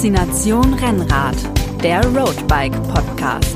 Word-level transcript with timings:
Faszination 0.00 0.72
Rennrad, 0.72 1.36
der 1.84 2.02
Roadbike 2.02 2.72
Podcast. 2.84 3.54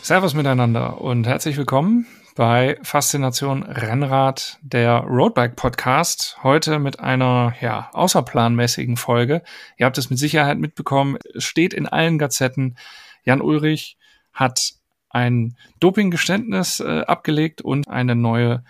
Servus 0.00 0.34
miteinander 0.34 1.00
und 1.00 1.26
herzlich 1.26 1.56
willkommen 1.56 2.06
bei 2.36 2.78
Faszination 2.84 3.64
Rennrad, 3.64 4.60
der 4.62 5.00
Roadbike 5.00 5.56
Podcast. 5.56 6.38
Heute 6.44 6.78
mit 6.78 7.00
einer 7.00 7.54
ja, 7.60 7.90
außerplanmäßigen 7.94 8.96
Folge. 8.96 9.42
Ihr 9.76 9.86
habt 9.86 9.98
es 9.98 10.08
mit 10.08 10.20
Sicherheit 10.20 10.60
mitbekommen. 10.60 11.18
Es 11.34 11.42
steht 11.42 11.74
in 11.74 11.88
allen 11.88 12.16
Gazetten. 12.16 12.76
Jan 13.24 13.40
Ulrich 13.40 13.98
hat 14.32 14.74
ein 15.10 15.56
Dopinggeständnis 15.80 16.78
äh, 16.78 17.00
abgelegt 17.00 17.60
und 17.60 17.88
eine 17.88 18.14
neue 18.14 18.62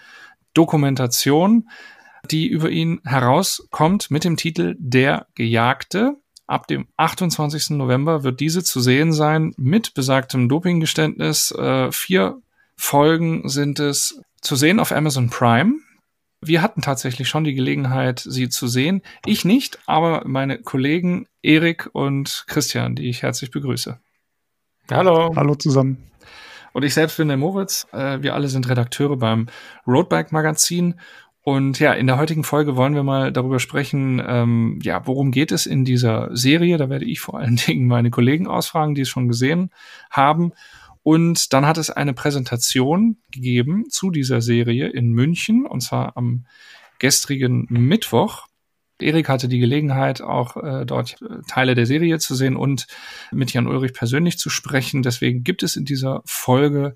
Dokumentation, 0.55 1.69
die 2.31 2.47
über 2.49 2.71
ihn 2.71 3.01
herauskommt 3.05 4.11
mit 4.11 4.25
dem 4.25 4.37
Titel 4.37 4.77
Der 4.79 5.27
Gejagte. 5.35 6.17
Ab 6.47 6.67
dem 6.67 6.89
28. 6.97 7.71
November 7.71 8.23
wird 8.23 8.41
diese 8.41 8.63
zu 8.63 8.81
sehen 8.81 9.13
sein 9.13 9.55
mit 9.57 9.95
besagtem 9.95 10.49
Dopinggeständnis. 10.49 11.51
Äh, 11.53 11.91
vier 11.91 12.41
Folgen 12.77 13.49
sind 13.49 13.81
es 13.81 14.21
zu 14.41 14.57
sehen 14.57 14.79
auf 14.79 14.93
Amazon 14.93 15.31
Prime. 15.31 15.77
Wir 16.43 16.61
hatten 16.61 16.83
tatsächlich 16.83 17.29
schon 17.29 17.45
die 17.45 17.55
Gelegenheit, 17.55 18.21
sie 18.21 18.51
zu 18.51 18.69
sehen. 18.69 19.01
Ich 19.25 19.47
nicht, 19.47 19.79
aber 19.87 20.25
meine 20.27 20.59
Kollegen 20.59 21.27
Erik 21.43 21.89
und 21.93 22.45
Christian, 22.47 22.95
die 22.95 23.09
ich 23.09 23.23
herzlich 23.23 23.51
begrüße. 23.51 23.99
Hallo. 24.91 25.33
Hallo 25.35 25.55
zusammen. 25.55 26.11
Und 26.75 26.83
ich 26.83 26.93
selbst 26.93 27.17
bin 27.17 27.29
der 27.29 27.37
Moritz. 27.37 27.87
Äh, 27.93 28.21
wir 28.21 28.35
alle 28.35 28.49
sind 28.49 28.69
Redakteure 28.69 29.17
beim 29.17 29.47
Roadbike 29.87 30.33
Magazin. 30.33 31.01
Und 31.45 31.79
ja, 31.79 31.93
in 31.93 32.07
der 32.07 32.17
heutigen 32.17 32.43
Folge 32.43 32.75
wollen 32.75 32.95
wir 32.95 33.03
mal 33.03 33.31
darüber 33.31 33.61
sprechen, 33.61 34.21
ähm, 34.27 34.79
ja, 34.83 35.07
worum 35.07 35.31
geht 35.31 35.53
es 35.53 35.67
in 35.67 35.85
dieser 35.85 36.35
Serie? 36.35 36.79
Da 36.79 36.89
werde 36.89 37.05
ich 37.05 37.21
vor 37.21 37.39
allen 37.39 37.57
Dingen 37.67 37.87
meine 37.87 38.11
Kollegen 38.11 38.47
ausfragen, 38.47 38.95
die 38.95 39.03
es 39.03 39.11
schon 39.11 39.29
gesehen 39.29 39.71
haben. 40.11 40.53
Und 41.03 41.53
dann 41.53 41.67
hat 41.67 41.77
es 41.77 41.91
eine 41.91 42.15
Präsentation 42.15 43.19
gegeben 43.31 43.91
zu 43.91 44.11
dieser 44.11 44.41
Serie 44.41 44.89
in 44.89 45.13
München, 45.13 45.67
und 45.67 45.83
zwar 45.83 46.17
am 46.17 46.47
gestrigen 46.99 47.67
Mittwoch. 47.69 48.47
Erik 48.99 49.29
hatte 49.29 49.49
die 49.49 49.59
Gelegenheit, 49.59 50.23
auch 50.23 50.57
äh, 50.57 50.87
dort 50.87 51.21
äh, 51.21 51.43
Teile 51.47 51.75
der 51.75 51.85
Serie 51.85 52.19
zu 52.21 52.35
sehen 52.35 52.57
und 52.57 52.87
mit 53.33 53.53
Jan 53.53 53.67
Ulrich 53.67 53.93
persönlich 53.93 54.39
zu 54.39 54.49
sprechen. 54.49 55.03
Deswegen 55.03 55.45
gibt 55.45 55.63
es 55.63 55.77
in 55.77 55.85
dieser 55.85 56.23
Folge 56.25 56.95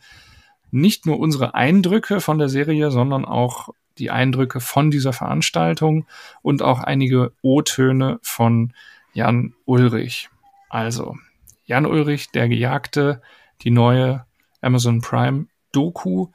nicht 0.71 1.05
nur 1.05 1.19
unsere 1.21 1.55
Eindrücke 1.55 2.23
von 2.23 2.39
der 2.39 2.49
Serie, 2.49 2.91
sondern 2.91 3.27
auch 3.27 3.71
die 3.99 4.11
Eindrücke 4.11 4.61
von 4.61 4.91
dieser 4.91 5.13
Veranstaltung 5.13 6.07
und 6.43 6.63
auch 6.63 6.81
einige 6.81 7.33
O-Töne 7.43 8.19
von 8.23 8.73
Jan 9.13 9.55
Ulrich. 9.65 10.31
Also, 10.69 11.17
Jan 11.65 11.87
Ulrich, 11.87 12.31
der 12.31 12.49
Gejagte, 12.49 13.21
die 13.63 13.71
neue 13.71 14.25
Amazon 14.61 15.01
Prime 15.01 15.47
Doku 15.73 16.29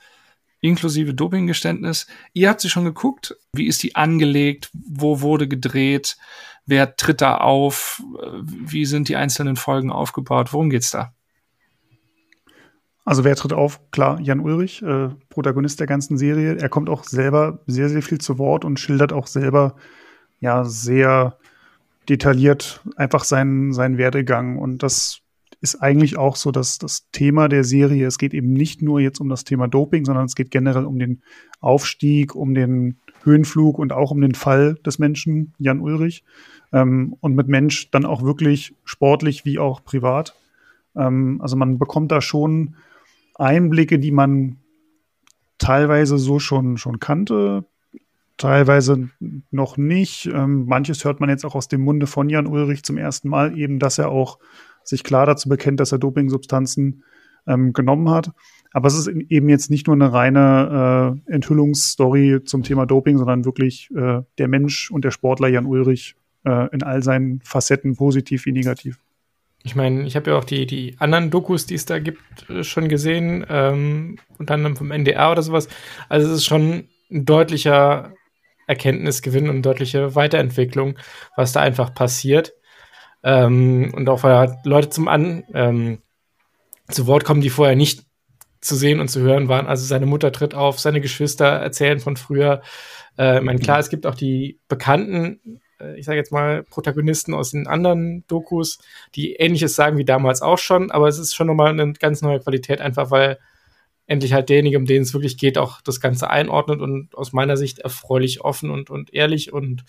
inklusive 0.64 1.14
Dopinggeständnis. 1.14 2.08
Ihr 2.32 2.50
habt 2.50 2.62
sie 2.62 2.70
schon 2.70 2.86
geguckt. 2.86 3.36
Wie 3.52 3.68
ist 3.68 3.84
die 3.84 3.96
angelegt? 3.96 4.70
Wo 4.74 5.20
wurde 5.20 5.48
gedreht? 5.48 6.16
Wer 6.66 6.96
tritt 6.96 7.20
da 7.20 7.38
auf? 7.38 8.02
Wie 8.42 8.86
sind 8.86 9.10
die 9.10 9.18
einzelnen 9.18 9.58
Folgen 9.58 9.92
aufgebaut? 9.92 10.54
Worum 10.54 10.70
geht's 10.70 10.92
da? 10.92 11.14
Also 13.06 13.24
wer 13.24 13.36
tritt 13.36 13.54
auf? 13.54 13.82
Klar, 13.92 14.20
Jan 14.22 14.40
Ulrich, 14.40 14.82
äh, 14.82 15.10
Protagonist 15.30 15.80
der 15.80 15.88
ganzen 15.88 16.18
Serie. 16.18 16.56
Er 16.56 16.70
kommt 16.70 16.90
auch 16.90 17.04
selber 17.04 17.60
sehr, 17.68 17.90
sehr 17.90 18.02
viel 18.02 18.20
zu 18.20 18.38
Wort 18.38 18.64
und 18.64 18.80
schildert 18.80 19.12
auch 19.12 19.28
selber 19.28 19.76
ja 20.40 20.64
sehr 20.64 21.38
detailliert 22.10 22.82
einfach 22.96 23.24
seinen, 23.24 23.74
seinen 23.74 23.98
Werdegang. 23.98 24.58
Und 24.58 24.84
das 24.84 25.20
ist 25.60 25.82
eigentlich 25.82 26.18
auch 26.18 26.36
so 26.36 26.52
dass 26.52 26.78
das 26.78 27.10
Thema 27.12 27.48
der 27.48 27.64
Serie. 27.64 28.08
Es 28.08 28.18
geht 28.18 28.34
eben 28.34 28.54
nicht 28.54 28.82
nur 28.82 29.00
jetzt 29.00 29.20
um 29.20 29.30
das 29.30 29.44
Thema 29.44 29.68
Doping, 29.68 30.06
sondern 30.06 30.26
es 30.26 30.36
geht 30.36 30.52
generell 30.52 30.86
um 30.86 31.00
den 31.00 31.22
Aufstieg, 31.60 32.36
um 32.36 32.54
den 32.54 32.98
Höhenflug 33.24 33.80
und 33.80 33.94
auch 33.94 34.12
um 34.12 34.22
den 34.22 34.36
Fall 34.36 34.76
des 34.86 35.00
Menschen, 35.00 35.54
Jan 35.58 35.80
Ulrich. 35.80 36.24
Ähm, 36.72 37.16
und 37.20 37.36
mit 37.36 37.48
Mensch 37.48 37.92
dann 37.92 38.06
auch 38.06 38.24
wirklich 38.24 38.74
sportlich 38.84 39.46
wie 39.46 39.60
auch 39.60 39.84
privat. 39.84 40.36
Ähm, 40.96 41.40
also 41.42 41.56
man 41.56 41.80
bekommt 41.80 42.12
da 42.12 42.22
schon 42.22 42.76
Einblicke, 43.36 44.00
die 44.00 44.12
man 44.12 44.58
teilweise 45.58 46.18
so 46.18 46.40
schon, 46.40 46.78
schon 46.78 47.00
kannte, 47.00 47.66
teilweise 48.38 49.10
noch 49.52 49.78
nicht. 49.78 50.26
Ähm, 50.26 50.66
manches 50.66 51.06
hört 51.06 51.20
man 51.20 51.30
jetzt 51.30 51.46
auch 51.46 51.56
aus 51.56 51.68
dem 51.68 51.82
Munde 51.82 52.08
von 52.08 52.30
Jan 52.30 52.48
Ulrich 52.48 52.84
zum 52.84 52.98
ersten 52.98 53.30
Mal, 53.30 53.58
eben, 53.58 53.80
dass 53.80 53.98
er 53.98 54.10
auch 54.10 54.40
sich 54.84 55.04
klar 55.04 55.26
dazu 55.26 55.50
bekennt, 55.50 55.80
dass 55.80 55.92
er 55.92 56.00
Dopingsubstanzen 56.00 57.04
ähm, 57.48 57.74
genommen 57.74 58.10
hat. 58.10 58.32
Aber 58.72 58.88
es 58.88 58.96
ist 58.96 59.08
eben 59.08 59.50
jetzt 59.50 59.70
nicht 59.70 59.88
nur 59.88 59.96
eine 59.96 60.12
reine 60.12 61.22
äh, 61.28 61.34
Enthüllungsstory 61.34 62.42
zum 62.44 62.64
Thema 62.64 62.86
Doping, 62.86 63.18
sondern 63.18 63.46
wirklich 63.46 63.90
äh, 63.96 64.22
der 64.38 64.48
Mensch 64.48 64.90
und 64.90 65.06
der 65.06 65.12
Sportler 65.12 65.48
Jan 65.48 65.66
Ulrich 65.66 66.16
äh, 66.44 66.74
in 66.74 66.82
all 66.82 67.04
seinen 67.04 67.40
Facetten, 67.42 67.96
positiv 67.96 68.46
wie 68.46 68.52
negativ. 68.52 69.00
Ich 69.64 69.76
meine, 69.76 70.04
ich 70.06 70.16
habe 70.16 70.32
ja 70.32 70.38
auch 70.38 70.44
die, 70.44 70.66
die 70.66 70.96
anderen 71.00 71.32
Dokus, 71.32 71.66
die 71.66 71.76
es 71.76 71.86
da 71.86 72.00
gibt, 72.00 72.50
äh, 72.50 72.64
schon 72.64 72.90
gesehen, 72.90 73.46
ähm, 73.50 74.18
unter 74.38 74.56
anderem 74.56 74.76
vom 74.76 74.92
NDR 74.92 75.32
oder 75.32 75.42
sowas. 75.42 75.70
Also 76.10 76.28
es 76.28 76.38
ist 76.38 76.46
schon 76.46 76.90
ein 77.10 77.26
deutlicher 77.26 78.14
Erkenntnisgewinn 78.68 79.50
und 79.50 79.62
deutliche 79.62 80.16
Weiterentwicklung, 80.16 80.98
was 81.36 81.54
da 81.54 81.62
einfach 81.62 81.94
passiert. 81.94 82.54
Ähm, 83.24 83.94
und 83.96 84.10
auch 84.10 84.24
weil 84.24 84.36
halt 84.36 84.66
Leute 84.66 84.90
zum 84.90 85.08
An 85.08 85.44
ähm, 85.54 86.00
zu 86.90 87.08
Wort 87.08 87.24
kommen, 87.24 87.42
die 87.42 87.50
vorher 87.50 87.76
nicht 87.76 88.04
zu 88.60 88.76
sehen 88.76 89.00
und 89.00 89.10
zu 89.10 89.22
hören 89.22 89.48
waren. 89.48 89.68
Also 89.68 89.86
seine 89.86 90.06
Mutter 90.06 90.32
tritt 90.32 90.56
auf, 90.56 90.80
seine 90.80 91.02
Geschwister 91.02 91.46
erzählen 91.46 92.00
von 92.00 92.18
früher. 92.18 92.62
Äh, 93.18 93.38
ich 93.38 93.44
meine, 93.44 93.60
klar, 93.60 93.80
es 93.80 93.90
gibt 93.90 94.06
auch 94.06 94.16
die 94.16 94.60
bekannten, 94.68 95.62
ich 95.96 96.06
sage 96.06 96.18
jetzt 96.18 96.32
mal, 96.32 96.64
Protagonisten 96.64 97.34
aus 97.34 97.52
den 97.52 97.68
anderen 97.68 98.26
Dokus, 98.28 98.80
die 99.16 99.34
ähnliches 99.34 99.76
sagen 99.76 99.98
wie 99.98 100.06
damals 100.06 100.42
auch 100.42 100.58
schon, 100.58 100.92
aber 100.92 101.08
es 101.08 101.18
ist 101.18 101.34
schon 101.36 101.48
nochmal 101.48 101.70
eine 101.70 101.94
ganz 101.94 102.22
neue 102.22 102.40
Qualität, 102.40 102.82
einfach 102.82 103.12
weil 103.12 103.40
endlich 104.06 104.34
halt 104.34 104.50
derjenige, 104.50 104.78
um 104.78 104.86
den 104.86 105.02
es 105.02 105.14
wirklich 105.14 105.38
geht, 105.38 105.58
auch 105.58 105.82
das 105.82 106.02
Ganze 106.02 106.30
einordnet 106.30 106.82
und 106.82 107.16
aus 107.16 107.34
meiner 107.34 107.58
Sicht 107.58 107.80
erfreulich 107.80 108.42
offen 108.42 108.70
und, 108.70 108.90
und 108.90 109.14
ehrlich 109.14 109.54
und 109.54 109.86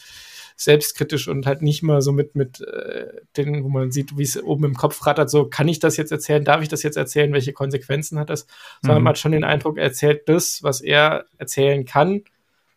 selbstkritisch 0.57 1.27
und 1.27 1.47
halt 1.47 1.63
nicht 1.63 1.83
mal 1.83 2.01
so 2.01 2.13
mit, 2.13 2.37
mit 2.37 2.61
äh, 2.61 3.07
den, 3.37 3.65
wo 3.65 3.69
man 3.69 3.91
sieht, 3.91 4.17
wie 4.17 4.23
es 4.23 4.41
oben 4.41 4.65
im 4.65 4.75
Kopf 4.75 5.05
rattert, 5.05 5.29
so, 5.29 5.47
kann 5.47 5.67
ich 5.67 5.81
das 5.81 5.97
jetzt 5.97 6.13
erzählen, 6.13 6.45
darf 6.45 6.63
ich 6.63 6.69
das 6.69 6.85
jetzt 6.85 6.97
erzählen, 6.97 7.33
welche 7.33 7.53
Konsequenzen 7.53 8.19
hat 8.19 8.31
das? 8.31 8.47
Sondern 8.81 9.01
mhm. 9.01 9.05
man 9.05 9.11
hat 9.11 9.19
schon 9.19 9.33
den 9.33 9.43
Eindruck, 9.43 9.79
er 9.79 9.85
erzählt 9.85 10.29
das, 10.29 10.63
was 10.63 10.81
er 10.81 11.25
erzählen 11.39 11.85
kann 11.85 12.23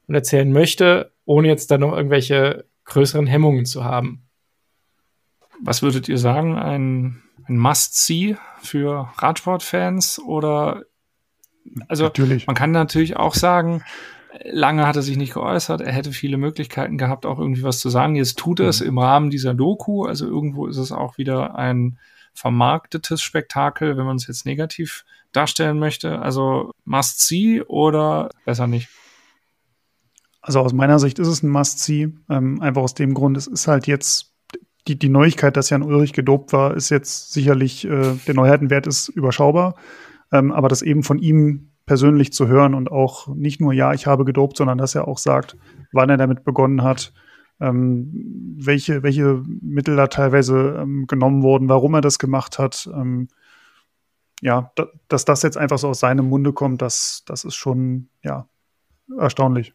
und 0.07 0.15
erzählen 0.15 0.51
möchte, 0.51 1.11
ohne 1.25 1.49
jetzt 1.49 1.69
dann 1.69 1.81
noch 1.81 1.95
irgendwelche 1.95 2.65
größeren 2.87 3.27
Hemmungen 3.27 3.65
zu 3.65 3.83
haben. 3.83 4.27
Was 5.61 5.81
würdet 5.81 6.09
ihr 6.09 6.17
sagen, 6.17 6.57
ein, 6.57 7.21
ein 7.45 7.57
Must-See 7.57 8.37
für 8.61 9.09
Radsportfans 9.17 10.19
oder 10.19 10.83
also 11.87 12.05
natürlich. 12.05 12.47
man 12.47 12.55
kann 12.55 12.71
natürlich 12.71 13.17
auch 13.17 13.33
sagen, 13.33 13.83
Lange 14.43 14.85
hat 14.85 14.95
er 14.95 15.01
sich 15.01 15.17
nicht 15.17 15.33
geäußert. 15.33 15.81
Er 15.81 15.91
hätte 15.91 16.11
viele 16.11 16.37
Möglichkeiten 16.37 16.97
gehabt, 16.97 17.25
auch 17.25 17.39
irgendwie 17.39 17.63
was 17.63 17.79
zu 17.79 17.89
sagen. 17.89 18.15
Jetzt 18.15 18.37
tut 18.37 18.59
er 18.59 18.67
es 18.67 18.81
mhm. 18.81 18.87
im 18.87 18.97
Rahmen 18.99 19.29
dieser 19.29 19.53
Doku. 19.53 20.05
Also 20.05 20.27
irgendwo 20.27 20.67
ist 20.67 20.77
es 20.77 20.91
auch 20.91 21.17
wieder 21.17 21.55
ein 21.55 21.97
vermarktetes 22.33 23.21
Spektakel, 23.21 23.97
wenn 23.97 24.05
man 24.05 24.17
es 24.17 24.27
jetzt 24.27 24.45
negativ 24.45 25.05
darstellen 25.31 25.79
möchte. 25.79 26.19
Also 26.19 26.71
must 26.85 27.25
see 27.25 27.61
oder 27.63 28.29
besser 28.45 28.67
nicht? 28.67 28.89
Also 30.47 30.61
aus 30.61 30.71
meiner 30.71 30.97
Sicht 30.97 31.19
ist 31.19 31.27
es 31.27 31.43
ein 31.43 31.49
must 31.49 31.79
see. 31.79 32.07
Ähm, 32.29 32.61
einfach 32.61 32.81
aus 32.81 32.93
dem 32.93 33.13
Grund, 33.13 33.35
es 33.35 33.47
ist 33.47 33.67
halt 33.67 33.85
jetzt 33.85 34.33
die, 34.87 34.97
die 34.97 35.09
Neuigkeit, 35.09 35.57
dass 35.57 35.69
Jan 35.69 35.83
Ulrich 35.83 36.13
gedopt 36.13 36.53
war, 36.53 36.73
ist 36.73 36.89
jetzt 36.89 37.33
sicherlich, 37.33 37.83
äh, 37.83 38.13
der 38.25 38.33
Neuheitenwert 38.33 38.87
ist 38.87 39.09
überschaubar. 39.09 39.75
Ähm, 40.31 40.53
aber 40.53 40.69
das 40.69 40.83
eben 40.83 41.03
von 41.03 41.19
ihm 41.19 41.71
persönlich 41.85 42.31
zu 42.31 42.47
hören 42.47 42.75
und 42.75 42.89
auch 42.89 43.27
nicht 43.27 43.59
nur, 43.59 43.73
ja, 43.73 43.91
ich 43.91 44.07
habe 44.07 44.23
gedopt, 44.23 44.55
sondern 44.55 44.77
dass 44.77 44.95
er 44.95 45.09
auch 45.09 45.17
sagt, 45.17 45.57
wann 45.91 46.09
er 46.09 46.15
damit 46.15 46.45
begonnen 46.45 46.81
hat, 46.81 47.11
ähm, 47.59 48.55
welche, 48.57 49.03
welche 49.03 49.43
Mittel 49.61 49.97
da 49.97 50.07
teilweise 50.07 50.77
ähm, 50.79 51.07
genommen 51.07 51.43
wurden, 51.43 51.67
warum 51.67 51.93
er 51.93 52.01
das 52.01 52.19
gemacht 52.19 52.57
hat. 52.57 52.89
Ähm, 52.93 53.27
ja, 54.41 54.71
da, 54.75 54.87
dass 55.09 55.25
das 55.25 55.43
jetzt 55.43 55.57
einfach 55.57 55.77
so 55.77 55.89
aus 55.89 55.99
seinem 55.99 56.29
Munde 56.29 56.53
kommt, 56.53 56.81
das, 56.81 57.23
das 57.25 57.43
ist 57.43 57.55
schon, 57.55 58.07
ja, 58.23 58.47
erstaunlich. 59.17 59.73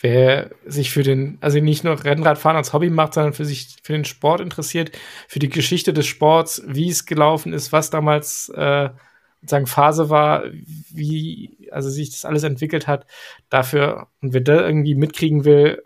Wer 0.00 0.50
sich 0.64 0.90
für 0.90 1.02
den, 1.02 1.36
also 1.40 1.58
nicht 1.60 1.84
nur 1.84 2.02
Rennradfahren 2.02 2.56
als 2.56 2.72
Hobby 2.72 2.88
macht, 2.88 3.14
sondern 3.14 3.34
für 3.34 3.44
sich 3.44 3.76
für 3.82 3.92
den 3.92 4.06
Sport 4.06 4.40
interessiert, 4.40 4.92
für 5.28 5.38
die 5.38 5.50
Geschichte 5.50 5.92
des 5.92 6.06
Sports, 6.06 6.62
wie 6.66 6.88
es 6.88 7.04
gelaufen 7.04 7.52
ist, 7.52 7.70
was 7.72 7.90
damals 7.90 8.48
äh, 8.50 8.88
sozusagen 9.42 9.66
Phase 9.66 10.08
war, 10.08 10.44
wie 10.90 11.68
also 11.70 11.90
sich 11.90 12.10
das 12.10 12.24
alles 12.24 12.44
entwickelt 12.44 12.86
hat, 12.86 13.06
dafür 13.50 14.08
und 14.22 14.32
wer 14.32 14.40
da 14.40 14.66
irgendwie 14.66 14.94
mitkriegen 14.94 15.44
will, 15.44 15.82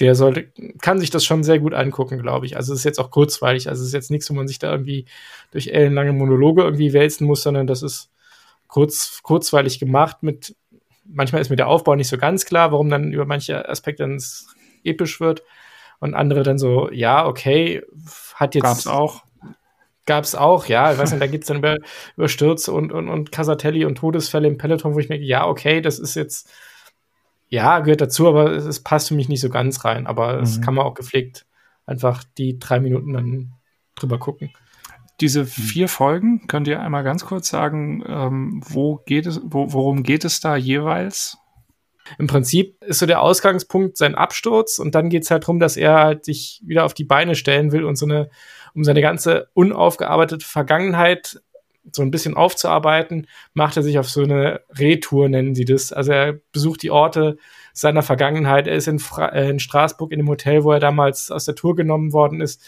der 0.00 0.14
sollte, 0.14 0.48
kann 0.80 1.00
sich 1.00 1.10
das 1.10 1.24
schon 1.24 1.42
sehr 1.42 1.58
gut 1.58 1.72
angucken, 1.74 2.20
glaube 2.20 2.46
ich. 2.46 2.56
Also 2.56 2.72
es 2.72 2.80
ist 2.80 2.84
jetzt 2.84 3.00
auch 3.00 3.10
kurzweilig. 3.10 3.68
Also 3.68 3.80
es 3.82 3.88
ist 3.88 3.94
jetzt 3.94 4.10
nichts, 4.10 4.28
wo 4.28 4.34
man 4.34 4.46
sich 4.46 4.58
da 4.58 4.70
irgendwie 4.70 5.06
durch 5.52 5.68
ellenlange 5.68 6.12
Monologe 6.12 6.62
irgendwie 6.62 6.92
wälzen 6.92 7.26
muss, 7.26 7.42
sondern 7.42 7.66
das 7.66 7.82
ist 7.82 8.10
kurz, 8.68 9.20
kurzweilig 9.22 9.78
gemacht 9.78 10.22
mit, 10.22 10.54
manchmal 11.08 11.40
ist 11.40 11.50
mir 11.50 11.56
der 11.56 11.68
Aufbau 11.68 11.94
nicht 11.94 12.08
so 12.08 12.18
ganz 12.18 12.44
klar, 12.44 12.72
warum 12.72 12.88
dann 12.88 13.12
über 13.12 13.24
manche 13.24 13.68
Aspekte 13.68 14.02
dann 14.02 14.22
episch 14.84 15.20
wird 15.20 15.42
und 15.98 16.14
andere 16.14 16.42
dann 16.42 16.58
so, 16.58 16.90
ja, 16.90 17.26
okay, 17.26 17.82
hat 18.34 18.54
jetzt. 18.54 18.64
Gab's 18.64 18.86
auch. 18.86 19.24
Gab's 20.06 20.34
auch, 20.34 20.66
ja. 20.66 20.92
Ich 20.92 20.98
weiß 20.98 21.10
nicht, 21.10 21.22
da 21.22 21.26
geht's 21.26 21.48
dann 21.48 21.58
über, 21.58 21.76
über 22.16 22.28
Stürze 22.28 22.72
und, 22.72 22.92
und, 22.92 23.08
und 23.08 23.32
Casatelli 23.32 23.84
und 23.84 23.96
Todesfälle 23.96 24.46
im 24.46 24.58
Peloton, 24.58 24.94
wo 24.94 24.98
ich 25.00 25.08
mir, 25.08 25.18
ja, 25.18 25.46
okay, 25.46 25.80
das 25.80 25.98
ist 25.98 26.14
jetzt, 26.14 26.48
ja, 27.48 27.80
gehört 27.80 28.00
dazu, 28.00 28.28
aber 28.28 28.52
es, 28.52 28.64
es 28.66 28.82
passt 28.82 29.08
für 29.08 29.14
mich 29.14 29.28
nicht 29.28 29.40
so 29.40 29.50
ganz 29.50 29.84
rein. 29.84 30.06
Aber 30.06 30.40
es 30.40 30.58
mhm. 30.58 30.62
kann 30.62 30.74
man 30.74 30.86
auch 30.86 30.94
gepflegt 30.94 31.46
einfach 31.86 32.24
die 32.36 32.58
drei 32.58 32.80
Minuten 32.80 33.12
dann 33.12 33.52
drüber 33.94 34.18
gucken. 34.18 34.50
Diese 35.20 35.42
mhm. 35.42 35.46
vier 35.46 35.88
Folgen, 35.88 36.46
könnt 36.46 36.68
ihr 36.68 36.80
einmal 36.80 37.04
ganz 37.04 37.24
kurz 37.24 37.48
sagen, 37.48 38.04
ähm, 38.06 38.60
wo 38.64 38.96
geht 39.06 39.26
es, 39.26 39.40
wo, 39.44 39.72
worum 39.72 40.02
geht 40.02 40.24
es 40.24 40.40
da 40.40 40.56
jeweils? 40.56 41.38
Im 42.18 42.26
Prinzip 42.26 42.82
ist 42.84 43.00
so 43.00 43.06
der 43.06 43.20
Ausgangspunkt 43.20 43.96
sein 43.96 44.14
Absturz 44.14 44.78
und 44.78 44.94
dann 44.94 45.08
geht 45.08 45.24
es 45.24 45.30
halt 45.30 45.42
darum, 45.42 45.58
dass 45.58 45.76
er 45.76 45.94
halt 45.94 46.24
sich 46.24 46.62
wieder 46.64 46.84
auf 46.84 46.94
die 46.94 47.04
Beine 47.04 47.34
stellen 47.34 47.72
will 47.72 47.84
und 47.84 47.96
so 47.96 48.06
eine, 48.06 48.30
um 48.74 48.84
seine 48.84 49.00
ganze 49.00 49.48
unaufgearbeitete 49.54 50.46
Vergangenheit 50.46 51.40
so 51.92 52.02
ein 52.02 52.10
bisschen 52.10 52.34
aufzuarbeiten, 52.34 53.26
macht 53.54 53.76
er 53.76 53.82
sich 53.82 53.98
auf 53.98 54.08
so 54.08 54.22
eine 54.22 54.60
Retour, 54.70 55.28
nennen 55.28 55.54
sie 55.54 55.64
das. 55.64 55.92
Also 55.92 56.12
er 56.12 56.40
besucht 56.52 56.82
die 56.82 56.90
Orte 56.90 57.38
seiner 57.72 58.02
Vergangenheit. 58.02 58.66
Er 58.66 58.74
ist 58.74 58.88
in, 58.88 58.98
Fra 58.98 59.28
äh, 59.28 59.50
in 59.50 59.60
Straßburg 59.60 60.12
in 60.12 60.18
dem 60.18 60.28
Hotel, 60.28 60.64
wo 60.64 60.72
er 60.72 60.80
damals 60.80 61.30
aus 61.30 61.44
der 61.44 61.54
Tour 61.54 61.76
genommen 61.76 62.12
worden 62.12 62.40
ist. 62.40 62.64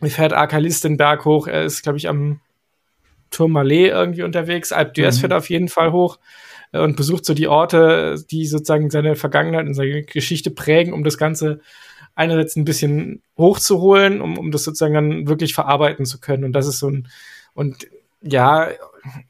Er 0.00 0.10
fährt 0.10 0.32
Arkalis 0.32 0.80
den 0.80 0.96
Berg 0.96 1.24
hoch. 1.24 1.46
Er 1.46 1.62
ist, 1.64 1.82
glaube 1.82 1.98
ich, 1.98 2.08
am 2.08 2.40
Tourmalet 3.30 3.90
irgendwie 3.90 4.22
unterwegs. 4.22 4.72
Alp 4.72 4.94
d'Huez 4.94 5.16
mhm. 5.16 5.20
fährt 5.20 5.32
auf 5.32 5.50
jeden 5.50 5.68
Fall 5.68 5.92
hoch 5.92 6.18
äh, 6.72 6.80
und 6.80 6.96
besucht 6.96 7.24
so 7.24 7.34
die 7.34 7.48
Orte, 7.48 8.16
die 8.30 8.46
sozusagen 8.46 8.90
seine 8.90 9.16
Vergangenheit 9.16 9.66
und 9.66 9.74
seine 9.74 10.02
Geschichte 10.02 10.50
prägen, 10.50 10.92
um 10.92 11.04
das 11.04 11.18
Ganze 11.18 11.60
einerseits 12.14 12.56
ein 12.56 12.64
bisschen 12.64 13.22
hochzuholen, 13.36 14.20
um, 14.20 14.38
um 14.38 14.50
das 14.50 14.64
sozusagen 14.64 14.94
dann 14.94 15.26
wirklich 15.26 15.54
verarbeiten 15.54 16.06
zu 16.06 16.20
können. 16.20 16.44
Und 16.44 16.52
das 16.52 16.66
ist 16.66 16.78
so 16.78 16.88
ein, 16.88 17.08
und 17.54 17.88
ja, 18.22 18.68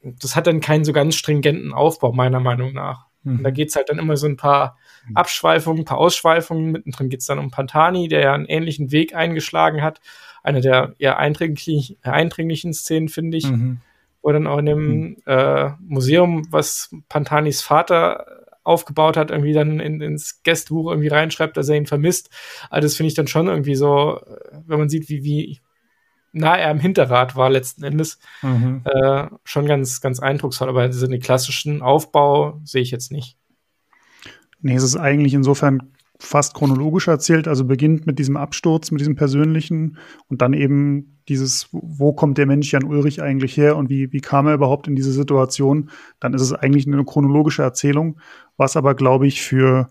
das 0.03 0.35
hat 0.35 0.47
dann 0.47 0.61
keinen 0.61 0.85
so 0.85 0.93
ganz 0.93 1.15
stringenten 1.15 1.73
Aufbau, 1.73 2.11
meiner 2.11 2.39
Meinung 2.39 2.73
nach. 2.73 3.05
Mhm. 3.23 3.41
da 3.41 3.49
geht's 3.49 3.75
halt 3.75 3.89
dann 3.89 3.99
immer 3.99 4.17
so 4.17 4.27
ein 4.27 4.37
paar. 4.37 4.77
Abschweifungen, 5.13 5.81
ein 5.81 5.85
paar 5.85 5.99
Ausschweifungen. 5.99 6.71
Mittendrin 6.71 7.09
geht's 7.09 7.27
dann 7.27 7.39
um 7.39 7.51
Pantani, 7.51 8.07
der 8.07 8.21
ja 8.21 8.33
einen 8.33 8.45
ähnlichen 8.45 8.91
Weg 8.91 9.13
eingeschlagen 9.13 9.83
hat. 9.83 10.01
Eine 10.45 10.61
der 10.61 10.95
eher 10.99 11.17
eindringlich, 11.17 11.97
eindringlichen 12.03 12.73
Szenen, 12.73 13.09
finde 13.09 13.37
ich. 13.37 13.49
Mhm. 13.49 13.79
Wo 14.21 14.31
dann 14.31 14.47
auch 14.47 14.59
in 14.59 14.65
dem 14.65 14.79
mhm. 14.79 15.17
äh, 15.25 15.71
Museum, 15.79 16.47
was 16.51 16.95
Pantanis 17.09 17.61
Vater 17.61 18.25
aufgebaut 18.63 19.17
hat, 19.17 19.31
irgendwie 19.31 19.53
dann 19.53 19.79
in, 19.79 20.01
ins 20.01 20.41
Gästebuch 20.43 20.89
irgendwie 20.89 21.07
reinschreibt, 21.07 21.55
dass 21.55 21.69
er 21.69 21.77
ihn 21.77 21.85
vermisst. 21.85 22.29
Also 22.69 22.85
das 22.85 22.95
finde 22.95 23.09
ich 23.09 23.13
dann 23.13 23.27
schon 23.27 23.47
irgendwie 23.47 23.75
so, 23.75 24.19
äh, 24.19 24.59
wenn 24.65 24.79
man 24.79 24.89
sieht, 24.89 25.09
wie, 25.09 25.23
wie 25.23 25.59
nah 26.31 26.57
er 26.57 26.69
am 26.69 26.79
Hinterrad 26.79 27.35
war 27.35 27.49
letzten 27.49 27.83
Endes, 27.83 28.19
mhm. 28.41 28.81
äh, 28.85 29.27
schon 29.43 29.65
ganz, 29.65 30.01
ganz 30.01 30.19
eindrucksvoll. 30.19 30.69
Aber 30.69 30.87
diesen 30.87 31.19
klassischen 31.19 31.81
Aufbau 31.81 32.59
sehe 32.63 32.81
ich 32.81 32.91
jetzt 32.91 33.11
nicht. 33.11 33.37
Nee, 34.61 34.75
es 34.75 34.83
ist 34.83 34.97
eigentlich 34.97 35.33
insofern 35.33 35.94
fast 36.25 36.53
chronologisch 36.53 37.07
erzählt, 37.07 37.47
also 37.47 37.65
beginnt 37.65 38.07
mit 38.07 38.19
diesem 38.19 38.37
Absturz, 38.37 38.91
mit 38.91 38.99
diesem 38.99 39.15
persönlichen 39.15 39.97
und 40.27 40.41
dann 40.41 40.53
eben 40.53 41.19
dieses, 41.27 41.69
wo 41.71 42.13
kommt 42.13 42.37
der 42.37 42.45
Mensch 42.45 42.71
Jan 42.71 42.83
Ulrich 42.83 43.21
eigentlich 43.21 43.57
her 43.57 43.77
und 43.77 43.89
wie, 43.89 44.11
wie 44.11 44.21
kam 44.21 44.47
er 44.47 44.53
überhaupt 44.53 44.87
in 44.87 44.95
diese 44.95 45.11
Situation, 45.11 45.89
dann 46.19 46.33
ist 46.33 46.41
es 46.41 46.53
eigentlich 46.53 46.87
eine 46.87 47.03
chronologische 47.03 47.63
Erzählung, 47.63 48.19
was 48.57 48.77
aber, 48.77 48.95
glaube 48.95 49.27
ich, 49.27 49.41
für 49.41 49.89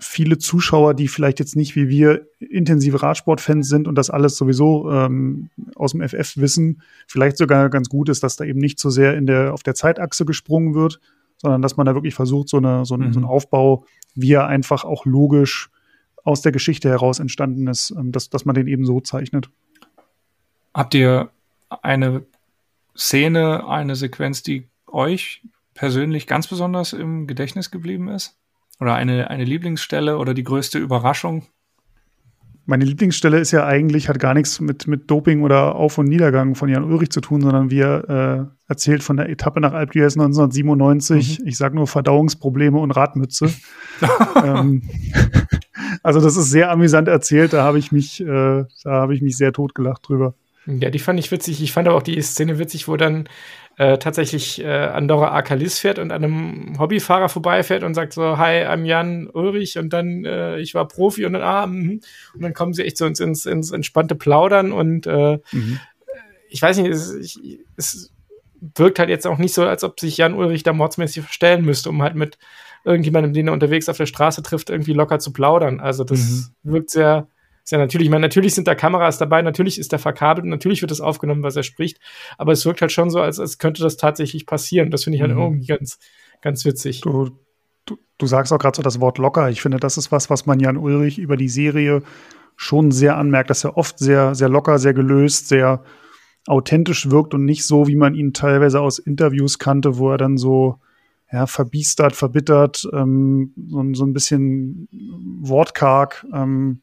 viele 0.00 0.38
Zuschauer, 0.38 0.94
die 0.94 1.08
vielleicht 1.08 1.38
jetzt 1.38 1.56
nicht 1.56 1.76
wie 1.76 1.88
wir 1.88 2.26
intensive 2.38 3.02
Radsportfans 3.02 3.68
sind 3.68 3.88
und 3.88 3.96
das 3.96 4.10
alles 4.10 4.36
sowieso 4.36 4.90
ähm, 4.90 5.50
aus 5.76 5.92
dem 5.92 6.06
FF 6.06 6.36
wissen, 6.36 6.82
vielleicht 7.06 7.38
sogar 7.38 7.70
ganz 7.70 7.88
gut 7.88 8.08
ist, 8.08 8.22
dass 8.22 8.36
da 8.36 8.44
eben 8.44 8.60
nicht 8.60 8.78
so 8.78 8.90
sehr 8.90 9.16
in 9.16 9.26
der, 9.26 9.54
auf 9.54 9.62
der 9.62 9.74
Zeitachse 9.74 10.24
gesprungen 10.24 10.74
wird, 10.74 11.00
sondern 11.38 11.62
dass 11.62 11.76
man 11.76 11.86
da 11.86 11.94
wirklich 11.94 12.14
versucht, 12.14 12.48
so, 12.48 12.58
eine, 12.58 12.84
so, 12.84 12.94
eine, 12.94 13.06
mhm. 13.06 13.12
so 13.12 13.18
einen 13.20 13.28
Aufbau, 13.28 13.86
wie 14.14 14.32
er 14.32 14.46
einfach 14.46 14.84
auch 14.84 15.04
logisch 15.06 15.70
aus 16.24 16.40
der 16.40 16.52
Geschichte 16.52 16.88
heraus 16.88 17.18
entstanden 17.18 17.66
ist, 17.66 17.90
ähm, 17.90 18.12
dass, 18.12 18.30
dass 18.30 18.44
man 18.44 18.54
den 18.54 18.66
eben 18.66 18.84
so 18.84 19.00
zeichnet. 19.00 19.50
Habt 20.72 20.94
ihr 20.94 21.30
eine 21.68 22.24
Szene, 22.96 23.68
eine 23.68 23.96
Sequenz, 23.96 24.42
die 24.42 24.68
euch 24.86 25.42
persönlich 25.74 26.26
ganz 26.26 26.46
besonders 26.46 26.92
im 26.92 27.26
Gedächtnis 27.26 27.70
geblieben 27.70 28.08
ist? 28.08 28.38
Oder 28.80 28.94
eine, 28.94 29.30
eine 29.30 29.44
Lieblingsstelle 29.44 30.18
oder 30.18 30.34
die 30.34 30.44
größte 30.44 30.78
Überraschung? 30.78 31.46
Meine 32.66 32.84
Lieblingsstelle 32.84 33.38
ist 33.38 33.50
ja 33.50 33.66
eigentlich, 33.66 34.08
hat 34.08 34.18
gar 34.18 34.32
nichts 34.32 34.58
mit, 34.58 34.86
mit 34.86 35.10
Doping 35.10 35.42
oder 35.42 35.74
Auf- 35.74 35.98
und 35.98 36.06
Niedergang 36.06 36.54
von 36.54 36.70
Jan 36.70 36.84
Ulrich 36.84 37.10
zu 37.10 37.20
tun, 37.20 37.42
sondern 37.42 37.70
wie 37.70 37.80
er 37.80 38.48
äh, 38.48 38.70
erzählt 38.70 39.02
von 39.02 39.18
der 39.18 39.28
Etappe 39.28 39.60
nach 39.60 39.72
d'Huez 39.72 40.14
1997. 40.18 41.40
Mhm. 41.40 41.46
Ich 41.46 41.58
sage 41.58 41.76
nur 41.76 41.86
Verdauungsprobleme 41.86 42.78
und 42.78 42.90
Radmütze. 42.90 43.52
ähm, 44.44 44.82
also 46.02 46.20
das 46.20 46.36
ist 46.36 46.50
sehr 46.50 46.70
amüsant 46.70 47.08
erzählt. 47.08 47.52
Da 47.52 47.64
habe 47.64 47.78
ich 47.78 47.92
mich, 47.92 48.22
äh, 48.22 48.64
da 48.84 48.90
habe 48.90 49.14
ich 49.14 49.20
mich 49.20 49.36
sehr 49.36 49.52
totgelacht 49.52 50.08
drüber. 50.08 50.34
Ja, 50.66 50.88
die 50.88 50.98
fand 50.98 51.20
ich 51.20 51.30
witzig. 51.30 51.62
Ich 51.62 51.72
fand 51.72 51.88
aber 51.88 51.98
auch 51.98 52.02
die 52.02 52.20
Szene 52.22 52.58
witzig, 52.58 52.88
wo 52.88 52.96
dann 52.96 53.28
äh, 53.76 53.98
tatsächlich 53.98 54.62
äh, 54.62 54.68
Andorra 54.68 55.32
Akalis 55.32 55.78
fährt 55.78 55.98
und 55.98 56.12
an 56.12 56.24
einem 56.24 56.78
Hobbyfahrer 56.78 57.28
vorbeifährt 57.28 57.82
und 57.82 57.94
sagt 57.94 58.12
so, 58.12 58.38
hi, 58.38 58.64
I'm 58.64 58.84
Jan 58.84 59.28
Ulrich 59.28 59.78
und 59.78 59.92
dann, 59.92 60.24
äh, 60.24 60.58
ich 60.58 60.74
war 60.74 60.86
Profi 60.86 61.26
und 61.26 61.32
dann, 61.32 61.42
ah, 61.42 61.66
mh. 61.66 61.98
und 62.34 62.42
dann 62.42 62.54
kommen 62.54 62.72
sie 62.72 62.84
echt 62.84 62.96
so 62.96 63.06
ins, 63.06 63.20
ins, 63.20 63.46
ins 63.46 63.72
entspannte 63.72 64.14
Plaudern 64.14 64.72
und 64.72 65.06
äh, 65.06 65.38
mhm. 65.52 65.80
ich 66.48 66.62
weiß 66.62 66.78
nicht, 66.78 66.88
es, 66.88 67.14
ich, 67.14 67.58
es 67.76 68.12
wirkt 68.76 68.98
halt 68.98 69.08
jetzt 69.08 69.26
auch 69.26 69.38
nicht 69.38 69.54
so, 69.54 69.66
als 69.66 69.84
ob 69.84 69.98
sich 69.98 70.16
Jan 70.16 70.34
Ulrich 70.34 70.62
da 70.62 70.72
mordsmäßig 70.72 71.24
verstellen 71.24 71.64
müsste, 71.64 71.90
um 71.90 72.02
halt 72.02 72.14
mit 72.14 72.38
irgendjemandem, 72.84 73.32
den 73.32 73.48
er 73.48 73.52
unterwegs 73.52 73.88
auf 73.88 73.96
der 73.96 74.06
Straße 74.06 74.42
trifft, 74.42 74.70
irgendwie 74.70 74.92
locker 74.92 75.18
zu 75.18 75.32
plaudern. 75.32 75.80
Also 75.80 76.04
das 76.04 76.52
mhm. 76.62 76.72
wirkt 76.72 76.90
sehr, 76.90 77.28
ist 77.64 77.72
ja 77.72 77.78
natürlich, 77.78 78.06
ich 78.06 78.10
meine, 78.10 78.20
natürlich 78.20 78.54
sind 78.54 78.68
da 78.68 78.74
Kameras 78.74 79.16
dabei, 79.16 79.40
natürlich 79.40 79.78
ist 79.78 79.92
er 79.92 79.98
verkabelt, 79.98 80.44
natürlich 80.44 80.82
wird 80.82 80.90
das 80.90 81.00
aufgenommen, 81.00 81.42
was 81.42 81.56
er 81.56 81.62
spricht, 81.62 81.98
aber 82.36 82.52
es 82.52 82.66
wirkt 82.66 82.82
halt 82.82 82.92
schon 82.92 83.08
so, 83.08 83.20
als, 83.20 83.40
als 83.40 83.58
könnte 83.58 83.82
das 83.82 83.96
tatsächlich 83.96 84.44
passieren. 84.44 84.90
Das 84.90 85.04
finde 85.04 85.16
ich 85.16 85.22
halt 85.22 85.32
mhm. 85.32 85.40
irgendwie 85.40 85.66
ganz, 85.66 85.98
ganz 86.42 86.66
witzig. 86.66 87.00
Du, 87.00 87.30
du, 87.86 87.96
du 88.18 88.26
sagst 88.26 88.52
auch 88.52 88.58
gerade 88.58 88.76
so 88.76 88.82
das 88.82 89.00
Wort 89.00 89.16
locker. 89.16 89.48
Ich 89.48 89.62
finde, 89.62 89.78
das 89.78 89.96
ist 89.96 90.12
was, 90.12 90.28
was 90.28 90.44
man 90.44 90.60
Jan 90.60 90.76
Ulrich 90.76 91.18
über 91.18 91.38
die 91.38 91.48
Serie 91.48 92.02
schon 92.56 92.90
sehr 92.90 93.16
anmerkt, 93.16 93.48
dass 93.48 93.64
er 93.64 93.78
oft 93.78 93.98
sehr, 93.98 94.34
sehr 94.34 94.50
locker, 94.50 94.78
sehr 94.78 94.94
gelöst, 94.94 95.48
sehr 95.48 95.82
authentisch 96.46 97.10
wirkt 97.10 97.32
und 97.32 97.46
nicht 97.46 97.66
so, 97.66 97.86
wie 97.86 97.96
man 97.96 98.14
ihn 98.14 98.34
teilweise 98.34 98.82
aus 98.82 98.98
Interviews 98.98 99.58
kannte, 99.58 99.96
wo 99.96 100.10
er 100.10 100.18
dann 100.18 100.36
so 100.36 100.80
ja, 101.32 101.46
verbiestert, 101.46 102.14
verbittert, 102.14 102.86
ähm, 102.92 103.54
so, 103.56 103.82
so 103.94 104.04
ein 104.04 104.12
bisschen 104.12 104.86
wortkarg 105.40 106.26
ähm, 106.32 106.82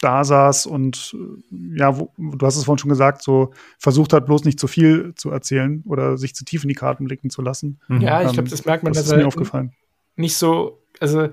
da 0.00 0.24
saß 0.24 0.66
und 0.66 1.14
äh, 1.14 1.78
ja, 1.78 1.98
wo, 1.98 2.12
du 2.16 2.46
hast 2.46 2.56
es 2.56 2.64
vorhin 2.64 2.78
schon 2.78 2.90
gesagt, 2.90 3.22
so 3.22 3.52
versucht 3.78 4.12
hat, 4.12 4.26
bloß 4.26 4.44
nicht 4.44 4.60
zu 4.60 4.66
viel 4.66 5.14
zu 5.16 5.30
erzählen 5.30 5.82
oder 5.86 6.16
sich 6.18 6.34
zu 6.34 6.44
tief 6.44 6.62
in 6.64 6.68
die 6.68 6.74
Karten 6.74 7.04
blicken 7.04 7.30
zu 7.30 7.42
lassen. 7.42 7.80
Mhm. 7.88 8.00
Ja, 8.00 8.22
ich 8.22 8.32
glaube, 8.32 8.50
das 8.50 8.64
merkt 8.64 8.84
man, 8.84 8.92
das 8.92 9.06
ist 9.06 9.16
mir 9.16 9.26
aufgefallen. 9.26 9.72
Nicht 10.16 10.36
so, 10.36 10.82
also 11.00 11.28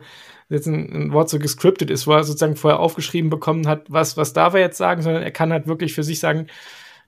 jetzt 0.49 0.67
ein, 0.67 0.91
ein, 0.93 1.13
Wort 1.13 1.29
so 1.29 1.39
gescriptet 1.39 1.89
ist, 1.89 2.07
wo 2.07 2.13
er 2.13 2.23
sozusagen 2.23 2.55
vorher 2.55 2.79
aufgeschrieben 2.79 3.29
bekommen 3.29 3.67
hat, 3.67 3.85
was, 3.89 4.17
was 4.17 4.33
darf 4.33 4.53
er 4.53 4.61
jetzt 4.61 4.77
sagen, 4.77 5.01
sondern 5.01 5.23
er 5.23 5.31
kann 5.31 5.51
halt 5.51 5.67
wirklich 5.67 5.93
für 5.93 6.03
sich 6.03 6.19
sagen, 6.19 6.47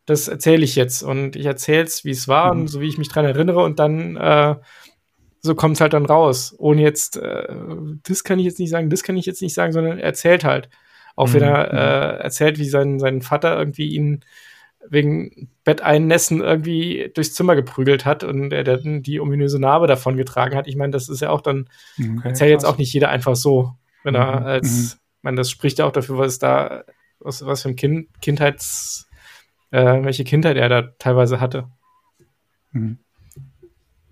das 0.05 0.27
erzähle 0.27 0.63
ich 0.63 0.75
jetzt 0.75 1.03
und 1.03 1.35
ich 1.35 1.45
erzähle 1.45 1.83
es, 1.83 2.05
wie 2.05 2.11
es 2.11 2.27
war 2.27 2.53
mhm. 2.53 2.61
und 2.61 2.67
so 2.67 2.81
wie 2.81 2.87
ich 2.87 2.97
mich 2.97 3.09
dran 3.09 3.25
erinnere 3.25 3.63
und 3.63 3.79
dann 3.79 4.17
äh, 4.17 4.55
so 5.41 5.55
kommt 5.55 5.75
es 5.75 5.81
halt 5.81 5.93
dann 5.93 6.05
raus, 6.05 6.55
ohne 6.57 6.81
jetzt, 6.81 7.17
äh, 7.17 7.47
das 8.03 8.23
kann 8.23 8.39
ich 8.39 8.45
jetzt 8.45 8.59
nicht 8.59 8.71
sagen, 8.71 8.89
das 8.89 9.03
kann 9.03 9.15
ich 9.15 9.25
jetzt 9.25 9.41
nicht 9.41 9.53
sagen, 9.53 9.71
sondern 9.71 9.99
er 9.99 10.03
erzählt 10.03 10.43
halt. 10.43 10.69
Auch 11.15 11.29
mhm. 11.29 11.33
wenn 11.33 11.43
er 11.43 11.67
mhm. 11.71 11.77
äh, 11.77 12.23
erzählt, 12.23 12.59
wie 12.59 12.69
sein, 12.69 12.99
sein 12.99 13.21
Vater 13.21 13.57
irgendwie 13.57 13.89
ihn 13.89 14.23
wegen 14.87 15.49
Betteinnässen 15.63 16.41
irgendwie 16.41 17.11
durchs 17.13 17.33
Zimmer 17.33 17.55
geprügelt 17.55 18.05
hat 18.05 18.23
und 18.23 18.51
er 18.51 18.63
dann 18.63 19.01
die 19.01 19.19
ominöse 19.19 19.59
Narbe 19.59 19.87
davon 19.87 20.17
getragen 20.17 20.55
hat. 20.55 20.67
Ich 20.67 20.75
meine, 20.75 20.91
das 20.91 21.09
ist 21.09 21.21
ja 21.21 21.29
auch 21.29 21.41
dann, 21.41 21.69
okay, 21.99 22.19
erzählt 22.23 22.51
jetzt 22.51 22.65
auch 22.65 22.77
nicht 22.77 22.93
jeder 22.93 23.09
einfach 23.09 23.35
so, 23.35 23.73
wenn 24.03 24.13
mhm. 24.13 24.19
er 24.19 24.45
als, 24.45 24.67
mhm. 24.67 24.99
ich 25.17 25.23
meine, 25.23 25.37
das 25.37 25.49
spricht 25.49 25.79
ja 25.79 25.85
auch 25.85 25.91
dafür, 25.91 26.17
was 26.17 26.37
da, 26.37 26.83
was, 27.19 27.45
was 27.45 27.63
für 27.63 27.69
ein 27.69 27.75
kind, 27.75 28.09
Kindheits, 28.21 29.09
äh, 29.71 30.03
welche 30.03 30.23
Kindheit 30.23 30.57
er 30.57 30.69
da 30.69 30.81
teilweise 30.99 31.39
hatte. 31.39 31.67
Mhm. 32.71 32.99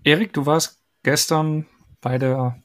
Erik, 0.02 0.32
du 0.32 0.44
warst 0.44 0.80
gestern 1.02 1.66
bei 2.00 2.18
der 2.18 2.62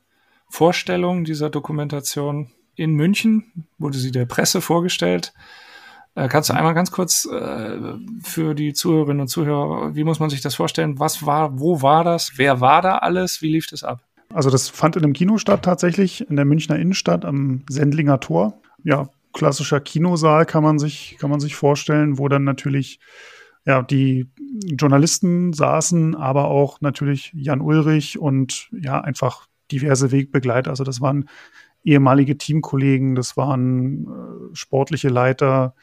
Vorstellung 0.49 1.23
dieser 1.23 1.49
Dokumentation 1.49 2.51
in 2.79 2.93
München, 2.93 3.67
wurde 3.77 3.97
sie 3.97 4.11
der 4.11 4.25
Presse 4.25 4.61
vorgestellt. 4.61 5.33
Äh, 6.15 6.27
kannst 6.27 6.49
du 6.49 6.53
einmal 6.53 6.73
ganz 6.73 6.91
kurz 6.91 7.25
äh, 7.25 7.77
für 8.23 8.55
die 8.55 8.73
Zuhörerinnen 8.73 9.21
und 9.21 9.27
Zuhörer, 9.27 9.95
wie 9.95 10.03
muss 10.03 10.19
man 10.19 10.29
sich 10.29 10.41
das 10.41 10.55
vorstellen? 10.55 10.99
Was 10.99 11.25
war, 11.25 11.59
wo 11.59 11.81
war 11.81 12.03
das? 12.03 12.33
Wer 12.37 12.61
war 12.61 12.81
da 12.81 12.97
alles? 12.97 13.41
Wie 13.41 13.51
lief 13.51 13.67
das 13.67 13.83
ab? 13.83 14.01
Also 14.33 14.49
das 14.49 14.69
fand 14.69 14.95
in 14.95 15.03
einem 15.03 15.13
Kino 15.13 15.37
statt 15.37 15.63
tatsächlich, 15.63 16.27
in 16.29 16.35
der 16.35 16.45
Münchner 16.45 16.77
Innenstadt 16.77 17.25
am 17.25 17.63
Sendlinger 17.69 18.19
Tor. 18.19 18.61
Ja, 18.83 19.09
klassischer 19.33 19.79
Kinosaal 19.79 20.45
kann 20.45 20.63
man 20.63 20.79
sich, 20.79 21.17
kann 21.19 21.29
man 21.29 21.39
sich 21.39 21.55
vorstellen, 21.55 22.17
wo 22.17 22.27
dann 22.27 22.43
natürlich 22.43 22.99
ja, 23.65 23.81
die 23.81 24.29
Journalisten 24.63 25.53
saßen, 25.53 26.15
aber 26.15 26.45
auch 26.45 26.81
natürlich 26.81 27.31
Jan 27.33 27.61
Ulrich 27.61 28.17
und 28.19 28.69
ja, 28.71 29.01
einfach 29.01 29.47
diverse 29.71 30.11
Wegbegleiter. 30.11 30.69
Also 30.69 30.83
das 30.83 31.01
waren 31.01 31.29
ehemalige 31.83 32.37
Teamkollegen, 32.37 33.15
das 33.15 33.37
waren 33.37 34.05
äh, 34.05 34.55
sportliche 34.55 35.09
Leiter, 35.09 35.75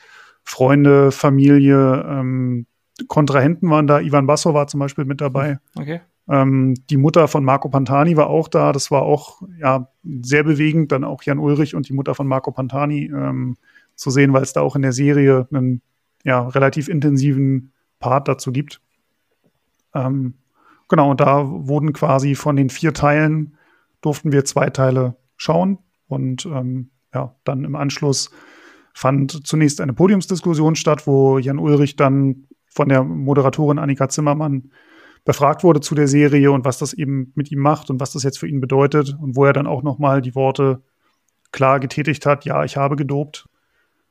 Freunde, 0.44 1.10
Familie, 1.10 2.04
ähm, 2.08 2.66
Kontrahenten 3.08 3.68
waren 3.70 3.86
da. 3.86 4.00
Ivan 4.00 4.26
Basso 4.26 4.54
war 4.54 4.68
zum 4.68 4.80
Beispiel 4.80 5.04
mit 5.04 5.20
dabei. 5.20 5.58
Okay. 5.76 6.00
Ähm, 6.28 6.74
die 6.90 6.96
Mutter 6.96 7.28
von 7.28 7.44
Marco 7.44 7.68
Pantani 7.68 8.16
war 8.16 8.28
auch 8.28 8.48
da. 8.48 8.72
Das 8.72 8.90
war 8.90 9.02
auch 9.02 9.42
ja 9.58 9.88
sehr 10.02 10.44
bewegend, 10.44 10.92
dann 10.92 11.04
auch 11.04 11.22
Jan 11.22 11.38
Ulrich 11.38 11.74
und 11.74 11.88
die 11.88 11.92
Mutter 11.92 12.14
von 12.14 12.26
Marco 12.26 12.50
Pantani 12.52 13.06
ähm, 13.06 13.56
zu 13.94 14.10
sehen, 14.10 14.32
weil 14.32 14.42
es 14.42 14.52
da 14.52 14.60
auch 14.60 14.76
in 14.76 14.82
der 14.82 14.92
Serie 14.92 15.46
einen 15.52 15.82
ja, 16.24 16.46
relativ 16.48 16.88
intensiven 16.88 17.72
Part 18.00 18.28
dazu 18.28 18.52
gibt. 18.52 18.80
Ähm, 19.94 20.34
genau, 20.88 21.10
und 21.10 21.20
da 21.20 21.46
wurden 21.46 21.92
quasi 21.92 22.34
von 22.34 22.56
den 22.56 22.70
vier 22.70 22.92
Teilen 22.92 23.56
durften 24.00 24.32
wir 24.32 24.44
zwei 24.44 24.70
Teile 24.70 25.16
schauen. 25.36 25.78
Und 26.08 26.46
ähm, 26.46 26.90
ja, 27.14 27.34
dann 27.44 27.64
im 27.64 27.76
Anschluss 27.76 28.30
fand 28.94 29.46
zunächst 29.46 29.80
eine 29.80 29.92
Podiumsdiskussion 29.92 30.74
statt, 30.74 31.06
wo 31.06 31.38
Jan 31.38 31.58
Ulrich 31.58 31.96
dann 31.96 32.46
von 32.66 32.88
der 32.88 33.04
Moderatorin 33.04 33.78
Annika 33.78 34.08
Zimmermann 34.08 34.70
befragt 35.24 35.64
wurde 35.64 35.80
zu 35.80 35.94
der 35.94 36.08
Serie 36.08 36.52
und 36.52 36.64
was 36.64 36.78
das 36.78 36.92
eben 36.92 37.32
mit 37.34 37.50
ihm 37.50 37.58
macht 37.58 37.90
und 37.90 38.00
was 38.00 38.12
das 38.12 38.22
jetzt 38.22 38.38
für 38.38 38.46
ihn 38.46 38.60
bedeutet 38.60 39.16
und 39.20 39.36
wo 39.36 39.44
er 39.44 39.52
dann 39.52 39.66
auch 39.66 39.82
noch 39.82 39.98
mal 39.98 40.22
die 40.22 40.34
Worte 40.34 40.82
klar 41.52 41.80
getätigt 41.80 42.26
hat, 42.26 42.44
ja, 42.44 42.64
ich 42.64 42.76
habe 42.76 42.96
gedopt. 42.96 43.48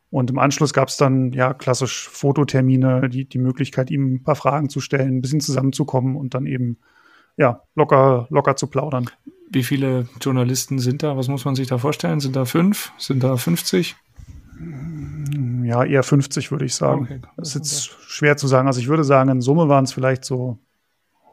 Und 0.10 0.30
im 0.30 0.40
Anschluss 0.40 0.74
gab 0.74 0.90
es 0.90 0.98
dann 0.98 1.32
ja 1.32 1.54
klassisch 1.54 2.08
Fototermine, 2.10 3.10
die, 3.10 3.28
die 3.28 3.38
Möglichkeit, 3.38 3.92
ihm 3.92 4.16
ein 4.16 4.24
paar 4.24 4.36
Fragen 4.36 4.70
zu 4.70 4.80
stellen, 4.80 5.18
ein 5.18 5.22
bisschen 5.22 5.42
zusammenzukommen 5.42 6.16
und 6.16 6.34
dann 6.34 6.46
eben 6.46 6.78
ja 7.38 7.62
locker, 7.76 8.28
locker 8.30 8.56
zu 8.56 8.68
plaudern. 8.68 9.10
Wie 9.50 9.64
viele 9.64 10.08
Journalisten 10.22 10.80
sind 10.80 11.04
da? 11.04 11.18
Was 11.18 11.28
muss 11.28 11.46
man 11.46 11.56
sich 11.56 11.68
da 11.68 11.78
vorstellen? 11.78 12.20
Sind 12.20 12.36
da 12.36 12.46
fünf? 12.46 12.92
Sind 12.98 13.24
da 13.24 13.38
50? 13.38 13.96
Ja, 15.64 15.84
eher 15.84 16.04
50 16.04 16.52
würde 16.52 16.66
ich 16.66 16.76
sagen. 16.76 17.04
Okay, 17.04 17.22
das 17.38 17.50
ist 17.50 17.56
jetzt 17.56 17.90
schwer 18.10 18.38
zu 18.38 18.48
sagen. 18.48 18.68
Also 18.68 18.80
ich 18.80 18.88
würde 18.88 19.04
sagen, 19.04 19.30
in 19.30 19.42
Summe 19.42 19.70
waren 19.70 19.84
es 19.86 19.94
vielleicht 19.94 20.26
so 20.26 20.60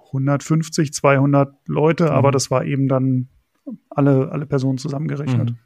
150, 0.08 0.92
200 0.92 1.54
Leute, 1.66 2.04
mhm. 2.04 2.10
aber 2.10 2.30
das 2.32 2.50
war 2.50 2.64
eben 2.64 2.88
dann 2.88 3.28
alle, 3.90 4.30
alle 4.30 4.46
Personen 4.46 4.78
zusammengerechnet. 4.78 5.50
Mhm. 5.50 5.58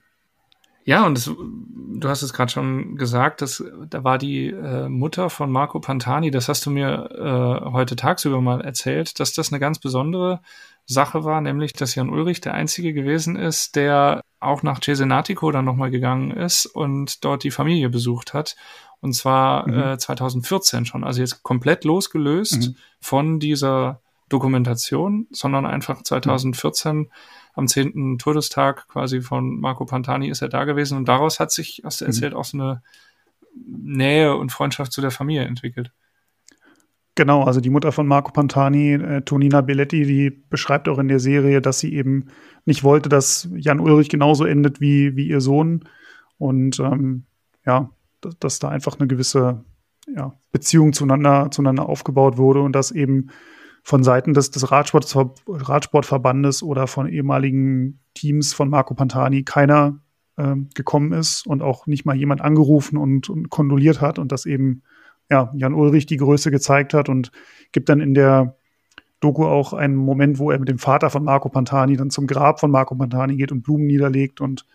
Ja, 0.86 1.04
und 1.04 1.18
das, 1.18 1.24
du 1.26 2.08
hast 2.08 2.22
es 2.22 2.32
gerade 2.32 2.50
schon 2.50 2.96
gesagt, 2.96 3.42
dass, 3.42 3.62
da 3.90 4.04
war 4.04 4.18
die 4.18 4.50
äh, 4.50 4.88
Mutter 4.88 5.30
von 5.30 5.50
Marco 5.50 5.80
Pantani, 5.80 6.30
das 6.30 6.48
hast 6.48 6.64
du 6.64 6.70
mir 6.70 7.10
äh, 7.10 7.70
heute 7.72 7.96
tagsüber 7.96 8.40
mal 8.40 8.60
erzählt, 8.60 9.18
dass 9.18 9.32
das 9.32 9.52
eine 9.52 9.58
ganz 9.58 9.80
besondere 9.80 10.40
Sache 10.84 11.24
war, 11.24 11.40
nämlich 11.40 11.72
dass 11.72 11.96
Jan 11.96 12.08
Ulrich 12.08 12.40
der 12.40 12.54
Einzige 12.54 12.92
gewesen 12.92 13.34
ist, 13.34 13.74
der 13.74 14.22
auch 14.38 14.62
nach 14.62 14.80
Cesenatico 14.80 15.50
dann 15.50 15.64
nochmal 15.64 15.90
gegangen 15.90 16.30
ist 16.30 16.66
und 16.66 17.24
dort 17.24 17.42
die 17.42 17.50
Familie 17.50 17.88
besucht 17.88 18.32
hat. 18.32 18.54
Und 19.00 19.12
zwar 19.12 19.68
mhm. 19.68 19.78
äh, 19.78 19.98
2014 19.98 20.84
schon. 20.84 21.02
Also 21.02 21.20
jetzt 21.20 21.42
komplett 21.42 21.84
losgelöst 21.84 22.68
mhm. 22.68 22.76
von 23.00 23.40
dieser 23.40 24.00
Dokumentation, 24.28 25.26
sondern 25.32 25.66
einfach 25.66 26.02
2014 26.02 26.96
mhm. 26.96 27.10
Am 27.56 27.66
10. 27.66 28.18
Todestag 28.18 28.86
quasi 28.88 29.22
von 29.22 29.58
Marco 29.58 29.86
Pantani 29.86 30.28
ist 30.28 30.42
er 30.42 30.48
da 30.48 30.64
gewesen 30.64 30.96
und 30.98 31.08
daraus 31.08 31.40
hat 31.40 31.50
sich, 31.50 31.82
hast 31.84 32.00
du 32.00 32.04
mhm. 32.04 32.10
erzählt, 32.10 32.34
auch 32.34 32.44
so 32.44 32.58
eine 32.58 32.82
Nähe 33.66 34.36
und 34.36 34.52
Freundschaft 34.52 34.92
zu 34.92 35.00
der 35.00 35.10
Familie 35.10 35.44
entwickelt. 35.44 35.90
Genau, 37.14 37.44
also 37.44 37.60
die 37.60 37.70
Mutter 37.70 37.92
von 37.92 38.06
Marco 38.06 38.30
Pantani, 38.30 38.92
äh, 38.92 39.22
Tonina 39.22 39.62
Belletti, 39.62 40.04
die 40.04 40.30
beschreibt 40.30 40.86
auch 40.86 40.98
in 40.98 41.08
der 41.08 41.18
Serie, 41.18 41.62
dass 41.62 41.78
sie 41.78 41.94
eben 41.94 42.26
nicht 42.66 42.84
wollte, 42.84 43.08
dass 43.08 43.48
Jan 43.56 43.80
Ulrich 43.80 44.10
genauso 44.10 44.44
endet 44.44 44.82
wie, 44.82 45.16
wie 45.16 45.26
ihr 45.26 45.40
Sohn. 45.40 45.88
Und 46.36 46.78
ähm, 46.78 47.24
ja, 47.64 47.90
dass, 48.20 48.38
dass, 48.38 48.58
da 48.58 48.68
einfach 48.68 48.98
eine 48.98 49.08
gewisse 49.08 49.64
ja, 50.14 50.38
Beziehung 50.52 50.92
zueinander, 50.92 51.50
zueinander 51.50 51.88
aufgebaut 51.88 52.36
wurde 52.36 52.60
und 52.60 52.72
dass 52.72 52.90
eben 52.90 53.30
von 53.86 54.02
Seiten 54.02 54.34
des, 54.34 54.50
des 54.50 54.72
Radsport, 54.72 55.16
Radsportverbandes 55.46 56.64
oder 56.64 56.88
von 56.88 57.08
ehemaligen 57.08 58.00
Teams 58.14 58.52
von 58.52 58.68
Marco 58.68 58.94
Pantani 58.94 59.44
keiner 59.44 60.00
äh, 60.36 60.56
gekommen 60.74 61.12
ist 61.12 61.46
und 61.46 61.62
auch 61.62 61.86
nicht 61.86 62.04
mal 62.04 62.16
jemand 62.16 62.40
angerufen 62.40 62.96
und, 62.96 63.30
und 63.30 63.48
kondoliert 63.48 64.00
hat 64.00 64.18
und 64.18 64.32
dass 64.32 64.44
eben 64.44 64.82
ja, 65.30 65.52
Jan 65.54 65.72
Ulrich 65.72 66.06
die 66.06 66.16
Größe 66.16 66.50
gezeigt 66.50 66.94
hat 66.94 67.08
und 67.08 67.30
gibt 67.70 67.88
dann 67.88 68.00
in 68.00 68.14
der 68.14 68.56
Doku 69.20 69.44
auch 69.44 69.72
einen 69.72 69.94
Moment, 69.94 70.40
wo 70.40 70.50
er 70.50 70.58
mit 70.58 70.68
dem 70.68 70.78
Vater 70.78 71.08
von 71.08 71.22
Marco 71.22 71.48
Pantani 71.48 71.96
dann 71.96 72.10
zum 72.10 72.26
Grab 72.26 72.58
von 72.58 72.72
Marco 72.72 72.96
Pantani 72.96 73.36
geht 73.36 73.52
und 73.52 73.62
Blumen 73.62 73.86
niederlegt 73.86 74.40
und 74.40 74.66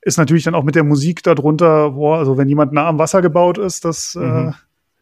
ist 0.00 0.16
natürlich 0.16 0.44
dann 0.44 0.54
auch 0.54 0.64
mit 0.64 0.76
der 0.76 0.84
Musik 0.84 1.22
darunter, 1.22 1.90
boah, 1.90 2.16
also 2.16 2.38
wenn 2.38 2.48
jemand 2.48 2.72
nah 2.72 2.88
am 2.88 2.98
Wasser 2.98 3.20
gebaut 3.20 3.58
ist, 3.58 3.84
das 3.84 4.14
äh, 4.14 4.20
mhm. 4.20 4.48
äh, 4.48 4.52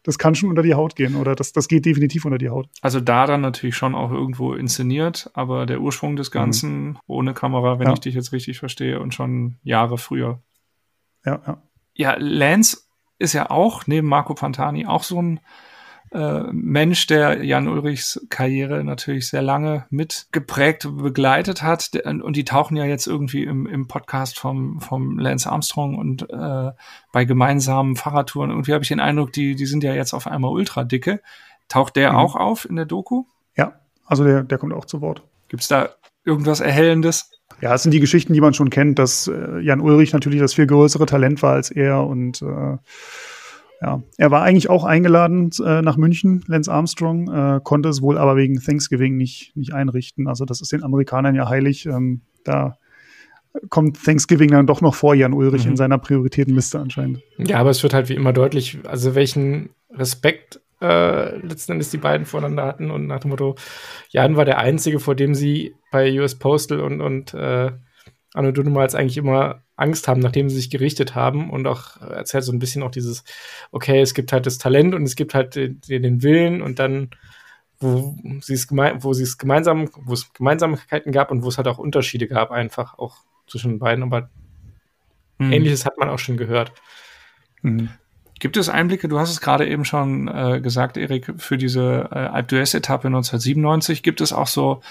das 0.05 0.19
kann 0.19 0.35
schon 0.35 0.49
unter 0.49 0.61
die 0.61 0.75
Haut 0.75 0.95
gehen 0.95 1.15
oder 1.15 1.35
das, 1.35 1.51
das 1.51 1.67
geht 1.67 1.85
definitiv 1.85 2.25
unter 2.25 2.37
die 2.37 2.49
Haut. 2.49 2.69
Also 2.81 2.99
da 2.99 3.25
dann 3.25 3.41
natürlich 3.41 3.75
schon 3.75 3.95
auch 3.95 4.11
irgendwo 4.11 4.53
inszeniert, 4.53 5.31
aber 5.33 5.65
der 5.65 5.81
Ursprung 5.81 6.15
des 6.15 6.29
Ganzen 6.29 6.85
mhm. 6.85 6.97
ohne 7.07 7.33
Kamera, 7.33 7.79
wenn 7.79 7.87
ja. 7.87 7.93
ich 7.93 7.99
dich 7.99 8.13
jetzt 8.13 8.31
richtig 8.31 8.59
verstehe, 8.59 8.99
und 8.99 9.15
schon 9.15 9.57
Jahre 9.63 9.97
früher. 9.97 10.41
Ja, 11.25 11.41
ja. 11.45 11.61
Ja, 11.95 12.15
Lance 12.19 12.83
ist 13.17 13.33
ja 13.33 13.49
auch 13.49 13.87
neben 13.87 14.07
Marco 14.07 14.35
Pantani 14.35 14.85
auch 14.85 15.03
so 15.03 15.21
ein 15.21 15.39
äh, 16.15 16.43
Mensch, 16.53 17.07
der 17.07 17.43
Jan 17.43 17.67
Ulrichs 17.67 18.25
Karriere 18.29 18.83
natürlich 18.85 19.27
sehr 19.27 19.41
lange 19.41 19.85
mitgeprägt, 19.89 20.87
begleitet 20.97 21.61
hat. 21.61 21.91
Und 22.05 22.37
die 22.37 22.45
tauchen 22.45 22.77
ja 22.77 22.85
jetzt 22.85 23.05
irgendwie 23.05 23.43
im, 23.43 23.67
im 23.67 23.87
Podcast 23.87 24.39
vom, 24.39 24.79
vom 24.79 25.19
Lance 25.19 25.49
Armstrong 25.51 25.95
und 25.97 26.29
äh, 26.29 26.71
bei 27.11 27.25
gemeinsamen 27.25 27.97
Fahrradtouren. 27.97 28.49
Irgendwie 28.49 28.73
habe 28.73 28.83
ich 28.83 28.87
den 28.87 29.01
Eindruck, 29.01 29.33
die, 29.33 29.55
die 29.55 29.65
sind 29.65 29.83
ja 29.83 29.93
jetzt 29.93 30.13
auf 30.13 30.27
einmal 30.27 30.51
ultra 30.51 30.85
dicke. 30.85 31.21
Taucht 31.67 31.97
der 31.97 32.11
mhm. 32.11 32.17
auch 32.17 32.35
auf 32.35 32.63
in 32.69 32.77
der 32.77 32.85
Doku? 32.85 33.25
Ja, 33.57 33.73
also 34.05 34.23
der, 34.23 34.43
der 34.43 34.57
kommt 34.57 34.73
auch 34.73 34.85
zu 34.85 35.01
Wort. 35.01 35.21
Gibt 35.49 35.63
es 35.63 35.67
da 35.67 35.89
irgendwas 36.23 36.61
Erhellendes? 36.61 37.29
Ja, 37.59 37.73
es 37.73 37.83
sind 37.83 37.91
die 37.91 37.99
Geschichten, 37.99 38.33
die 38.33 38.41
man 38.41 38.53
schon 38.53 38.69
kennt, 38.69 38.99
dass 38.99 39.27
äh, 39.27 39.59
Jan 39.59 39.81
Ulrich 39.81 40.13
natürlich 40.13 40.39
das 40.39 40.53
viel 40.53 40.67
größere 40.67 41.05
Talent 41.05 41.41
war 41.41 41.53
als 41.53 41.71
er 41.71 42.05
und 42.05 42.41
äh, 42.41 42.77
ja, 43.81 44.01
er 44.17 44.31
war 44.31 44.43
eigentlich 44.43 44.69
auch 44.69 44.83
eingeladen 44.83 45.49
äh, 45.63 45.81
nach 45.81 45.97
München, 45.97 46.43
Lance 46.47 46.71
Armstrong, 46.71 47.27
äh, 47.27 47.59
konnte 47.63 47.89
es 47.89 48.01
wohl 48.01 48.17
aber 48.17 48.35
wegen 48.35 48.59
Thanksgiving 48.59 49.17
nicht, 49.17 49.55
nicht 49.55 49.73
einrichten. 49.73 50.27
Also 50.27 50.45
das 50.45 50.61
ist 50.61 50.71
den 50.71 50.83
Amerikanern 50.83 51.35
ja 51.35 51.49
heilig. 51.49 51.85
Ähm, 51.85 52.21
da 52.43 52.77
kommt 53.69 54.03
Thanksgiving 54.03 54.51
dann 54.51 54.67
doch 54.67 54.81
noch 54.81 54.95
vor 54.95 55.15
Jan 55.15 55.33
Ulrich 55.33 55.65
mhm. 55.65 55.71
in 55.71 55.77
seiner 55.77 55.97
Prioritätenliste 55.97 56.79
anscheinend. 56.79 57.21
Ja, 57.37 57.57
aber 57.57 57.69
es 57.69 57.83
wird 57.83 57.93
halt 57.93 58.09
wie 58.09 58.15
immer 58.15 58.33
deutlich, 58.33 58.79
also 58.85 59.15
welchen 59.15 59.69
Respekt 59.91 60.61
äh, 60.81 61.37
letzten 61.37 61.73
Endes 61.73 61.89
die 61.89 61.97
beiden 61.97 62.25
voneinander 62.25 62.65
hatten 62.65 62.91
und 62.91 63.07
nach 63.07 63.19
dem 63.19 63.31
Motto, 63.31 63.55
Jan 64.09 64.35
war 64.35 64.45
der 64.45 64.59
Einzige, 64.59 64.99
vor 64.99 65.15
dem 65.15 65.33
sie 65.33 65.73
bei 65.91 66.19
US 66.19 66.35
Postal 66.35 66.81
und, 66.81 67.01
und 67.01 67.33
äh, 67.33 67.71
Anno 68.33 68.51
Dunnemals 68.51 68.95
eigentlich 68.95 69.17
immer 69.17 69.63
Angst 69.75 70.07
haben, 70.07 70.21
nachdem 70.21 70.49
sie 70.49 70.55
sich 70.55 70.69
gerichtet 70.69 71.15
haben 71.15 71.49
und 71.49 71.67
auch 71.67 71.99
erzählt 72.01 72.43
so 72.43 72.51
ein 72.51 72.59
bisschen 72.59 72.83
auch 72.83 72.91
dieses, 72.91 73.23
okay, 73.71 74.01
es 74.01 74.13
gibt 74.13 74.31
halt 74.31 74.45
das 74.45 74.57
Talent 74.57 74.95
und 74.95 75.03
es 75.03 75.15
gibt 75.15 75.33
halt 75.33 75.55
den, 75.55 75.81
den 75.81 76.23
Willen 76.23 76.61
und 76.61 76.79
dann, 76.79 77.09
wo 77.79 78.15
sie 78.41 78.53
es 78.53 78.67
gemein, 78.67 79.03
wo 79.03 79.13
sie 79.13 79.23
es 79.23 79.37
gemeinsam, 79.37 79.89
wo 79.95 80.13
es 80.13 80.31
Gemeinsamkeiten 80.33 81.11
gab 81.11 81.29
und 81.31 81.43
wo 81.43 81.49
es 81.49 81.57
halt 81.57 81.67
auch 81.67 81.77
Unterschiede 81.77 82.27
gab, 82.27 82.51
einfach 82.51 82.97
auch 82.97 83.17
zwischen 83.47 83.79
beiden, 83.79 84.03
aber 84.03 84.29
mhm. 85.37 85.51
ähnliches 85.51 85.85
hat 85.85 85.97
man 85.97 86.09
auch 86.09 86.19
schon 86.19 86.37
gehört. 86.37 86.71
Mhm. 87.61 87.89
Gibt 88.39 88.57
es 88.57 88.69
Einblicke, 88.69 89.07
du 89.07 89.19
hast 89.19 89.31
es 89.31 89.41
gerade 89.41 89.67
eben 89.67 89.85
schon 89.85 90.27
äh, 90.27 90.59
gesagt, 90.61 90.97
Erik, 90.97 91.33
für 91.37 91.57
diese 91.57 92.09
äh, 92.11 92.17
Alp 92.17 92.49
d'Huez-Etappe 92.49 93.07
1997, 93.07 94.03
gibt 94.03 94.19
es 94.19 94.33
auch 94.33 94.47
so 94.47 94.81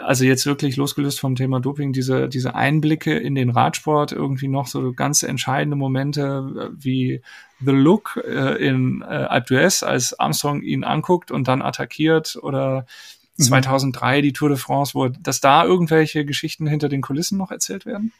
also 0.00 0.24
jetzt 0.24 0.46
wirklich 0.46 0.76
losgelöst 0.76 1.20
vom 1.20 1.34
Thema 1.34 1.60
Doping, 1.60 1.92
diese, 1.92 2.28
diese 2.28 2.54
Einblicke 2.54 3.16
in 3.16 3.34
den 3.34 3.50
Radsport, 3.50 4.12
irgendwie 4.12 4.48
noch 4.48 4.66
so 4.66 4.92
ganz 4.92 5.22
entscheidende 5.22 5.76
Momente 5.76 6.70
äh, 6.72 6.84
wie 6.84 7.22
The 7.60 7.72
Look 7.72 8.22
äh, 8.24 8.56
in 8.66 9.02
äh, 9.02 9.04
Alpe 9.04 9.54
d'Huez, 9.54 9.84
als 9.84 10.18
Armstrong 10.18 10.62
ihn 10.62 10.84
anguckt 10.84 11.30
und 11.30 11.46
dann 11.48 11.62
attackiert 11.62 12.38
oder 12.40 12.86
mhm. 13.36 13.42
2003 13.42 14.22
die 14.22 14.32
Tour 14.32 14.48
de 14.48 14.58
France, 14.58 14.94
wo, 14.94 15.08
dass 15.08 15.40
da 15.40 15.64
irgendwelche 15.64 16.24
Geschichten 16.24 16.66
hinter 16.66 16.88
den 16.88 17.02
Kulissen 17.02 17.38
noch 17.38 17.50
erzählt 17.50 17.86
werden? 17.86 18.12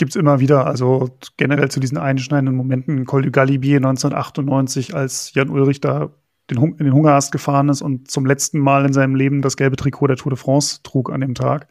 gibt 0.00 0.12
es 0.12 0.16
immer 0.16 0.40
wieder. 0.40 0.66
Also 0.66 1.10
generell 1.36 1.70
zu 1.70 1.78
diesen 1.78 1.98
einschneidenden 1.98 2.56
Momenten. 2.56 3.04
Col 3.04 3.20
du 3.20 3.30
Galibier 3.30 3.76
1998, 3.76 4.94
als 4.94 5.34
Jan 5.34 5.50
Ulrich 5.50 5.82
da 5.82 6.08
den 6.50 6.62
in 6.62 6.84
den 6.84 6.92
Hungerast 6.92 7.32
gefahren 7.32 7.68
ist 7.68 7.82
und 7.82 8.10
zum 8.10 8.26
letzten 8.26 8.58
Mal 8.58 8.84
in 8.84 8.92
seinem 8.92 9.14
Leben 9.14 9.42
das 9.42 9.56
gelbe 9.56 9.76
Trikot 9.76 10.08
der 10.08 10.16
Tour 10.16 10.30
de 10.30 10.38
France 10.38 10.80
trug 10.82 11.10
an 11.10 11.20
dem 11.20 11.34
Tag. 11.34 11.68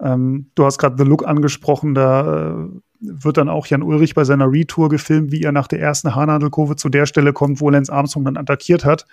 Ähm, 0.00 0.50
du 0.54 0.64
hast 0.64 0.78
gerade 0.78 0.96
The 0.98 1.08
Look 1.08 1.26
angesprochen, 1.26 1.94
da 1.94 2.54
äh, 2.54 2.68
wird 3.00 3.36
dann 3.36 3.48
auch 3.48 3.66
Jan 3.66 3.82
Ulrich 3.82 4.14
bei 4.14 4.24
seiner 4.24 4.50
Retour 4.50 4.88
gefilmt, 4.88 5.32
wie 5.32 5.42
er 5.42 5.52
nach 5.52 5.68
der 5.68 5.80
ersten 5.80 6.14
Haarnadelkurve 6.14 6.76
zu 6.76 6.88
der 6.88 7.06
Stelle 7.06 7.32
kommt, 7.32 7.60
wo 7.60 7.70
Lance 7.70 7.92
Armstrong 7.92 8.24
dann 8.24 8.36
attackiert 8.36 8.84
hat. 8.84 9.06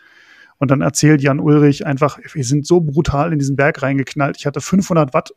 Und 0.57 0.71
dann 0.71 0.81
erzählt 0.81 1.21
Jan 1.21 1.39
Ulrich 1.39 1.85
einfach, 1.85 2.19
wir 2.33 2.43
sind 2.43 2.65
so 2.65 2.79
brutal 2.79 3.33
in 3.33 3.39
diesen 3.39 3.55
Berg 3.55 3.81
reingeknallt. 3.81 4.37
Ich 4.37 4.45
hatte 4.45 4.61
500 4.61 5.13
Watt 5.13 5.33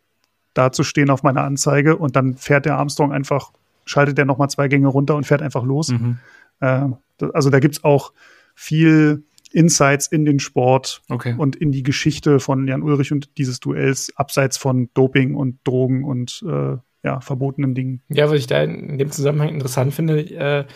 dazustehen 0.55 1.11
auf 1.11 1.23
meiner 1.23 1.43
Anzeige 1.43 1.97
und 1.97 2.17
dann 2.17 2.37
fährt 2.37 2.67
der 2.67 2.77
Armstrong 2.77 3.13
einfach, 3.13 3.53
schaltet 3.85 4.19
er 4.19 4.25
nochmal 4.25 4.51
zwei 4.51 4.69
Gänge 4.69 4.89
runter 4.89 5.17
und 5.17 5.27
fährt 5.27 5.43
einfach 5.43 5.65
los. 5.65 5.89
Mhm. 5.89 6.19
Äh, 6.61 6.89
also 7.33 7.51
da 7.51 7.61
gibt's 7.61 7.85
auch 7.85 8.13
viel 8.55 9.25
Insights 9.57 10.07
in 10.07 10.27
den 10.27 10.39
Sport 10.39 11.01
okay. 11.09 11.35
und 11.37 11.57
in 11.57 11.73
die 11.73 11.83
Geschichte 11.83 12.41
von 12.41 12.69
Jan 12.69 12.83
Ulrich 12.83 13.11
und 13.11 13.39
dieses 13.39 13.59
Duells, 13.59 14.13
abseits 14.15 14.59
von 14.59 14.91
Doping 14.93 15.35
und 15.35 15.61
Drogen 15.65 16.05
und 16.05 16.45
äh, 16.47 16.77
ja, 17.03 17.21
verbotenen 17.21 17.75
Dingen. 17.75 18.03
Ja, 18.09 18.29
was 18.29 18.39
ich 18.39 18.47
da 18.47 18.63
in 18.63 18.99
dem 18.99 19.11
Zusammenhang 19.11 19.49
interessant 19.49 19.95
finde, 19.95 20.21
äh, 20.21 20.67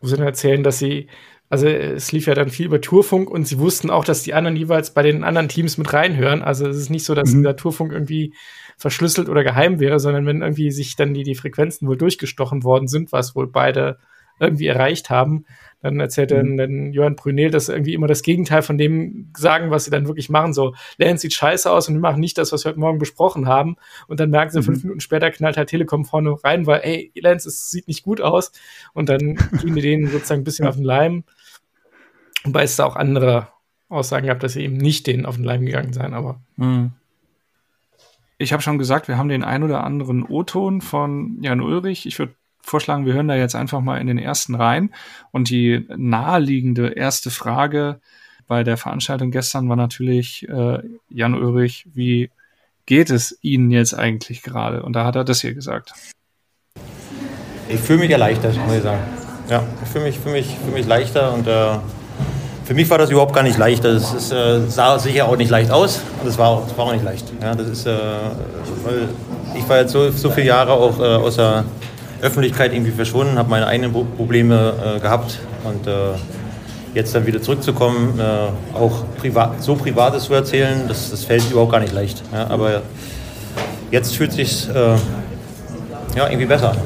wo 0.00 0.06
sie 0.06 0.16
dann 0.16 0.26
erzählen, 0.26 0.62
dass 0.62 0.78
sie 0.78 1.08
also 1.50 1.66
es 1.66 2.12
lief 2.12 2.26
ja 2.26 2.34
dann 2.34 2.50
viel 2.50 2.66
über 2.66 2.80
Tourfunk 2.80 3.30
und 3.30 3.48
sie 3.48 3.58
wussten 3.58 3.88
auch, 3.88 4.04
dass 4.04 4.22
die 4.22 4.34
anderen 4.34 4.54
jeweils 4.54 4.92
bei 4.92 5.02
den 5.02 5.24
anderen 5.24 5.48
Teams 5.48 5.78
mit 5.78 5.92
reinhören. 5.92 6.42
Also 6.42 6.68
es 6.68 6.76
ist 6.76 6.90
nicht 6.90 7.04
so, 7.04 7.14
dass 7.14 7.32
mhm. 7.32 7.38
dieser 7.38 7.56
Tourfunk 7.56 7.90
irgendwie 7.90 8.34
verschlüsselt 8.76 9.30
oder 9.30 9.42
geheim 9.42 9.80
wäre, 9.80 9.98
sondern 9.98 10.26
wenn 10.26 10.42
irgendwie 10.42 10.70
sich 10.70 10.94
dann 10.94 11.14
die, 11.14 11.22
die 11.22 11.34
Frequenzen 11.34 11.88
wohl 11.88 11.96
durchgestochen 11.96 12.64
worden 12.64 12.86
sind, 12.86 13.12
was 13.12 13.34
wohl 13.34 13.46
beide 13.46 13.98
irgendwie 14.40 14.66
erreicht 14.66 15.10
haben, 15.10 15.44
dann 15.80 16.00
erzählt 16.00 16.30
mhm. 16.30 16.34
dann, 16.34 16.56
dann 16.56 16.92
Johann 16.92 17.16
Brunel, 17.16 17.50
dass 17.50 17.68
irgendwie 17.68 17.94
immer 17.94 18.08
das 18.08 18.22
Gegenteil 18.22 18.62
von 18.62 18.78
dem 18.78 19.30
sagen, 19.36 19.70
was 19.70 19.84
sie 19.84 19.90
dann 19.90 20.06
wirklich 20.06 20.28
machen. 20.28 20.52
So, 20.52 20.74
Lance 20.96 21.22
sieht 21.22 21.34
scheiße 21.34 21.70
aus 21.70 21.88
und 21.88 21.94
wir 21.94 22.00
machen 22.00 22.20
nicht 22.20 22.36
das, 22.38 22.52
was 22.52 22.64
wir 22.64 22.70
heute 22.70 22.80
Morgen 22.80 22.98
besprochen 22.98 23.46
haben. 23.46 23.76
Und 24.08 24.18
dann 24.20 24.30
merken 24.30 24.50
sie, 24.50 24.58
mhm. 24.58 24.64
fünf 24.64 24.82
Minuten 24.82 25.00
später 25.00 25.30
knallt 25.30 25.56
halt 25.56 25.68
Telekom 25.68 26.04
vorne 26.04 26.34
rein, 26.42 26.66
weil, 26.66 26.80
ey, 26.82 27.12
Lance, 27.14 27.48
es 27.48 27.70
sieht 27.70 27.86
nicht 27.86 28.02
gut 28.02 28.20
aus. 28.20 28.52
Und 28.92 29.08
dann 29.08 29.36
gehen 29.62 29.74
die 29.74 29.82
denen 29.82 30.08
sozusagen 30.08 30.40
ein 30.40 30.44
bisschen 30.44 30.66
auf 30.66 30.76
den 30.76 30.84
Leim. 30.84 31.24
Wobei 32.44 32.62
es 32.64 32.76
da 32.76 32.84
auch 32.84 32.96
andere 32.96 33.48
Aussagen 33.88 34.26
gab, 34.26 34.40
dass 34.40 34.54
sie 34.54 34.62
eben 34.62 34.76
nicht 34.76 35.06
denen 35.06 35.26
auf 35.26 35.36
den 35.36 35.44
Leim 35.44 35.64
gegangen 35.64 35.92
seien, 35.92 36.14
aber. 36.14 36.40
Mhm. 36.56 36.92
Ich 38.40 38.52
habe 38.52 38.62
schon 38.62 38.78
gesagt, 38.78 39.08
wir 39.08 39.18
haben 39.18 39.28
den 39.28 39.42
ein 39.42 39.64
oder 39.64 39.82
anderen 39.82 40.22
O-Ton 40.22 40.80
von 40.80 41.38
Jan 41.42 41.60
Ulrich. 41.60 42.06
Ich 42.06 42.20
würde 42.20 42.34
vorschlagen, 42.62 43.06
wir 43.06 43.14
hören 43.14 43.28
da 43.28 43.36
jetzt 43.36 43.54
einfach 43.54 43.80
mal 43.80 44.00
in 44.00 44.06
den 44.06 44.18
ersten 44.18 44.54
rein. 44.54 44.94
Und 45.30 45.50
die 45.50 45.86
naheliegende 45.96 46.88
erste 46.88 47.30
Frage 47.30 48.00
bei 48.46 48.64
der 48.64 48.76
Veranstaltung 48.76 49.30
gestern 49.30 49.68
war 49.68 49.76
natürlich, 49.76 50.48
äh, 50.48 50.78
Jan 51.10 51.34
Ulrich, 51.34 51.86
wie 51.92 52.30
geht 52.86 53.10
es 53.10 53.38
Ihnen 53.42 53.70
jetzt 53.70 53.94
eigentlich 53.94 54.42
gerade? 54.42 54.82
Und 54.82 54.94
da 54.94 55.04
hat 55.04 55.16
er 55.16 55.24
das 55.24 55.42
hier 55.42 55.54
gesagt. 55.54 55.92
Ich 57.68 57.80
fühle 57.80 57.98
mich 58.00 58.10
erleichtert, 58.10 58.56
muss 58.56 58.76
ich 58.76 58.82
sagen. 58.82 59.02
Ja, 59.50 59.62
ich 59.82 59.88
fühle 59.88 60.04
mich, 60.04 60.18
fühl 60.18 60.32
mich, 60.32 60.56
fühl 60.64 60.72
mich 60.72 60.86
leichter 60.86 61.34
und 61.34 61.46
äh, 61.46 61.78
für 62.64 62.74
mich 62.74 62.88
war 62.90 62.98
das 62.98 63.10
überhaupt 63.10 63.34
gar 63.34 63.42
nicht 63.42 63.58
leicht. 63.58 63.84
Das 63.84 64.12
ist, 64.14 64.32
äh, 64.32 64.60
sah 64.68 64.98
sicher 64.98 65.26
auch 65.26 65.36
nicht 65.36 65.50
leicht 65.50 65.70
aus 65.70 66.00
und 66.22 66.28
es 66.28 66.38
war, 66.38 66.66
war 66.76 66.86
auch 66.86 66.92
nicht 66.92 67.04
leicht. 67.04 67.26
Ja, 67.42 67.54
das 67.54 67.68
ist, 67.68 67.86
äh, 67.86 67.92
ich 69.54 69.68
war 69.68 69.78
jetzt 69.80 69.92
so, 69.92 70.10
so 70.10 70.30
viele 70.30 70.46
Jahre 70.46 70.72
auch 70.72 70.98
äh, 70.98 71.02
aus 71.02 71.38
Öffentlichkeit 72.20 72.72
irgendwie 72.72 72.90
verschwunden, 72.90 73.38
habe 73.38 73.50
meine 73.50 73.66
eigenen 73.66 73.92
Probleme 73.92 74.96
äh, 74.96 75.00
gehabt 75.00 75.38
und 75.64 75.86
äh, 75.86 76.14
jetzt 76.94 77.14
dann 77.14 77.26
wieder 77.26 77.40
zurückzukommen, 77.40 78.18
äh, 78.18 78.48
auch 78.74 79.04
privat, 79.18 79.62
so 79.62 79.76
Privates 79.76 80.24
zu 80.24 80.34
erzählen, 80.34 80.88
das, 80.88 81.10
das 81.10 81.24
fällt 81.24 81.50
überhaupt 81.50 81.72
gar 81.72 81.80
nicht 81.80 81.92
leicht. 81.92 82.22
Ja, 82.32 82.48
aber 82.48 82.82
jetzt 83.90 84.16
fühlt 84.16 84.32
sich 84.32 84.66
ja 84.68 84.98
irgendwie 86.14 86.46
besser. 86.46 86.76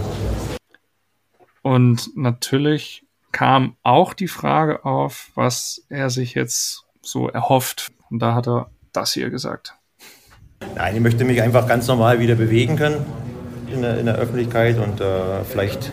Und 1.62 2.16
natürlich 2.16 3.04
kam 3.30 3.76
auch 3.82 4.14
die 4.14 4.28
Frage 4.28 4.84
auf, 4.84 5.30
was 5.34 5.84
er 5.88 6.10
sich 6.10 6.34
jetzt 6.34 6.84
so 7.00 7.28
erhofft. 7.28 7.92
Und 8.10 8.20
da 8.20 8.34
hat 8.34 8.46
er 8.46 8.70
das 8.92 9.14
hier 9.14 9.30
gesagt. 9.30 9.74
Nein, 10.76 10.96
ich 10.96 11.00
möchte 11.00 11.24
mich 11.24 11.40
einfach 11.40 11.66
ganz 11.66 11.86
normal 11.86 12.20
wieder 12.20 12.34
bewegen 12.34 12.76
können 12.76 13.06
in 13.72 13.82
der, 13.82 13.98
in 13.98 14.06
der 14.06 14.16
Öffentlichkeit 14.16 14.78
und 14.78 15.00
äh, 15.00 15.04
vielleicht 15.44 15.92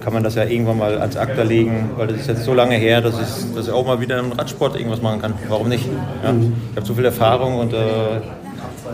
kann 0.00 0.12
man 0.12 0.22
das 0.22 0.34
ja 0.34 0.44
irgendwann 0.44 0.78
mal 0.78 0.98
ans 0.98 1.16
Akta 1.16 1.42
legen, 1.42 1.90
weil 1.96 2.08
das 2.08 2.20
ist 2.20 2.28
jetzt 2.28 2.44
so 2.44 2.54
lange 2.54 2.76
her, 2.76 3.00
dass 3.00 3.14
ich, 3.14 3.54
dass 3.54 3.66
ich 3.66 3.72
auch 3.72 3.86
mal 3.86 4.00
wieder 4.00 4.18
im 4.18 4.32
Radsport 4.32 4.76
irgendwas 4.76 5.02
machen 5.02 5.20
kann. 5.20 5.34
Warum 5.48 5.68
nicht? 5.68 5.86
Ja? 6.22 6.34
Ich 6.70 6.76
habe 6.76 6.86
so 6.86 6.94
viel 6.94 7.04
Erfahrung 7.04 7.58
und 7.58 7.72
äh, 7.72 8.20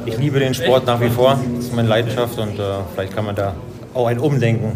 ich 0.07 0.19
liebe 0.19 0.39
den 0.39 0.55
Sport 0.55 0.87
nach 0.87 1.01
wie 1.01 1.11
vor. 1.11 1.39
Das 1.57 1.67
ist 1.67 1.75
meine 1.75 1.89
Leidenschaft 1.89 2.39
und 2.39 2.59
äh, 2.59 2.63
vielleicht 2.95 3.15
kann 3.15 3.25
man 3.25 3.37
da 3.37 3.55
auch 3.95 4.07
ein 4.07 4.19
Umdenken 4.19 4.73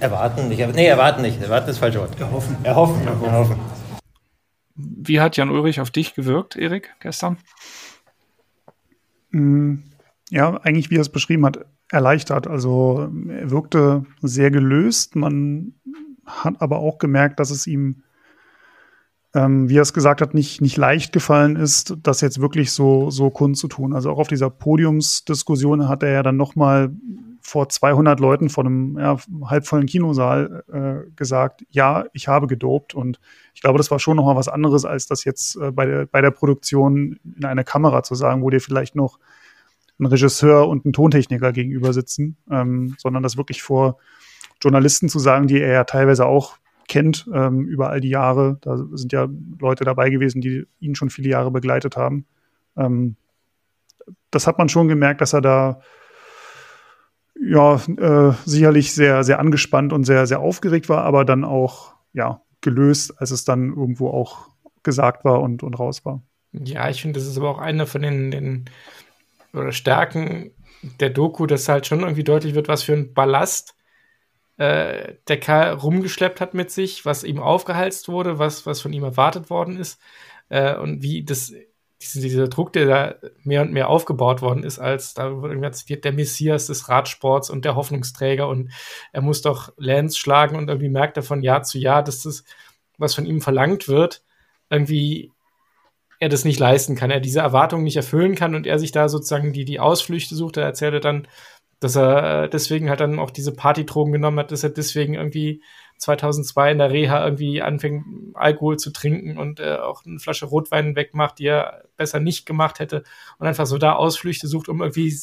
Erwarten 0.00 0.48
nicht. 0.48 0.74
Nee, 0.74 0.86
erwarten 0.86 1.22
nicht. 1.22 1.42
Erwarten 1.42 1.70
ist 1.70 1.78
falsch 1.78 1.96
Wort. 1.96 2.18
Erhoffen. 2.20 2.56
Erhoffen. 2.62 3.06
Erhoffen. 3.06 3.28
Erhoffen. 3.28 3.56
Wie 4.74 5.20
hat 5.20 5.36
Jan 5.36 5.50
Ulrich 5.50 5.80
auf 5.80 5.90
dich 5.90 6.14
gewirkt, 6.14 6.56
Erik, 6.56 6.94
gestern? 7.00 7.38
Mm, 9.30 9.78
ja, 10.30 10.56
eigentlich, 10.58 10.90
wie 10.90 10.96
er 10.96 11.00
es 11.00 11.08
beschrieben 11.08 11.44
hat, 11.44 11.64
erleichtert. 11.90 12.46
Also 12.46 13.10
er 13.28 13.50
wirkte 13.50 14.04
sehr 14.22 14.50
gelöst. 14.50 15.16
Man 15.16 15.74
hat 16.26 16.60
aber 16.60 16.78
auch 16.78 16.98
gemerkt, 16.98 17.40
dass 17.40 17.50
es 17.50 17.66
ihm, 17.66 18.02
ähm, 19.34 19.68
wie 19.68 19.78
er 19.78 19.82
es 19.82 19.94
gesagt 19.94 20.20
hat, 20.20 20.34
nicht, 20.34 20.60
nicht 20.60 20.76
leicht 20.76 21.12
gefallen 21.12 21.56
ist, 21.56 21.96
das 22.02 22.20
jetzt 22.20 22.40
wirklich 22.40 22.72
so, 22.72 23.10
so 23.10 23.30
kundzutun. 23.30 23.94
Also 23.94 24.10
auch 24.10 24.18
auf 24.18 24.28
dieser 24.28 24.50
Podiumsdiskussion 24.50 25.88
hat 25.88 26.02
er 26.02 26.10
ja 26.10 26.22
dann 26.22 26.36
noch 26.36 26.54
mal 26.54 26.90
vor 27.40 27.68
200 27.68 28.20
Leuten 28.20 28.50
vor 28.50 28.66
einem 28.66 28.98
ja, 28.98 29.16
halbvollen 29.44 29.86
Kinosaal 29.86 30.64
äh, 30.70 31.10
gesagt, 31.16 31.64
ja, 31.70 32.04
ich 32.12 32.28
habe 32.28 32.46
gedopt. 32.46 32.94
Und 32.94 33.20
ich 33.54 33.62
glaube, 33.62 33.78
das 33.78 33.90
war 33.90 33.98
schon 33.98 34.16
noch 34.16 34.26
mal 34.26 34.36
was 34.36 34.48
anderes, 34.48 34.84
als 34.84 35.06
das 35.06 35.24
jetzt 35.24 35.56
äh, 35.56 35.70
bei, 35.70 35.86
der, 35.86 36.06
bei 36.06 36.20
der 36.20 36.30
Produktion 36.30 37.18
in 37.36 37.44
einer 37.46 37.64
Kamera 37.64 38.02
zu 38.02 38.14
sagen, 38.14 38.42
wo 38.42 38.50
dir 38.50 38.60
vielleicht 38.60 38.96
noch 38.96 39.18
ein 39.98 40.06
Regisseur 40.06 40.68
und 40.68 40.84
ein 40.84 40.92
Tontechniker 40.92 41.52
gegenüber 41.52 41.92
sitzen, 41.92 42.36
ähm, 42.50 42.94
sondern 42.98 43.22
das 43.22 43.36
wirklich 43.36 43.62
vor 43.62 43.98
Journalisten 44.60 45.08
zu 45.08 45.18
sagen, 45.18 45.46
die 45.46 45.60
er 45.60 45.72
ja 45.72 45.84
teilweise 45.84 46.26
auch 46.26 46.58
kennt 46.88 47.28
ähm, 47.32 47.66
über 47.66 47.90
all 47.90 48.00
die 48.00 48.08
Jahre. 48.08 48.58
Da 48.62 48.76
sind 48.92 49.12
ja 49.12 49.28
Leute 49.58 49.84
dabei 49.84 50.10
gewesen, 50.10 50.40
die 50.40 50.66
ihn 50.80 50.94
schon 50.94 51.10
viele 51.10 51.28
Jahre 51.28 51.50
begleitet 51.50 51.96
haben. 51.96 52.26
Ähm, 52.76 53.16
das 54.30 54.46
hat 54.46 54.58
man 54.58 54.68
schon 54.68 54.88
gemerkt, 54.88 55.20
dass 55.20 55.34
er 55.34 55.40
da 55.40 55.80
ja, 57.40 57.76
äh, 57.76 58.32
sicherlich 58.44 58.92
sehr, 58.92 59.22
sehr 59.22 59.38
angespannt 59.38 59.92
und 59.92 60.04
sehr, 60.04 60.26
sehr 60.26 60.40
aufgeregt 60.40 60.88
war, 60.88 61.04
aber 61.04 61.24
dann 61.24 61.44
auch, 61.44 61.94
ja, 62.12 62.42
gelöst, 62.60 63.14
als 63.20 63.30
es 63.30 63.44
dann 63.44 63.68
irgendwo 63.68 64.10
auch 64.10 64.48
gesagt 64.82 65.24
war 65.24 65.40
und, 65.40 65.62
und 65.62 65.78
raus 65.78 66.04
war. 66.04 66.22
Ja, 66.52 66.88
ich 66.88 67.02
finde, 67.02 67.20
das 67.20 67.28
ist 67.28 67.38
aber 67.38 67.50
auch 67.50 67.58
eine 67.58 67.86
von 67.86 68.02
den, 68.02 68.30
den 68.30 68.64
oder 69.58 69.72
Stärken 69.72 70.52
der 71.00 71.10
Doku, 71.10 71.46
dass 71.46 71.68
halt 71.68 71.86
schon 71.86 72.00
irgendwie 72.00 72.24
deutlich 72.24 72.54
wird, 72.54 72.68
was 72.68 72.82
für 72.82 72.92
ein 72.92 73.12
Ballast 73.14 73.74
äh, 74.56 75.14
der 75.28 75.40
Karl 75.40 75.74
rumgeschleppt 75.74 76.40
hat 76.40 76.54
mit 76.54 76.70
sich, 76.70 77.04
was 77.04 77.24
ihm 77.24 77.40
aufgehalst 77.40 78.08
wurde, 78.08 78.38
was, 78.38 78.66
was 78.66 78.80
von 78.80 78.92
ihm 78.92 79.04
erwartet 79.04 79.50
worden 79.50 79.76
ist 79.76 80.00
äh, 80.48 80.76
und 80.76 81.02
wie 81.02 81.24
das 81.24 81.52
diese, 82.00 82.20
dieser 82.20 82.48
Druck, 82.48 82.72
der 82.72 82.86
da 82.86 83.28
mehr 83.42 83.62
und 83.62 83.72
mehr 83.72 83.88
aufgebaut 83.88 84.40
worden 84.40 84.62
ist, 84.62 84.78
als 84.78 85.14
da 85.14 85.42
wird 85.42 85.50
irgendwann 85.50 85.72
zitiert, 85.72 86.04
der 86.04 86.12
Messias 86.12 86.66
des 86.66 86.88
Radsports 86.88 87.50
und 87.50 87.64
der 87.64 87.74
Hoffnungsträger 87.74 88.48
und 88.48 88.70
er 89.12 89.20
muss 89.20 89.42
doch 89.42 89.72
Lance 89.76 90.16
schlagen 90.16 90.56
und 90.56 90.68
irgendwie 90.68 90.88
merkt 90.88 91.16
er 91.16 91.22
von 91.22 91.42
Jahr 91.42 91.64
zu 91.64 91.78
Jahr, 91.78 92.02
dass 92.02 92.22
das, 92.22 92.44
was 92.98 93.14
von 93.14 93.26
ihm 93.26 93.40
verlangt 93.40 93.88
wird, 93.88 94.22
irgendwie 94.70 95.32
er 96.18 96.28
das 96.28 96.44
nicht 96.44 96.58
leisten 96.58 96.96
kann, 96.96 97.10
er 97.10 97.20
diese 97.20 97.40
Erwartungen 97.40 97.84
nicht 97.84 97.96
erfüllen 97.96 98.34
kann 98.34 98.54
und 98.54 98.66
er 98.66 98.78
sich 98.78 98.92
da 98.92 99.08
sozusagen 99.08 99.52
die, 99.52 99.64
die 99.64 99.80
Ausflüchte 99.80 100.34
sucht. 100.34 100.56
Er 100.56 100.64
erzählte 100.64 101.00
dann, 101.00 101.28
dass 101.80 101.96
er 101.96 102.48
deswegen 102.48 102.90
halt 102.90 103.00
dann 103.00 103.18
auch 103.20 103.30
diese 103.30 103.54
Partydrogen 103.54 104.12
genommen 104.12 104.40
hat, 104.40 104.50
dass 104.50 104.64
er 104.64 104.70
deswegen 104.70 105.14
irgendwie 105.14 105.62
2002 105.98 106.72
in 106.72 106.78
der 106.78 106.90
Reha 106.90 107.24
irgendwie 107.24 107.62
anfängt, 107.62 108.04
Alkohol 108.34 108.78
zu 108.78 108.90
trinken 108.92 109.38
und 109.38 109.60
äh, 109.60 109.76
auch 109.76 110.04
eine 110.04 110.18
Flasche 110.18 110.46
Rotwein 110.46 110.96
wegmacht, 110.96 111.38
die 111.38 111.46
er 111.46 111.84
besser 111.96 112.20
nicht 112.20 112.46
gemacht 112.46 112.80
hätte 112.80 113.04
und 113.38 113.46
einfach 113.46 113.66
so 113.66 113.78
da 113.78 113.94
Ausflüchte 113.94 114.48
sucht, 114.48 114.68
um 114.68 114.80
irgendwie 114.80 115.14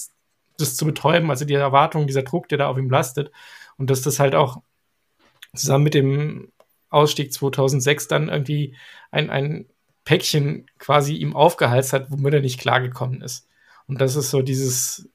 das 0.57 0.75
zu 0.77 0.85
betäuben, 0.85 1.29
also 1.29 1.45
die 1.45 1.53
Erwartung, 1.53 2.07
dieser 2.07 2.23
Druck, 2.23 2.47
der 2.47 2.57
da 2.57 2.67
auf 2.67 2.77
ihm 2.77 2.89
lastet 2.89 3.31
und 3.77 3.89
dass 3.89 4.01
das 4.01 4.19
halt 4.19 4.35
auch 4.35 4.61
zusammen 5.53 5.83
mit 5.83 5.93
dem 5.93 6.51
Ausstieg 6.89 7.33
2006 7.33 8.07
dann 8.07 8.29
irgendwie 8.29 8.75
ein, 9.11 9.29
ein 9.29 9.65
Päckchen 10.05 10.67
quasi 10.79 11.15
ihm 11.15 11.35
aufgeheizt 11.35 11.91
hat, 11.91 12.09
womit 12.09 12.33
er 12.35 12.41
nicht 12.41 12.59
klargekommen 12.59 13.21
ist. 13.21 13.47
Und 13.87 14.01
das 14.01 14.15
ist 14.15 14.29
so 14.29 14.41
dieses 14.41 15.09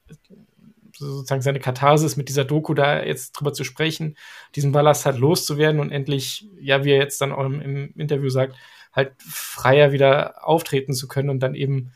sozusagen 0.92 1.42
seine 1.42 1.60
Katharsis 1.60 2.16
mit 2.16 2.28
dieser 2.28 2.44
Doku 2.44 2.74
da 2.74 3.02
jetzt 3.02 3.32
drüber 3.32 3.52
zu 3.52 3.64
sprechen, 3.64 4.16
diesen 4.54 4.72
Ballast 4.72 5.06
halt 5.06 5.16
loszuwerden 5.18 5.80
und 5.80 5.90
endlich, 5.90 6.46
ja, 6.60 6.84
wie 6.84 6.90
er 6.90 6.98
jetzt 6.98 7.20
dann 7.20 7.32
auch 7.32 7.46
im, 7.46 7.60
im 7.60 7.94
Interview 7.96 8.28
sagt, 8.28 8.54
halt 8.92 9.12
freier 9.18 9.92
wieder 9.92 10.46
auftreten 10.46 10.92
zu 10.92 11.08
können 11.08 11.30
und 11.30 11.40
dann 11.40 11.54
eben 11.54 11.92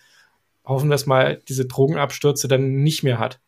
hoffen, 0.64 0.88
dass 0.88 1.07
mal 1.07 1.42
diese 1.48 1.66
Drogenabstürze 1.66 2.48
dann 2.48 2.83
nicht 2.83 3.02
mehr 3.02 3.18
hat. 3.18 3.40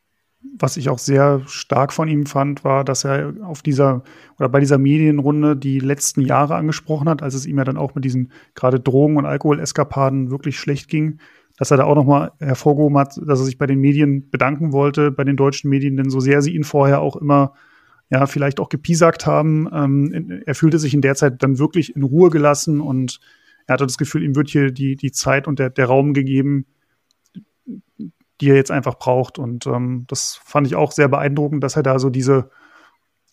Was 0.59 0.77
ich 0.77 0.89
auch 0.89 0.99
sehr 0.99 1.43
stark 1.47 1.93
von 1.93 2.09
ihm 2.09 2.27
fand, 2.27 2.65
war, 2.65 2.85
dass 2.85 3.05
er 3.05 3.35
auf 3.43 3.63
dieser 3.63 4.03
oder 4.39 4.49
bei 4.49 4.61
dieser 4.61 4.79
Medienrunde 4.79 5.57
die 5.57 5.81
letzten 5.81 6.21
Jahre 6.23 6.55
angesprochen 6.55 7.09
hat, 7.09 7.23
als 7.23 7.35
es 7.35 7.47
ihm 7.47 7.59
ja 7.59 7.65
dann 7.65 7.77
auch 7.77 7.95
mit 7.95 8.05
diesen 8.05 8.33
gerade 8.55 8.81
Drogen- 8.81 9.17
und 9.17 9.27
Alkoholeskapaden 9.27 10.31
wirklich 10.31 10.59
schlecht 10.59 10.89
ging, 10.89 11.19
dass 11.59 11.71
er 11.71 11.77
da 11.77 11.85
auch 11.85 11.95
nochmal 11.95 12.33
hervorgehoben 12.39 12.99
hat, 12.99 13.19
dass 13.27 13.41
er 13.41 13.45
sich 13.45 13.59
bei 13.59 13.67
den 13.67 13.81
Medien 13.81 14.31
bedanken 14.31 14.73
wollte, 14.73 15.11
bei 15.11 15.25
den 15.25 15.37
deutschen 15.37 15.71
Medien, 15.71 15.97
denn 15.97 16.11
so 16.11 16.21
sehr 16.21 16.43
sie 16.43 16.55
ihn 16.55 16.65
vorher 16.65 17.01
auch 17.01 17.17
immer 17.17 17.53
ja, 18.11 18.27
vielleicht 18.27 18.61
auch 18.61 18.69
gepiesackt 18.69 19.27
haben. 19.27 19.69
Ähm, 19.73 20.43
er 20.47 20.55
fühlte 20.55 20.79
sich 20.79 20.95
in 20.95 21.01
der 21.01 21.17
Zeit 21.17 21.43
dann 21.43 21.59
wirklich 21.59 21.97
in 21.97 22.03
Ruhe 22.03 22.31
gelassen 22.31 22.81
und 22.81 23.21
er 23.67 23.75
hatte 23.75 23.87
das 23.87 23.99
Gefühl, 23.99 24.23
ihm 24.23 24.37
wird 24.37 24.49
hier 24.49 24.71
die, 24.71 24.97
die 24.97 25.11
Zeit 25.11 25.49
und 25.49 25.59
der, 25.59 25.71
der 25.71 25.87
Raum 25.87 26.15
gegeben, 26.15 26.67
die 28.41 28.51
er 28.51 28.57
jetzt 28.57 28.71
einfach 28.71 28.99
braucht. 28.99 29.39
Und 29.39 29.67
ähm, 29.67 30.05
das 30.09 30.41
fand 30.45 30.67
ich 30.67 30.77
auch 30.77 30.93
sehr 30.93 31.09
beeindruckend, 31.09 31.63
dass 31.63 31.77
er 31.77 31.83
da 31.83 31.99
so 31.99 32.11
diese, 32.11 32.51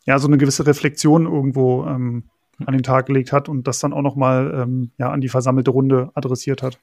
ja, 0.06 0.20
so 0.20 0.28
eine 0.28 0.38
gewisse 0.38 0.66
Reflexion 0.66 1.26
irgendwo 1.26 1.86
ähm, 1.86 2.30
an 2.66 2.74
den 2.74 2.84
Tag 2.84 3.08
gelegt 3.08 3.32
hat 3.32 3.50
und 3.50 3.68
das 3.68 3.80
dann 3.80 3.94
auch 3.94 4.02
nochmal 4.02 4.54
ähm, 4.56 4.92
ja, 4.98 5.10
an 5.10 5.22
die 5.22 5.30
versammelte 5.30 5.72
Runde 5.72 6.12
adressiert 6.14 6.62
hat. 6.62 6.80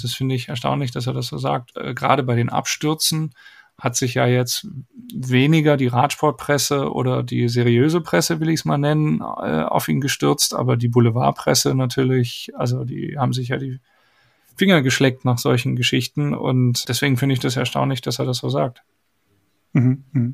Das 0.00 0.12
finde 0.12 0.34
ich 0.34 0.48
erstaunlich, 0.48 0.90
dass 0.90 1.06
er 1.06 1.12
das 1.12 1.26
so 1.26 1.38
sagt. 1.38 1.76
Äh, 1.76 1.94
gerade 1.94 2.22
bei 2.22 2.34
den 2.34 2.48
Abstürzen 2.48 3.34
hat 3.78 3.96
sich 3.96 4.14
ja 4.14 4.26
jetzt 4.26 4.68
weniger 5.12 5.76
die 5.76 5.88
Radsportpresse 5.88 6.92
oder 6.92 7.22
die 7.24 7.48
seriöse 7.48 8.00
Presse, 8.00 8.38
will 8.38 8.48
ich 8.48 8.60
es 8.60 8.64
mal 8.64 8.78
nennen, 8.78 9.20
äh, 9.20 9.62
auf 9.62 9.88
ihn 9.88 10.00
gestürzt, 10.00 10.54
aber 10.54 10.76
die 10.76 10.88
Boulevardpresse 10.88 11.74
natürlich, 11.74 12.52
also 12.56 12.84
die 12.84 13.16
haben 13.18 13.32
sich 13.32 13.48
ja 13.48 13.56
die 13.56 13.80
Finger 14.56 14.82
geschleckt 14.82 15.24
nach 15.24 15.38
solchen 15.38 15.76
Geschichten 15.76 16.34
und 16.34 16.88
deswegen 16.88 17.16
finde 17.16 17.34
ich 17.34 17.40
das 17.40 17.56
erstaunlich, 17.56 18.00
dass 18.00 18.18
er 18.18 18.24
das 18.24 18.38
so 18.38 18.48
sagt. 18.48 18.82
Mhm, 19.72 20.04
mh. 20.12 20.32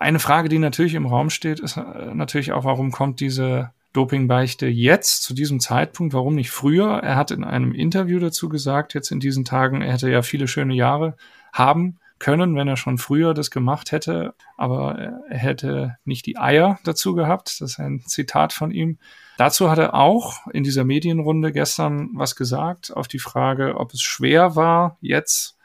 Eine 0.00 0.18
Frage, 0.18 0.48
die 0.48 0.58
natürlich 0.58 0.94
im 0.94 1.06
Raum 1.06 1.30
steht, 1.30 1.60
ist 1.60 1.76
äh, 1.76 2.14
natürlich 2.14 2.52
auch, 2.52 2.64
warum 2.64 2.90
kommt 2.90 3.20
diese 3.20 3.70
Dopingbeichte 3.92 4.66
jetzt 4.66 5.22
zu 5.22 5.32
diesem 5.32 5.58
Zeitpunkt, 5.60 6.12
warum 6.12 6.34
nicht 6.34 6.50
früher? 6.50 6.98
Er 6.98 7.16
hat 7.16 7.30
in 7.30 7.44
einem 7.44 7.72
Interview 7.72 8.18
dazu 8.18 8.48
gesagt, 8.48 8.94
jetzt 8.94 9.10
in 9.10 9.20
diesen 9.20 9.44
Tagen, 9.44 9.80
er 9.80 9.94
hätte 9.94 10.10
ja 10.10 10.22
viele 10.22 10.48
schöne 10.48 10.74
Jahre 10.74 11.16
haben 11.52 11.98
können, 12.18 12.56
wenn 12.56 12.68
er 12.68 12.76
schon 12.76 12.98
früher 12.98 13.34
das 13.34 13.50
gemacht 13.50 13.92
hätte, 13.92 14.34
aber 14.56 14.98
er 15.28 15.38
hätte 15.38 15.96
nicht 16.04 16.26
die 16.26 16.38
Eier 16.38 16.78
dazu 16.84 17.14
gehabt. 17.14 17.60
Das 17.60 17.72
ist 17.72 17.78
ein 17.78 18.02
Zitat 18.06 18.52
von 18.52 18.70
ihm. 18.70 18.98
Dazu 19.36 19.70
hat 19.70 19.78
er 19.78 19.94
auch 19.94 20.46
in 20.52 20.64
dieser 20.64 20.84
Medienrunde 20.84 21.52
gestern 21.52 22.10
was 22.14 22.36
gesagt 22.36 22.96
auf 22.96 23.06
die 23.06 23.18
Frage, 23.18 23.76
ob 23.76 23.92
es 23.92 24.00
schwer 24.00 24.56
war, 24.56 24.96
jetzt 25.00 25.56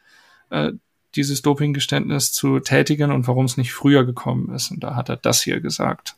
äh, 0.50 0.74
dieses 1.16 1.42
Dopinggeständnis 1.42 2.32
zu 2.32 2.60
tätigen 2.60 3.12
und 3.12 3.28
warum 3.28 3.46
es 3.46 3.58
nicht 3.58 3.74
früher 3.74 4.06
gekommen 4.06 4.54
ist. 4.54 4.72
Und 4.72 4.84
da 4.84 4.96
hat 4.96 5.10
er 5.10 5.18
das 5.18 5.42
hier 5.42 5.62
gesagt. 5.62 6.16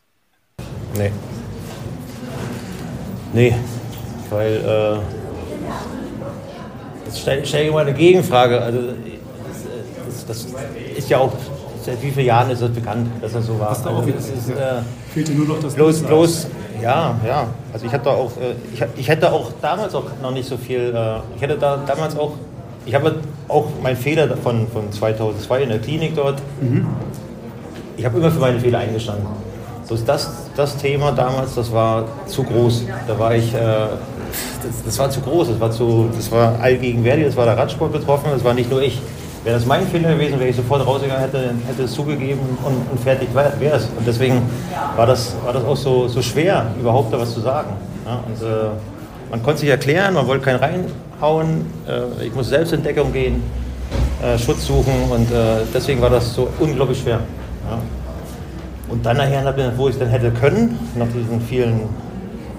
Nee. 0.96 1.12
Nee, 3.34 3.56
weil 4.30 4.54
äh, 4.64 5.00
jetzt 7.06 7.20
stelle 7.20 7.46
stell 7.46 7.66
ich 7.66 7.74
mal 7.74 7.86
eine 7.86 7.96
Gegenfrage. 7.96 8.62
Also 8.62 8.94
das, 10.28 10.46
das 10.46 10.98
ist 10.98 11.10
ja 11.10 11.18
auch, 11.20 11.32
seit 11.82 12.02
wie 12.02 12.12
vielen 12.12 12.28
Jahren 12.28 12.50
ist 12.50 12.62
das 12.62 12.72
bekannt, 12.72 13.08
dass 13.22 13.34
das 13.34 13.46
so 13.46 13.60
war. 13.60 13.70
Also 13.70 13.84
das 14.12 14.30
ist, 14.30 14.50
äh, 14.50 14.82
Fehlte 15.14 15.34
nur 15.34 15.48
noch 15.48 15.60
das 15.60 15.74
bloß, 15.74 16.04
bloß, 16.04 16.48
ja, 16.82 17.16
ja. 17.26 17.48
Also 17.72 17.86
ich 17.86 17.94
hatte 17.94 18.10
auch, 18.10 18.32
äh, 18.38 18.56
ich, 18.74 18.84
ich 18.98 19.08
hätte 19.08 19.32
auch 19.32 19.52
damals 19.62 19.94
auch 19.96 20.06
noch 20.22 20.32
nicht 20.32 20.48
so 20.48 20.58
viel, 20.58 20.94
äh, 20.96 21.20
ich 21.36 21.42
hätte 21.42 21.58
da 21.58 21.78
damals 21.86 22.18
auch, 22.18 22.34
ich 22.86 22.94
habe 22.96 23.16
auch 23.48 23.68
meinen 23.82 23.98
Fehler 23.98 24.36
von, 24.38 24.68
von 24.68 24.92
2002 24.92 25.64
in 25.64 25.70
der 25.70 25.80
Klinik 25.80 26.16
dort, 26.16 26.42
mhm. 26.62 26.88
ich 27.98 28.06
habe 28.06 28.18
immer 28.18 28.32
für 28.32 28.40
meine 28.40 28.60
Fehler 28.60 28.80
eingestanden. 28.80 29.28
So 29.86 29.96
ist 29.96 30.08
das, 30.08 30.30
das 30.56 30.78
Thema 30.78 31.12
damals, 31.12 31.56
das 31.56 31.72
war 31.72 32.06
zu 32.26 32.44
groß. 32.44 32.86
Da 33.08 33.20
war 33.20 33.36
ich, 33.36 33.54
äh, 33.54 33.58
das, 34.64 34.84
das, 34.86 35.00
war 35.00 35.10
zu 35.10 35.20
groß, 35.20 35.50
das 35.50 35.60
war, 35.60 35.72
zu, 35.72 36.10
das 36.16 36.32
war 36.32 36.60
allgegenwärtig, 36.62 37.26
das 37.26 37.36
war 37.36 37.46
der 37.46 37.58
Radsport 37.58 37.92
betroffen, 37.92 38.30
das 38.34 38.44
war 38.44 38.54
nicht 38.54 38.72
nur 38.72 38.82
ich. 38.82 39.02
Wäre 39.44 39.58
das 39.58 39.66
mein 39.66 39.86
Fehler 39.88 40.14
gewesen, 40.14 40.40
wäre 40.40 40.50
ich 40.50 40.56
sofort 40.56 40.86
rausgegangen, 40.86 41.22
hätte, 41.22 41.54
hätte 41.68 41.84
es 41.84 41.94
zugegeben 41.94 42.40
und, 42.64 42.90
und 42.90 43.00
fertig 43.02 43.28
wäre 43.36 43.76
es. 43.76 43.86
Und 43.98 44.08
deswegen 44.08 44.42
war 44.96 45.06
das, 45.06 45.36
war 45.44 45.52
das 45.52 45.66
auch 45.66 45.76
so, 45.76 46.08
so 46.08 46.22
schwer, 46.22 46.68
überhaupt 46.80 47.14
da 47.14 47.20
was 47.20 47.34
zu 47.34 47.42
sagen. 47.42 47.72
Ja, 48.06 48.24
und, 48.26 48.42
äh, 48.42 48.70
man 49.30 49.44
konnte 49.44 49.62
sich 49.62 49.70
erklären, 49.70 50.14
man 50.14 50.28
wollte 50.28 50.46
keinen 50.46 50.60
reinhauen, 50.60 51.66
äh, 51.88 52.26
ich 52.26 52.34
muss 52.34 52.50
selbst 52.50 52.72
in 52.72 52.84
Deckung 52.84 53.12
gehen, 53.12 53.44
äh, 54.22 54.38
Schutz 54.38 54.66
suchen 54.66 54.94
und 55.10 55.30
äh, 55.32 55.62
deswegen 55.74 56.02
war 56.02 56.10
das 56.10 56.34
so 56.34 56.48
unglaublich 56.60 57.00
schwer. 57.00 57.20
Ja. 57.70 57.80
Und 58.88 59.06
dann 59.06 59.18
nachher, 59.18 59.44
wo 59.76 59.88
ich 59.88 59.96
es 59.96 60.00
dann 60.00 60.10
hätte 60.10 60.32
können, 60.32 60.78
nach 60.96 61.08
diesen 61.08 61.42
vielen 61.42 61.82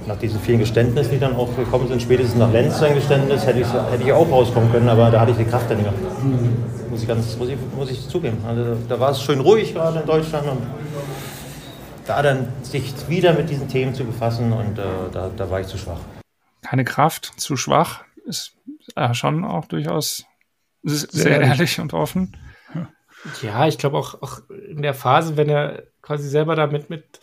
nach 0.07 0.19
diesen 0.19 0.41
vielen 0.41 0.59
Geständnissen, 0.59 1.13
die 1.13 1.19
dann 1.19 1.37
auch 1.37 1.55
gekommen 1.57 1.89
sind, 1.89 2.03
spätestens 2.03 2.39
nach 2.39 2.53
Lenz 2.53 2.79
sein 2.79 2.95
Geständnis, 2.95 3.47
hätte 3.47 3.61
ich, 3.61 3.73
hätte 3.73 4.03
ich 4.03 4.13
auch 4.13 4.31
rauskommen 4.31 4.71
können, 4.71 4.89
aber 4.89 5.11
da 5.11 5.21
hatte 5.21 5.33
ich 5.33 5.39
die 5.39 5.45
Kraft 5.45 5.71
dann 5.71 5.79
nicht 5.79 5.91
mehr. 5.91 6.01
Mhm. 6.23 6.91
Muss, 6.91 7.03
ich 7.03 7.09
ganz, 7.09 7.37
muss, 7.37 7.49
ich, 7.49 7.57
muss 7.77 7.91
ich 7.91 8.09
zugeben. 8.09 8.39
Also, 8.47 8.77
da 8.89 9.01
war 9.01 9.11
es 9.11 9.23
schön 9.23 9.41
ruhig 9.41 9.73
gerade 9.75 10.01
in 10.01 10.07
Deutschland 10.07 10.47
und 10.47 10.63
da 12.07 12.23
dann 12.23 12.49
sich 12.63 12.93
wieder 13.09 13.33
mit 13.33 13.49
diesen 13.49 13.69
Themen 13.69 13.95
zu 13.95 14.05
befassen 14.05 14.53
und 14.53 14.79
äh, 14.79 14.83
da, 15.13 15.31
da 15.35 15.51
war 15.51 15.61
ich 15.61 15.67
zu 15.67 15.79
schwach. 15.79 16.01
Keine 16.63 16.85
Kraft, 16.85 17.33
zu 17.37 17.57
schwach, 17.57 18.05
ist 18.27 18.57
äh, 18.97 19.15
schon 19.15 19.45
auch 19.45 19.67
durchaus 19.67 20.25
sehr, 20.83 21.09
sehr 21.11 21.41
ehrlich 21.41 21.81
und 21.81 21.95
offen. 21.95 22.37
Ja, 23.41 23.67
ich 23.67 23.79
glaube 23.79 23.97
auch, 23.97 24.21
auch 24.21 24.41
in 24.69 24.83
der 24.83 24.93
Phase, 24.93 25.37
wenn 25.37 25.49
er 25.49 25.85
quasi 26.03 26.29
selber 26.29 26.57
damit 26.57 26.91
mit 26.91 27.21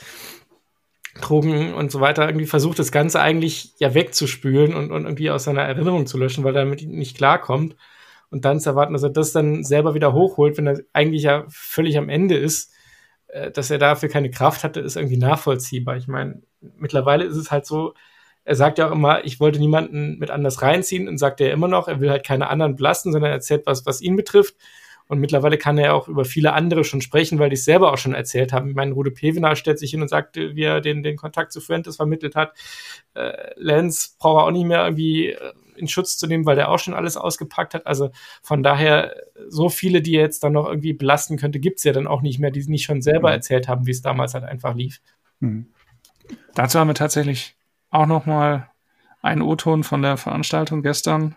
Drogen 1.20 1.74
und 1.74 1.92
so 1.92 2.00
weiter 2.00 2.26
irgendwie 2.26 2.46
versucht, 2.46 2.80
das 2.80 2.92
Ganze 2.92 3.20
eigentlich 3.20 3.74
ja 3.80 3.94
wegzuspülen 3.94 4.74
und, 4.74 4.92
und 4.92 5.04
irgendwie 5.04 5.30
aus 5.30 5.44
seiner 5.44 5.64
Erinnerung 5.64 6.08
zu 6.08 6.18
löschen, 6.18 6.44
weil 6.44 6.56
er 6.56 6.64
damit 6.64 6.84
nicht 6.84 7.18
klarkommt. 7.18 7.76
Und 8.30 8.46
dann 8.46 8.62
zu 8.62 8.70
erwarten, 8.70 8.94
dass 8.94 9.04
er 9.04 9.10
das 9.10 9.34
dann 9.34 9.66
selber 9.66 9.94
wieder 9.94 10.14
hochholt, 10.14 10.58
wenn 10.58 10.68
er 10.68 10.80
eigentlich 10.94 11.24
ja 11.24 11.44
völlig 11.50 11.98
am 11.98 12.08
Ende 12.08 12.38
ist, 12.38 12.72
äh, 13.28 13.52
dass 13.52 13.70
er 13.72 13.78
dafür 13.78 14.08
keine 14.08 14.30
Kraft 14.30 14.64
hatte, 14.64 14.80
ist 14.80 14.96
irgendwie 14.96 15.18
nachvollziehbar. 15.18 15.98
Ich 15.98 16.08
meine, 16.08 16.42
mittlerweile 16.78 17.26
ist 17.26 17.36
es 17.36 17.52
halt 17.52 17.66
so, 17.66 17.94
er 18.44 18.56
sagt 18.56 18.78
ja 18.78 18.88
auch 18.88 18.92
immer, 18.92 19.26
ich 19.26 19.40
wollte 19.40 19.60
niemanden 19.60 20.18
mit 20.18 20.32
anders 20.32 20.62
reinziehen 20.62 21.08
und 21.08 21.18
sagt 21.18 21.42
er 21.42 21.52
immer 21.52 21.68
noch, 21.68 21.88
er 21.88 22.00
will 22.00 22.10
halt 22.10 22.26
keine 22.26 22.50
anderen 22.50 22.76
belasten, 22.76 23.12
sondern 23.12 23.32
erzählt 23.32 23.64
was, 23.66 23.86
was 23.86 24.02
ihn 24.02 24.16
betrifft. 24.16 24.56
Und 25.12 25.20
mittlerweile 25.20 25.58
kann 25.58 25.78
er 25.78 25.94
auch 25.94 26.08
über 26.08 26.24
viele 26.24 26.54
andere 26.54 26.86
schon 26.86 27.02
sprechen, 27.02 27.38
weil 27.38 27.50
die 27.50 27.56
es 27.56 27.66
selber 27.66 27.92
auch 27.92 27.98
schon 27.98 28.14
erzählt 28.14 28.54
haben. 28.54 28.70
Ich 28.70 28.76
meine, 28.76 28.94
Rude 28.94 29.12
Pevener 29.12 29.58
stellt 29.58 29.78
sich 29.78 29.92
hin 29.92 30.02
und 30.02 30.08
sagt, 30.08 30.38
wie 30.38 30.64
er 30.64 30.80
den, 30.80 31.04
den 31.04 31.18
Kontakt 31.18 31.52
zu 31.52 31.60
Fuentes 31.60 31.98
vermittelt 31.98 32.34
hat. 32.38 32.54
Äh, 33.14 33.34
Lenz 33.58 34.16
braucht 34.18 34.40
er 34.40 34.46
auch 34.46 34.52
nicht 34.52 34.66
mehr 34.66 34.86
irgendwie 34.86 35.32
äh, 35.32 35.52
in 35.76 35.90
Schutz 35.90 36.18
zu 36.18 36.28
nehmen, 36.28 36.46
weil 36.46 36.56
der 36.56 36.70
auch 36.70 36.80
schon 36.80 36.94
alles 36.94 37.18
ausgepackt 37.18 37.74
hat. 37.74 37.88
Also 37.88 38.12
von 38.42 38.64
daher, 38.64 39.14
so 39.50 39.68
viele, 39.68 40.02
die 40.02 40.16
er 40.16 40.22
jetzt 40.22 40.46
dann 40.46 40.54
noch 40.54 40.66
irgendwie 40.66 40.94
belasten 40.94 41.36
könnte, 41.36 41.60
gibt 41.60 41.80
es 41.80 41.84
ja 41.84 41.92
dann 41.92 42.08
auch 42.08 42.22
nicht 42.22 42.40
mehr, 42.40 42.52
die 42.52 42.64
nicht 42.68 42.86
schon 42.86 43.02
selber 43.02 43.28
mhm. 43.28 43.34
erzählt 43.34 43.68
haben, 43.68 43.88
wie 43.88 43.92
es 43.92 44.02
damals 44.02 44.34
halt 44.34 44.46
einfach 44.46 44.76
lief. 44.76 45.02
Mhm. 45.42 45.74
Dazu 46.56 46.80
haben 46.80 46.88
wir 46.88 46.94
tatsächlich 46.94 47.58
auch 47.90 48.06
noch 48.06 48.26
mal 48.26 48.70
einen 49.22 49.42
O-Ton 49.42 49.84
von 49.84 50.02
der 50.02 50.16
Veranstaltung 50.16 50.84
gestern 50.84 51.36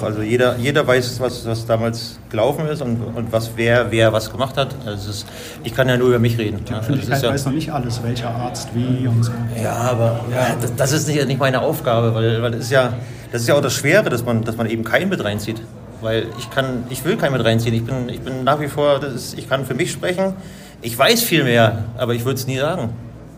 also 0.00 0.22
jeder, 0.22 0.56
jeder 0.58 0.86
weiß, 0.86 1.18
was, 1.18 1.44
was 1.44 1.66
damals 1.66 2.20
gelaufen 2.30 2.68
ist 2.68 2.82
und, 2.82 3.02
und 3.02 3.32
was 3.32 3.50
wer, 3.56 3.90
wer 3.90 4.12
was 4.12 4.30
gemacht 4.30 4.56
hat. 4.56 4.68
Also 4.86 5.10
ist, 5.10 5.26
ich 5.64 5.74
kann 5.74 5.88
ja 5.88 5.96
nur 5.96 6.08
über 6.08 6.20
mich 6.20 6.38
reden. 6.38 6.64
Die 6.64 6.72
Öffentlichkeit 6.72 7.20
ja, 7.20 7.30
weiß 7.30 7.46
noch 7.46 7.52
nicht 7.52 7.72
alles, 7.72 8.00
welcher 8.04 8.30
Arzt 8.30 8.68
wie 8.74 9.08
und 9.08 9.24
so. 9.24 9.32
Ja, 9.60 9.72
aber 9.72 10.20
ja, 10.30 10.54
das, 10.60 10.76
das, 10.76 10.92
ist 10.92 11.08
nicht, 11.08 11.26
nicht 11.26 11.40
meine 11.40 11.60
Aufgabe, 11.62 12.14
weil, 12.14 12.40
weil 12.40 12.52
das, 12.52 12.60
ist 12.60 12.70
ja, 12.70 12.92
das 13.32 13.42
ist 13.42 13.48
ja 13.48 13.56
auch 13.56 13.60
das 13.60 13.74
Schwere, 13.74 14.08
dass 14.08 14.24
man, 14.24 14.44
dass 14.44 14.56
man 14.56 14.70
eben 14.70 14.84
keinen 14.84 15.08
mit 15.08 15.24
reinzieht. 15.24 15.60
Weil 16.00 16.28
ich 16.38 16.48
kann, 16.48 16.84
ich 16.90 17.04
will 17.04 17.16
keinen 17.16 17.32
mit 17.32 17.44
reinziehen. 17.44 17.74
Ich 17.74 17.84
bin, 17.84 18.08
ich 18.08 18.20
bin 18.20 18.44
nach 18.44 18.60
wie 18.60 18.68
vor, 18.68 19.00
das 19.00 19.14
ist, 19.14 19.36
ich 19.36 19.48
kann 19.48 19.66
für 19.66 19.74
mich 19.74 19.90
sprechen. 19.90 20.34
Ich 20.80 20.96
weiß 20.96 21.24
viel 21.24 21.42
mehr, 21.42 21.86
aber 21.96 22.14
ich 22.14 22.24
würde 22.24 22.38
es 22.38 22.46
nie 22.46 22.58
sagen. 22.58 22.90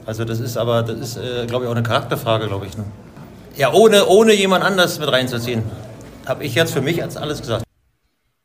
Also 0.04 0.26
das 0.26 0.40
ist 0.40 0.58
aber, 0.58 0.82
das 0.82 0.98
ist, 0.98 1.16
äh, 1.16 1.46
glaube 1.46 1.64
ich, 1.64 1.70
auch 1.70 1.74
eine 1.74 1.84
Charakterfrage, 1.84 2.48
glaube 2.48 2.66
ich. 2.66 2.76
Ne? 2.76 2.84
Ja, 3.56 3.72
ohne, 3.72 4.04
ohne 4.04 4.34
jemand 4.34 4.62
anders 4.62 4.98
mit 4.98 5.10
reinzuziehen 5.10 5.62
habe 6.26 6.44
ich 6.44 6.54
jetzt 6.54 6.72
für 6.72 6.82
mich 6.82 7.02
als 7.02 7.16
alles 7.16 7.40
gesagt. 7.40 7.64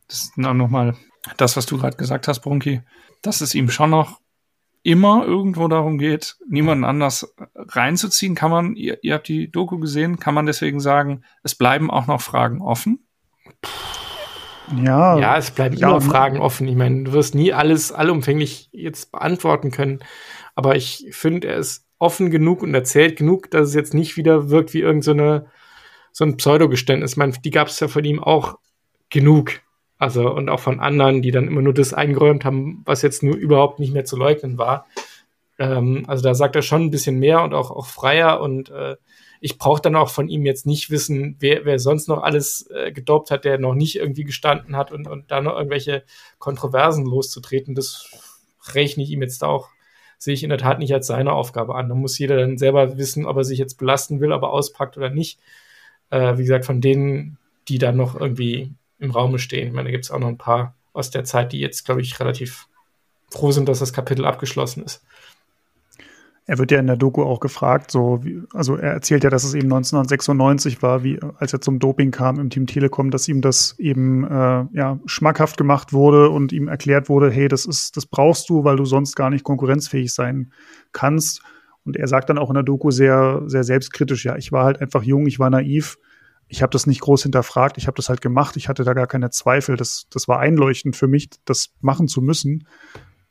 Das 0.08 0.20
ist 0.20 0.38
nochmal 0.38 0.96
das, 1.38 1.58
was 1.58 1.66
du 1.66 1.78
gerade 1.78 1.98
gesagt 1.98 2.28
hast, 2.28 2.42
Brunki, 2.42 2.82
dass 3.22 3.42
es 3.42 3.56
ihm 3.56 3.70
schon 3.70 3.90
noch 3.90 4.20
immer 4.84 5.26
irgendwo 5.26 5.68
darum 5.68 5.98
geht, 5.98 6.38
niemanden 6.48 6.84
anders 6.84 7.34
reinzuziehen. 7.56 8.36
Kann 8.36 8.52
man, 8.52 8.76
ihr, 8.76 9.04
ihr 9.04 9.16
habt 9.16 9.28
die 9.28 9.52
Doku 9.52 9.80
gesehen, 9.80 10.20
kann 10.20 10.36
man 10.36 10.46
deswegen 10.46 10.80
sagen, 10.80 11.24
es 11.42 11.56
bleiben 11.56 11.90
auch 11.90 12.06
noch 12.06 12.22
Fragen 12.22 12.62
offen? 12.62 13.08
Ja, 14.84 15.18
ja 15.18 15.38
es 15.38 15.50
bleiben 15.50 15.76
ja, 15.76 15.90
immer 15.90 16.02
Fragen 16.02 16.40
offen. 16.40 16.68
Ich 16.68 16.76
meine, 16.76 17.04
du 17.04 17.14
wirst 17.14 17.34
nie 17.34 17.52
alles 17.52 17.92
allumfänglich 17.92 18.70
jetzt 18.72 19.12
beantworten 19.12 19.72
können. 19.72 20.00
Aber 20.54 20.76
ich 20.76 21.08
finde, 21.12 21.48
er 21.48 21.58
ist 21.58 21.88
offen 21.98 22.30
genug 22.30 22.62
und 22.62 22.76
erzählt 22.76 23.18
genug, 23.18 23.50
dass 23.50 23.70
es 23.70 23.74
jetzt 23.74 23.96
nicht 23.96 24.18
wieder 24.18 24.50
wirkt 24.52 24.74
wie 24.76 24.82
irgendeine 24.82 25.42
so, 25.46 25.50
so 26.16 26.24
ein 26.24 26.38
Pseudogeständnis. 26.38 27.12
Ich 27.12 27.18
meine, 27.18 27.34
die 27.34 27.52
gab 27.52 27.68
es 27.68 27.78
ja 27.82 27.90
von 27.90 28.06
ihm 28.06 28.24
auch 28.24 28.58
genug. 29.10 29.60
Also, 29.98 30.32
und 30.32 30.48
auch 30.48 30.62
von 30.62 30.80
anderen, 30.80 31.22
die 31.22 31.32
dann 31.32 31.46
immer 31.46 31.62
nur 31.62 31.74
das 31.74 31.94
eingeräumt 31.94 32.46
haben, 32.46 32.84
was 32.86 33.02
jetzt 33.02 33.22
nur 33.22 33.36
überhaupt 33.36 33.80
nicht 33.80 33.92
mehr 33.92 34.06
zu 34.06 34.16
leugnen 34.16 34.58
war. 34.58 34.88
Ähm, 35.60 36.06
also 36.08 36.24
da 36.24 36.34
sagt 36.34 36.56
er 36.56 36.62
schon 36.62 36.84
ein 36.84 36.92
bisschen 36.92 37.20
mehr 37.20 37.44
und 37.44 37.54
auch, 37.54 37.70
auch 37.70 37.88
freier 37.88 38.40
und 38.40 38.70
äh, 38.70 38.96
ich 39.42 39.58
brauche 39.58 39.82
dann 39.82 39.98
auch 39.98 40.10
von 40.10 40.30
ihm 40.30 40.46
jetzt 40.46 40.66
nicht 40.66 40.90
wissen, 40.90 41.36
wer, 41.40 41.66
wer 41.66 41.80
sonst 41.80 42.08
noch 42.08 42.24
alles 42.24 42.70
äh, 42.72 42.94
gedopt 42.94 43.30
hat, 43.30 43.44
der 43.44 43.58
noch 43.58 43.76
nicht 43.76 43.98
irgendwie 43.98 44.24
gestanden 44.24 44.78
hat 44.78 44.94
und, 44.94 45.08
und 45.08 45.32
da 45.32 45.42
noch 45.42 45.58
irgendwelche 45.58 46.06
Kontroversen 46.40 47.06
loszutreten. 47.06 47.76
Das 47.76 48.10
rechne 48.74 49.04
ich 49.04 49.12
ihm 49.12 49.22
jetzt 49.22 49.44
auch, 49.44 49.68
sehe 50.18 50.34
ich 50.34 50.44
in 50.44 50.50
der 50.50 50.60
Tat 50.60 50.80
nicht 50.80 50.94
als 50.94 51.08
seine 51.08 51.34
Aufgabe 51.34 51.76
an. 51.76 51.90
Da 51.90 51.96
muss 51.96 52.18
jeder 52.18 52.38
dann 52.38 52.58
selber 52.58 52.98
wissen, 52.98 53.26
ob 53.26 53.36
er 53.36 53.44
sich 53.44 53.60
jetzt 53.60 53.78
belasten 53.78 54.22
will, 54.22 54.32
ob 54.32 54.44
er 54.44 54.52
auspackt 54.52 54.96
oder 54.96 55.10
nicht. 55.10 55.40
Äh, 56.10 56.38
wie 56.38 56.44
gesagt, 56.44 56.66
von 56.66 56.82
denen, 56.82 57.38
die 57.68 57.78
dann 57.78 57.98
noch 57.98 58.20
irgendwie 58.20 58.72
im 59.00 59.12
Raume 59.12 59.40
stehen. 59.40 59.68
Ich 59.68 59.74
meine, 59.74 59.88
da 59.88 59.92
gibt 59.92 60.06
es 60.06 60.12
auch 60.12 60.20
noch 60.20 60.28
ein 60.28 60.38
paar 60.38 60.76
aus 60.94 61.10
der 61.10 61.24
Zeit, 61.24 61.52
die 61.52 61.60
jetzt, 61.60 61.86
glaube 61.86 62.02
ich, 62.02 62.20
relativ 62.20 62.68
froh 63.30 63.52
sind, 63.52 63.68
dass 63.68 63.80
das 63.80 63.94
Kapitel 63.94 64.26
abgeschlossen 64.26 64.84
ist. 64.84 65.04
Er 66.48 66.60
wird 66.60 66.70
ja 66.70 66.80
in 66.80 66.86
der 66.86 66.96
Doku 66.96 67.24
auch 67.24 67.40
gefragt, 67.40 67.90
so 67.90 68.24
wie, 68.24 68.44
also 68.54 68.76
er 68.76 68.92
erzählt 68.92 69.24
ja, 69.24 69.32
dass 69.32 69.44
es 69.44 69.56
eben 69.56 69.66
1996 69.66 70.84
war, 70.84 71.04
wie 71.04 71.20
als 71.40 71.54
er 71.54 71.60
zum 71.60 71.80
Doping 71.80 72.12
kam 72.12 72.40
im 72.40 72.52
Team 72.52 72.68
Telekom, 72.68 73.10
dass 73.10 73.28
ihm 73.28 73.42
das 73.42 73.80
eben 73.80 74.24
äh, 74.26 74.66
ja 74.74 75.00
schmackhaft 75.08 75.58
gemacht 75.58 75.92
wurde 75.92 76.30
und 76.30 76.54
ihm 76.54 76.68
erklärt 76.68 77.10
wurde, 77.10 77.32
hey, 77.32 77.48
das 77.48 77.66
ist, 77.66 77.98
das 77.98 78.06
brauchst 78.06 78.48
du, 78.50 78.64
weil 78.64 78.76
du 78.76 78.86
sonst 78.86 79.16
gar 79.16 79.32
nicht 79.32 79.44
konkurrenzfähig 79.44 80.14
sein 80.14 80.52
kannst. 80.92 81.42
Und 81.86 81.96
er 81.96 82.08
sagt 82.08 82.30
dann 82.30 82.38
auch 82.38 82.50
in 82.50 82.56
der 82.56 82.64
Doku 82.64 82.92
sehr, 82.92 83.44
sehr 83.46 83.64
selbstkritisch, 83.64 84.26
ja, 84.26 84.36
ich 84.36 84.52
war 84.52 84.66
halt 84.66 84.82
einfach 84.82 85.04
jung, 85.04 85.28
ich 85.28 85.40
war 85.40 85.50
naiv, 85.50 85.98
ich 86.48 86.62
habe 86.62 86.72
das 86.72 86.88
nicht 86.88 87.02
groß 87.02 87.24
hinterfragt, 87.24 87.78
ich 87.78 87.88
habe 87.88 87.96
das 87.96 88.10
halt 88.10 88.22
gemacht, 88.22 88.58
ich 88.58 88.70
hatte 88.70 88.84
da 88.84 88.94
gar 88.94 89.08
keine 89.08 89.30
Zweifel. 89.30 89.78
Das, 89.78 90.08
das 90.12 90.28
war 90.28 90.40
einleuchtend 90.40 90.96
für 90.96 91.08
mich, 91.08 91.30
das 91.46 91.72
machen 91.82 92.08
zu 92.08 92.22
müssen. 92.22 92.68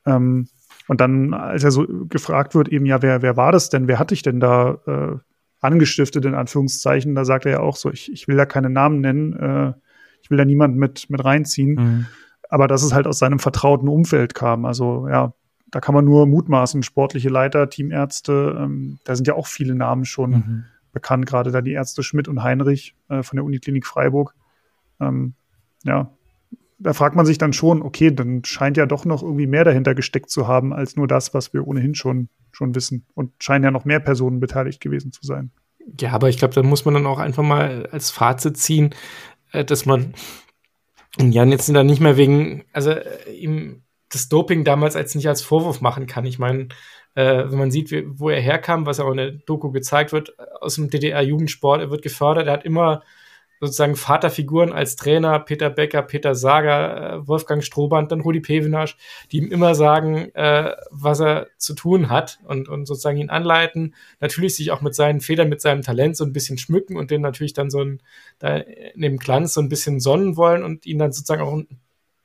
Ähm, 0.07 0.49
und 0.89 1.01
dann, 1.01 1.33
als 1.33 1.65
er 1.65 1.71
so 1.71 1.87
gefragt 2.09 2.55
wird, 2.55 2.69
eben, 2.69 2.87
ja, 2.87 3.03
wer, 3.03 3.23
wer 3.23 3.37
war 3.37 3.53
das 3.53 3.71
denn? 3.71 3.89
Wer 3.89 3.99
hatte 3.99 4.15
ich 4.15 4.23
denn 4.23 4.41
da 4.41 4.79
äh, 4.87 5.17
angestiftet, 5.61 6.25
in 6.25 6.35
Anführungszeichen? 6.35 7.15
Da 7.15 7.25
sagt 7.25 7.47
er 7.47 7.53
ja 7.53 7.61
auch 7.61 7.77
so, 7.77 7.91
ich, 7.91 8.13
ich 8.13 8.29
will 8.29 8.37
da 8.37 8.47
keine 8.47 8.69
Namen 8.69 9.01
nennen, 9.01 9.33
äh, 9.35 9.73
ich 10.21 10.31
will 10.31 10.39
da 10.39 10.45
niemanden 10.45 10.79
mit, 10.79 11.09
mit 11.09 11.25
reinziehen. 11.25 11.75
Mhm. 11.75 12.07
Aber 12.51 12.69
dass 12.69 12.83
es 12.83 12.93
halt 12.93 13.07
aus 13.07 13.19
seinem 13.19 13.39
vertrauten 13.39 13.89
Umfeld 13.89 14.35
kam. 14.35 14.65
Also 14.65 15.09
ja, 15.09 15.33
da 15.75 15.81
kann 15.81 15.95
man 15.95 16.05
nur 16.05 16.27
mutmaßen, 16.27 16.83
sportliche 16.83 17.29
Leiter, 17.29 17.69
Teamärzte, 17.69 18.57
ähm, 18.61 18.99
da 19.05 19.17
sind 19.17 19.27
ja 19.27 19.35
auch 19.35 19.47
viele 19.49 19.75
Namen 19.75 20.05
schon. 20.05 20.31
Mhm 20.31 20.65
bekannt, 20.95 21.27
gerade 21.27 21.51
da 21.51 21.61
die 21.61 21.73
Ärzte 21.73 22.03
Schmidt 22.03 22.29
und 22.29 22.43
Heinrich 22.43 22.95
äh, 23.11 23.23
von 23.23 23.37
der 23.37 23.45
Uniklinik 23.45 23.85
Freiburg. 23.85 24.35
Ähm, 25.01 25.35
ja, 25.83 26.11
da 26.79 26.95
fragt 26.95 27.17
man 27.17 27.27
sich 27.27 27.37
dann 27.37 27.53
schon, 27.53 27.83
okay, 27.83 28.11
dann 28.11 28.43
scheint 28.45 28.79
ja 28.79 28.87
doch 28.87 29.05
noch 29.05 29.23
irgendwie 29.23 29.47
mehr 29.47 29.65
dahinter 29.65 29.95
gesteckt 29.95 30.31
zu 30.31 30.49
haben, 30.49 30.73
als 30.73 30.97
nur 30.97 31.07
das, 31.07 31.35
was 31.35 31.53
wir 31.53 31.67
ohnehin 31.67 31.95
schon, 31.95 32.29
schon 32.53 32.75
wissen. 32.75 33.05
Und 33.15 33.33
scheinen 33.41 33.65
ja 33.65 33.71
noch 33.71 33.85
mehr 33.85 34.01
Personen 34.01 34.41
beteiligt 34.41 34.81
gewesen 34.81 35.13
zu 35.13 35.21
sein. 35.23 35.51
Ja, 36.01 36.13
aber 36.13 36.31
ich 36.31 36.39
glaube, 36.39 36.55
da 36.55 36.63
muss 36.63 36.87
man 36.87 36.95
dann 36.95 37.07
auch 37.07 37.19
einfach 37.19 37.43
mal 37.43 37.87
als 37.93 38.11
Fazit 38.11 38.57
ziehen, 38.57 38.95
äh, 39.53 39.65
dass 39.65 39.85
man 39.85 40.15
Jan 41.19 41.51
jetzt 41.51 41.69
da 41.69 41.85
nicht 41.85 42.01
mehr 42.01 42.17
wegen, 42.17 42.65
also 42.73 42.91
äh, 42.91 43.33
ihm 43.33 43.83
das 44.15 44.29
Doping 44.29 44.65
damals 44.65 44.97
als 44.97 45.15
nicht 45.15 45.29
als 45.29 45.43
Vorwurf 45.43 45.81
machen 45.81 46.07
kann. 46.07 46.25
Ich 46.27 46.39
meine, 46.39 46.69
äh, 47.15 47.45
wenn 47.47 47.59
man 47.59 47.71
sieht, 47.71 47.91
wie, 47.91 48.05
wo 48.07 48.31
er 48.31 48.41
herkam, 48.41 48.87
was 48.87 49.01
auch 49.01 49.11
in 49.11 49.17
der 49.17 49.31
Doku 49.33 49.71
gezeigt 49.71 50.13
wird, 50.13 50.39
aus 50.61 50.77
dem 50.77 50.91
DDR-Jugendsport, 50.91 51.81
er 51.81 51.91
wird 51.91 52.03
gefördert, 52.03 52.47
er 52.47 52.55
hat 52.55 52.65
immer 52.65 53.03
sozusagen 53.61 53.97
Vaterfiguren 53.97 54.73
als 54.73 54.97
Trainer, 54.97 55.39
Peter 55.39 55.71
Becker, 55.71 56.03
Peter 56.03 56.35
Sager, 56.35 57.15
äh, 57.15 57.29
Wolfgang 57.29 57.63
Strohband, 57.63 58.13
dann 58.13 58.21
Rudi 58.21 58.41
Pevenasch, 58.41 58.97
die 59.31 59.39
ihm 59.39 59.51
immer 59.51 59.75
sagen, 59.75 60.35
äh, 60.35 60.75
was 60.91 61.21
er 61.21 61.49
zu 61.57 61.75
tun 61.75 62.11
hat 62.11 62.39
und, 62.45 62.69
und 62.69 62.87
sozusagen 62.87 63.19
ihn 63.19 63.31
anleiten. 63.31 63.95
Natürlich 64.21 64.57
sich 64.57 64.71
auch 64.71 64.81
mit 64.81 64.95
seinen 64.95 65.21
Federn, 65.21 65.49
mit 65.49 65.61
seinem 65.61 65.83
Talent 65.83 66.17
so 66.17 66.25
ein 66.25 66.33
bisschen 66.33 66.59
schmücken 66.59 66.97
und 66.97 67.11
den 67.11 67.21
natürlich 67.21 67.55
dann 67.55 67.71
so 67.71 67.81
ein, 67.81 68.03
da 68.39 68.57
in 68.57 69.01
dem 69.01 69.19
Glanz 69.19 69.55
so 69.55 69.61
ein 69.61 69.69
bisschen 69.69 70.01
sonnen 70.01 70.37
wollen 70.37 70.63
und 70.63 70.87
ihn 70.87 70.99
dann 70.99 71.13
sozusagen 71.13 71.43
auch 71.43 71.53
ein 71.53 71.69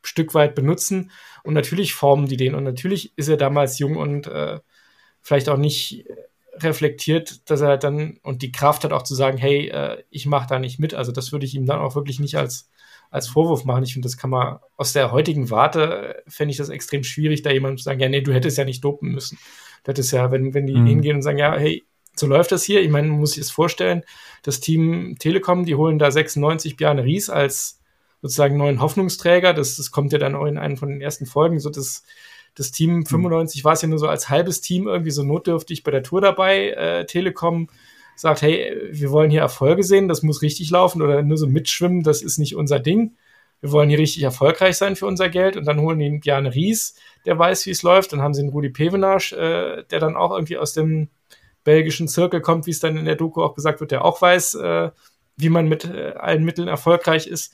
Stück 0.09 0.33
weit 0.33 0.55
benutzen. 0.55 1.11
Und 1.43 1.53
natürlich 1.53 1.93
formen 1.93 2.25
die 2.25 2.37
den 2.37 2.55
und 2.55 2.63
natürlich 2.63 3.13
ist 3.15 3.29
er 3.29 3.37
damals 3.37 3.79
jung 3.79 3.95
und 3.95 4.27
äh, 4.27 4.59
vielleicht 5.21 5.49
auch 5.49 5.57
nicht 5.57 6.05
reflektiert, 6.55 7.49
dass 7.49 7.61
er 7.61 7.77
dann 7.77 8.19
und 8.23 8.41
die 8.41 8.51
Kraft 8.51 8.83
hat 8.83 8.91
auch 8.91 9.03
zu 9.03 9.15
sagen, 9.15 9.37
hey, 9.37 9.69
äh, 9.69 10.03
ich 10.09 10.25
mache 10.25 10.47
da 10.49 10.59
nicht 10.59 10.79
mit. 10.79 10.93
Also 10.93 11.11
das 11.11 11.31
würde 11.31 11.45
ich 11.45 11.55
ihm 11.55 11.65
dann 11.65 11.79
auch 11.79 11.95
wirklich 11.95 12.19
nicht 12.19 12.35
als, 12.35 12.69
als 13.11 13.27
Vorwurf 13.27 13.65
machen. 13.65 13.83
Ich 13.83 13.93
finde, 13.93 14.07
das 14.07 14.17
kann 14.17 14.31
man 14.31 14.59
aus 14.75 14.91
der 14.91 15.11
heutigen 15.11 15.51
Warte, 15.51 16.15
äh, 16.15 16.21
fände 16.27 16.51
ich 16.51 16.57
das 16.57 16.69
extrem 16.69 17.03
schwierig, 17.03 17.43
da 17.43 17.51
jemandem 17.51 17.77
zu 17.77 17.83
sagen, 17.83 17.99
ja, 17.99 18.09
nee, 18.09 18.21
du 18.21 18.33
hättest 18.33 18.57
ja 18.57 18.65
nicht 18.65 18.83
dopen 18.83 19.11
müssen. 19.11 19.37
Du 19.83 19.89
hättest 19.91 20.11
ja, 20.11 20.31
wenn, 20.31 20.53
wenn 20.53 20.65
die 20.65 20.75
mhm. 20.75 20.87
hingehen 20.87 21.15
und 21.17 21.21
sagen, 21.21 21.37
ja, 21.37 21.55
hey, 21.55 21.85
so 22.15 22.27
läuft 22.27 22.51
das 22.51 22.63
hier. 22.63 22.81
Ich 22.81 22.89
meine, 22.89 23.07
man 23.07 23.19
muss 23.19 23.33
sich 23.33 23.43
das 23.43 23.51
vorstellen, 23.51 24.03
das 24.43 24.59
Team 24.59 25.15
Telekom, 25.19 25.65
die 25.65 25.75
holen 25.75 25.99
da 25.99 26.11
96 26.11 26.75
Bjarne 26.75 27.03
Ries 27.03 27.29
als 27.29 27.78
sozusagen 28.21 28.57
neuen 28.57 28.81
Hoffnungsträger. 28.81 29.53
Das, 29.53 29.77
das 29.77 29.91
kommt 29.91 30.13
ja 30.13 30.19
dann 30.19 30.35
auch 30.35 30.45
in 30.45 30.57
einen 30.57 30.77
von 30.77 30.89
den 30.89 31.01
ersten 31.01 31.25
Folgen, 31.25 31.59
so 31.59 31.69
das 31.69 32.03
das 32.55 32.71
Team 32.71 33.05
95 33.05 33.61
hm. 33.61 33.65
war 33.65 33.73
es 33.73 33.81
ja 33.81 33.87
nur 33.87 33.99
so 33.99 34.07
als 34.07 34.29
halbes 34.29 34.61
Team 34.61 34.87
irgendwie 34.87 35.11
so 35.11 35.23
notdürftig 35.23 35.83
bei 35.83 35.91
der 35.91 36.03
Tour 36.03 36.21
dabei. 36.21 36.71
Äh, 36.71 37.05
Telekom 37.05 37.69
sagt, 38.15 38.41
hey, 38.41 38.75
wir 38.91 39.11
wollen 39.11 39.31
hier 39.31 39.41
Erfolge 39.41 39.83
sehen, 39.83 40.09
das 40.09 40.23
muss 40.23 40.41
richtig 40.41 40.69
laufen 40.69 41.01
oder 41.01 41.21
nur 41.21 41.37
so 41.37 41.47
mitschwimmen, 41.47 42.03
das 42.03 42.21
ist 42.21 42.37
nicht 42.37 42.55
unser 42.55 42.79
Ding. 42.79 43.15
Wir 43.61 43.71
wollen 43.71 43.89
hier 43.89 43.99
richtig 43.99 44.23
erfolgreich 44.23 44.77
sein 44.77 44.95
für 44.95 45.05
unser 45.05 45.29
Geld 45.29 45.57
und 45.57 45.65
dann 45.65 45.79
holen 45.79 45.99
die 45.99 46.05
einen 46.05 46.19
Bjarne 46.19 46.53
Ries, 46.53 46.95
der 47.25 47.39
weiß, 47.39 47.65
wie 47.65 47.71
es 47.71 47.83
läuft. 47.83 48.13
Dann 48.13 48.21
haben 48.21 48.33
sie 48.33 48.41
einen 48.41 48.51
Rudi 48.51 48.69
Pevenasch, 48.69 49.33
äh, 49.33 49.83
der 49.83 49.99
dann 49.99 50.15
auch 50.15 50.31
irgendwie 50.31 50.57
aus 50.57 50.73
dem 50.73 51.09
belgischen 51.63 52.07
Zirkel 52.07 52.41
kommt, 52.41 52.67
wie 52.67 52.71
es 52.71 52.79
dann 52.79 52.97
in 52.97 53.05
der 53.05 53.15
Doku 53.15 53.41
auch 53.41 53.53
gesagt 53.53 53.79
wird, 53.79 53.91
der 53.91 54.05
auch 54.05 54.21
weiß, 54.21 54.55
äh, 54.55 54.91
wie 55.35 55.49
man 55.49 55.67
mit 55.67 55.85
äh, 55.85 56.13
allen 56.17 56.43
Mitteln 56.43 56.67
erfolgreich 56.67 57.27
ist. 57.27 57.53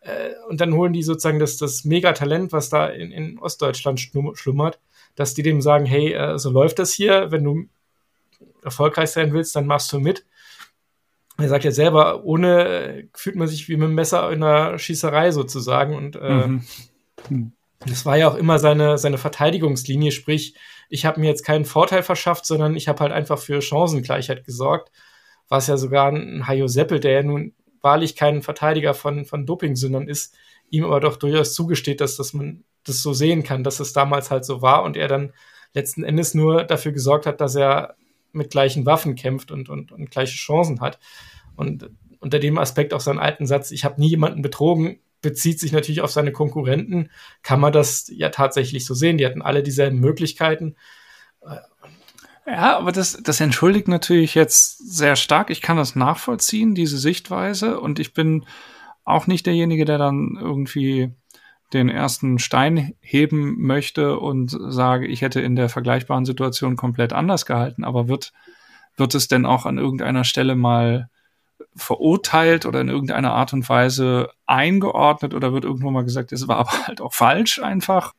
Äh, 0.00 0.30
und 0.48 0.60
dann 0.60 0.74
holen 0.74 0.92
die 0.92 1.02
sozusagen 1.02 1.38
das, 1.38 1.56
das 1.56 1.84
Megatalent, 1.84 2.52
was 2.52 2.68
da 2.68 2.86
in, 2.86 3.12
in 3.12 3.38
Ostdeutschland 3.38 4.00
schlummert, 4.00 4.80
dass 5.14 5.34
die 5.34 5.42
dem 5.42 5.60
sagen, 5.60 5.86
hey, 5.86 6.12
äh, 6.12 6.38
so 6.38 6.50
läuft 6.50 6.78
das 6.78 6.92
hier, 6.92 7.30
wenn 7.30 7.44
du 7.44 7.66
erfolgreich 8.62 9.10
sein 9.10 9.32
willst, 9.32 9.54
dann 9.56 9.66
machst 9.66 9.92
du 9.92 10.00
mit. 10.00 10.24
Er 11.38 11.48
sagt 11.48 11.64
ja 11.64 11.70
selber, 11.70 12.24
ohne 12.24 12.64
äh, 12.64 13.08
fühlt 13.14 13.36
man 13.36 13.48
sich 13.48 13.68
wie 13.68 13.76
mit 13.76 13.86
einem 13.86 13.94
Messer 13.94 14.30
in 14.30 14.42
einer 14.42 14.78
Schießerei 14.78 15.30
sozusagen. 15.30 15.94
Und 15.94 16.16
äh, 16.16 16.46
mhm. 16.46 16.62
Hm. 17.28 17.52
das 17.80 18.04
war 18.04 18.16
ja 18.16 18.28
auch 18.28 18.36
immer 18.36 18.58
seine, 18.58 18.98
seine 18.98 19.18
Verteidigungslinie, 19.18 20.12
sprich, 20.12 20.54
ich 20.88 21.06
habe 21.06 21.20
mir 21.20 21.28
jetzt 21.28 21.44
keinen 21.44 21.64
Vorteil 21.64 22.02
verschafft, 22.02 22.44
sondern 22.44 22.76
ich 22.76 22.88
habe 22.88 23.00
halt 23.00 23.12
einfach 23.12 23.38
für 23.38 23.62
Chancengleichheit 23.62 24.44
gesorgt. 24.44 24.90
Was 25.48 25.66
ja 25.66 25.76
sogar 25.76 26.12
ein 26.12 26.46
Hajo 26.46 26.68
Seppel, 26.68 27.00
der 27.00 27.12
ja 27.12 27.22
nun 27.22 27.54
wahrlich 27.82 28.16
kein 28.16 28.42
Verteidiger 28.42 28.94
von, 28.94 29.24
von 29.24 29.46
Dopingsündern 29.46 30.08
ist, 30.08 30.34
ihm 30.70 30.84
aber 30.84 31.00
doch 31.00 31.16
durchaus 31.16 31.54
zugesteht, 31.54 32.00
dass, 32.00 32.16
dass 32.16 32.32
man 32.32 32.64
das 32.84 33.02
so 33.02 33.12
sehen 33.12 33.42
kann, 33.42 33.64
dass 33.64 33.80
es 33.80 33.92
damals 33.92 34.30
halt 34.30 34.44
so 34.44 34.62
war 34.62 34.82
und 34.84 34.96
er 34.96 35.08
dann 35.08 35.32
letzten 35.74 36.04
Endes 36.04 36.34
nur 36.34 36.64
dafür 36.64 36.92
gesorgt 36.92 37.26
hat, 37.26 37.40
dass 37.40 37.54
er 37.54 37.96
mit 38.32 38.50
gleichen 38.50 38.86
Waffen 38.86 39.14
kämpft 39.14 39.50
und, 39.50 39.68
und, 39.68 39.92
und 39.92 40.10
gleiche 40.10 40.36
Chancen 40.36 40.80
hat. 40.80 40.98
Und 41.56 41.90
unter 42.20 42.38
dem 42.38 42.58
Aspekt 42.58 42.94
auch 42.94 43.00
seinen 43.00 43.18
alten 43.18 43.46
Satz, 43.46 43.70
ich 43.70 43.84
habe 43.84 44.00
nie 44.00 44.10
jemanden 44.10 44.42
betrogen, 44.42 45.00
bezieht 45.22 45.60
sich 45.60 45.72
natürlich 45.72 46.00
auf 46.00 46.10
seine 46.10 46.32
Konkurrenten, 46.32 47.10
kann 47.42 47.60
man 47.60 47.72
das 47.72 48.10
ja 48.12 48.30
tatsächlich 48.30 48.86
so 48.86 48.94
sehen. 48.94 49.18
Die 49.18 49.26
hatten 49.26 49.42
alle 49.42 49.62
dieselben 49.62 49.98
Möglichkeiten. 50.00 50.76
Ja, 52.46 52.78
aber 52.78 52.92
das, 52.92 53.18
das 53.22 53.40
entschuldigt 53.40 53.88
natürlich 53.88 54.34
jetzt 54.34 54.78
sehr 54.78 55.16
stark. 55.16 55.50
Ich 55.50 55.60
kann 55.60 55.76
das 55.76 55.94
nachvollziehen, 55.94 56.74
diese 56.74 56.98
Sichtweise. 56.98 57.80
Und 57.80 57.98
ich 57.98 58.12
bin 58.12 58.44
auch 59.04 59.26
nicht 59.26 59.46
derjenige, 59.46 59.84
der 59.84 59.98
dann 59.98 60.36
irgendwie 60.40 61.12
den 61.72 61.88
ersten 61.88 62.38
Stein 62.38 62.94
heben 63.00 63.60
möchte 63.60 64.18
und 64.18 64.56
sage, 64.58 65.06
ich 65.06 65.22
hätte 65.22 65.40
in 65.40 65.54
der 65.54 65.68
vergleichbaren 65.68 66.24
Situation 66.24 66.76
komplett 66.76 67.12
anders 67.12 67.46
gehalten. 67.46 67.84
Aber 67.84 68.08
wird, 68.08 68.32
wird 68.96 69.14
es 69.14 69.28
denn 69.28 69.46
auch 69.46 69.66
an 69.66 69.78
irgendeiner 69.78 70.24
Stelle 70.24 70.56
mal 70.56 71.08
verurteilt 71.76 72.66
oder 72.66 72.80
in 72.80 72.88
irgendeiner 72.88 73.32
Art 73.32 73.52
und 73.52 73.68
Weise 73.68 74.30
eingeordnet 74.46 75.34
oder 75.34 75.52
wird 75.52 75.64
irgendwo 75.64 75.90
mal 75.90 76.04
gesagt, 76.04 76.32
es 76.32 76.48
war 76.48 76.56
aber 76.56 76.86
halt 76.86 77.00
auch 77.00 77.14
falsch 77.14 77.60
einfach? 77.60 78.14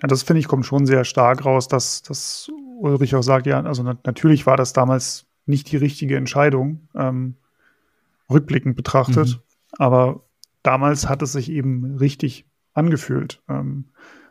Ja, 0.00 0.08
das 0.08 0.22
finde 0.22 0.40
ich 0.40 0.46
kommt 0.46 0.66
schon 0.66 0.86
sehr 0.86 1.04
stark 1.04 1.44
raus, 1.44 1.68
dass, 1.68 2.02
dass 2.02 2.50
Ulrich 2.78 3.14
auch 3.14 3.22
sagt, 3.22 3.46
ja, 3.46 3.62
also 3.62 3.82
natürlich 3.82 4.46
war 4.46 4.56
das 4.56 4.72
damals 4.72 5.26
nicht 5.46 5.70
die 5.70 5.76
richtige 5.76 6.16
Entscheidung, 6.16 6.88
ähm, 6.94 7.36
rückblickend 8.30 8.76
betrachtet, 8.76 9.28
mhm. 9.28 9.40
aber 9.78 10.24
damals 10.62 11.08
hat 11.08 11.22
es 11.22 11.32
sich 11.32 11.50
eben 11.50 11.96
richtig 11.96 12.46
angefühlt. 12.74 13.42
Ähm, 13.48 13.86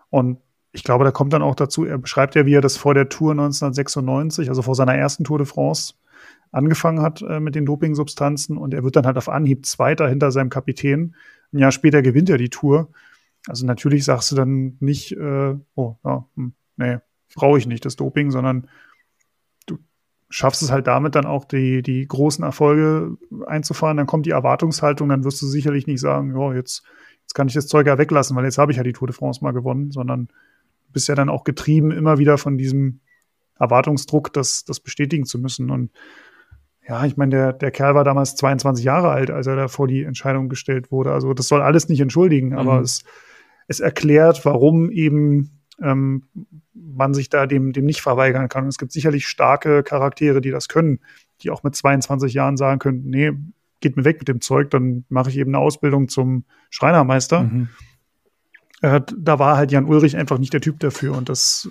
und 0.10 0.40
ich 0.72 0.84
glaube, 0.84 1.06
da 1.06 1.12
kommt 1.12 1.32
dann 1.32 1.42
auch 1.42 1.56
dazu, 1.56 1.86
er 1.86 1.98
beschreibt 1.98 2.36
ja, 2.36 2.46
wie 2.46 2.54
er 2.54 2.62
das 2.62 2.76
vor 2.76 2.94
der 2.94 3.08
Tour 3.08 3.32
1996, 3.32 4.50
also 4.50 4.62
vor 4.62 4.76
seiner 4.76 4.96
ersten 4.96 5.24
Tour 5.24 5.38
de 5.38 5.48
France, 5.48 5.94
angefangen 6.52 7.02
hat 7.02 7.22
äh, 7.22 7.40
mit 7.40 7.56
den 7.56 7.66
Dopingsubstanzen 7.66 8.58
und 8.58 8.74
er 8.74 8.84
wird 8.84 8.96
dann 8.96 9.06
halt 9.06 9.18
auf 9.18 9.30
Anhieb 9.30 9.66
Zweiter 9.66 10.08
hinter 10.08 10.32
seinem 10.32 10.50
Kapitän. 10.50 11.16
Ein 11.54 11.60
Jahr 11.60 11.72
später 11.72 12.02
gewinnt 12.02 12.30
er 12.30 12.38
die 12.38 12.50
Tour. 12.50 12.90
Also 13.48 13.66
natürlich 13.66 14.04
sagst 14.04 14.32
du 14.32 14.36
dann 14.36 14.78
nicht, 14.80 15.14
äh, 15.14 15.56
oh, 15.76 15.96
ja, 16.04 16.26
hm, 16.36 16.54
nee, 16.78 16.98
brauche 17.34 17.58
ich 17.58 17.68
nicht 17.68 17.86
das 17.86 17.96
Doping, 17.96 18.32
sondern 18.32 18.68
du 19.66 19.78
schaffst 20.30 20.62
es 20.62 20.72
halt 20.72 20.88
damit 20.88 21.16
dann 21.16 21.26
auch 21.26 21.46
die, 21.46 21.82
die 21.82 22.08
großen 22.08 22.44
Erfolge 22.44 23.18
einzufahren. 23.46 23.98
Dann 23.98 24.08
kommt 24.08 24.26
die 24.26 24.32
Erwartungshaltung, 24.32 25.10
dann 25.10 25.24
wirst 25.24 25.42
du 25.42 25.48
sicherlich 25.48 25.88
nicht 25.88 26.00
sagen, 26.00 26.38
ja, 26.38 26.54
jetzt, 26.54 26.84
jetzt 27.22 27.34
kann 27.34 27.48
ich 27.48 27.54
das 27.54 27.68
Zeug 27.68 27.88
ja 27.88 27.98
weglassen, 27.98 28.36
weil 28.36 28.46
jetzt 28.46 28.58
habe 28.58 28.72
ich 28.72 28.78
ja 28.78 28.84
die 28.84 28.94
Tour 28.94 29.08
de 29.08 29.16
France 29.16 29.44
mal 29.44 29.52
gewonnen, 29.52 29.92
sondern 29.92 30.28
du 30.28 30.94
bist 30.94 31.08
ja 31.08 31.16
dann 31.16 31.30
auch 31.30 31.44
getrieben 31.44 31.92
immer 31.92 32.18
wieder 32.20 32.38
von 32.38 32.58
diesem 32.58 33.02
Erwartungsdruck, 33.60 34.34
das, 34.34 34.66
das 34.66 34.80
bestätigen 34.80 35.26
zu 35.26 35.40
müssen. 35.40 35.70
Und 35.70 35.92
ja, 36.88 37.06
ich 37.06 37.18
meine, 37.18 37.32
der, 37.32 37.54
der 37.54 37.72
Kerl 37.72 37.96
war 37.96 38.04
damals 38.04 38.36
22 38.36 38.86
Jahre 38.86 39.10
alt, 39.10 39.32
als 39.32 39.48
er 39.48 39.56
da 39.56 39.68
vor 39.68 39.88
die 39.88 40.04
Entscheidung 40.04 40.50
gestellt 40.50 40.92
wurde. 40.92 41.14
Also 41.14 41.34
das 41.34 41.48
soll 41.48 41.62
alles 41.62 41.90
nicht 41.90 42.00
entschuldigen, 42.00 42.50
mhm. 42.50 42.58
aber 42.58 42.82
es, 42.82 43.04
es 43.68 43.80
erklärt, 43.80 44.46
warum 44.46 44.92
eben 44.92 45.65
ähm, 45.82 46.24
man 46.74 47.14
sich 47.14 47.30
da 47.30 47.48
dem, 47.48 47.74
dem 47.74 47.86
nicht 47.86 48.02
verweigern 48.02 48.50
kann. 48.50 48.64
Und 48.64 48.70
es 48.70 48.78
gibt 48.78 48.92
sicherlich 48.92 49.28
starke 49.28 49.84
Charaktere, 49.84 50.42
die 50.42 50.52
das 50.52 50.68
können, 50.68 51.00
die 51.42 51.50
auch 51.50 51.64
mit 51.64 51.76
22 51.76 52.34
Jahren 52.34 52.58
sagen 52.58 52.80
können, 52.80 53.04
nee, 53.06 53.32
geht 53.82 53.98
mir 53.98 54.06
weg 54.06 54.20
mit 54.20 54.28
dem 54.28 54.42
Zeug, 54.42 54.70
dann 54.72 55.06
mache 55.10 55.30
ich 55.30 55.38
eben 55.38 55.52
eine 55.52 55.60
Ausbildung 55.60 56.08
zum 56.08 56.46
Schreinermeister. 56.70 57.44
Mhm. 57.44 57.70
Äh, 58.82 59.02
da 59.18 59.40
war 59.40 59.58
halt 59.58 59.72
Jan 59.72 59.86
Ulrich 59.86 60.18
einfach 60.18 60.38
nicht 60.38 60.54
der 60.54 60.62
Typ 60.62 60.80
dafür. 60.80 61.16
Und 61.16 61.30
das, 61.30 61.70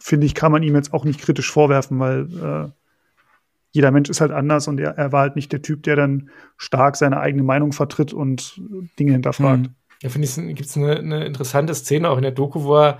finde 0.00 0.26
ich, 0.26 0.34
kann 0.34 0.52
man 0.52 0.62
ihm 0.62 0.74
jetzt 0.74 0.92
auch 0.92 1.04
nicht 1.04 1.20
kritisch 1.20 1.50
vorwerfen, 1.50 1.98
weil 1.98 2.26
äh, 2.42 2.70
jeder 3.70 3.90
Mensch 3.90 4.08
ist 4.08 4.20
halt 4.20 4.32
anders 4.32 4.66
und 4.66 4.80
er, 4.80 4.96
er, 4.96 5.12
war 5.12 5.20
halt 5.20 5.36
nicht 5.36 5.52
der 5.52 5.62
Typ, 5.62 5.82
der 5.82 5.96
dann 5.96 6.30
stark 6.56 6.96
seine 6.96 7.20
eigene 7.20 7.42
Meinung 7.42 7.72
vertritt 7.72 8.12
und 8.12 8.60
Dinge 8.98 9.12
hinterfragt. 9.12 9.62
Mhm. 9.62 9.74
Ja, 10.02 10.08
finde 10.10 10.28
ich, 10.28 10.34
gibt 10.56 10.68
es 10.68 10.76
eine, 10.76 10.96
eine, 10.96 11.24
interessante 11.24 11.74
Szene 11.74 12.08
auch 12.08 12.16
in 12.16 12.22
der 12.22 12.32
Doku, 12.32 12.64
wo 12.64 12.76
er 12.76 12.98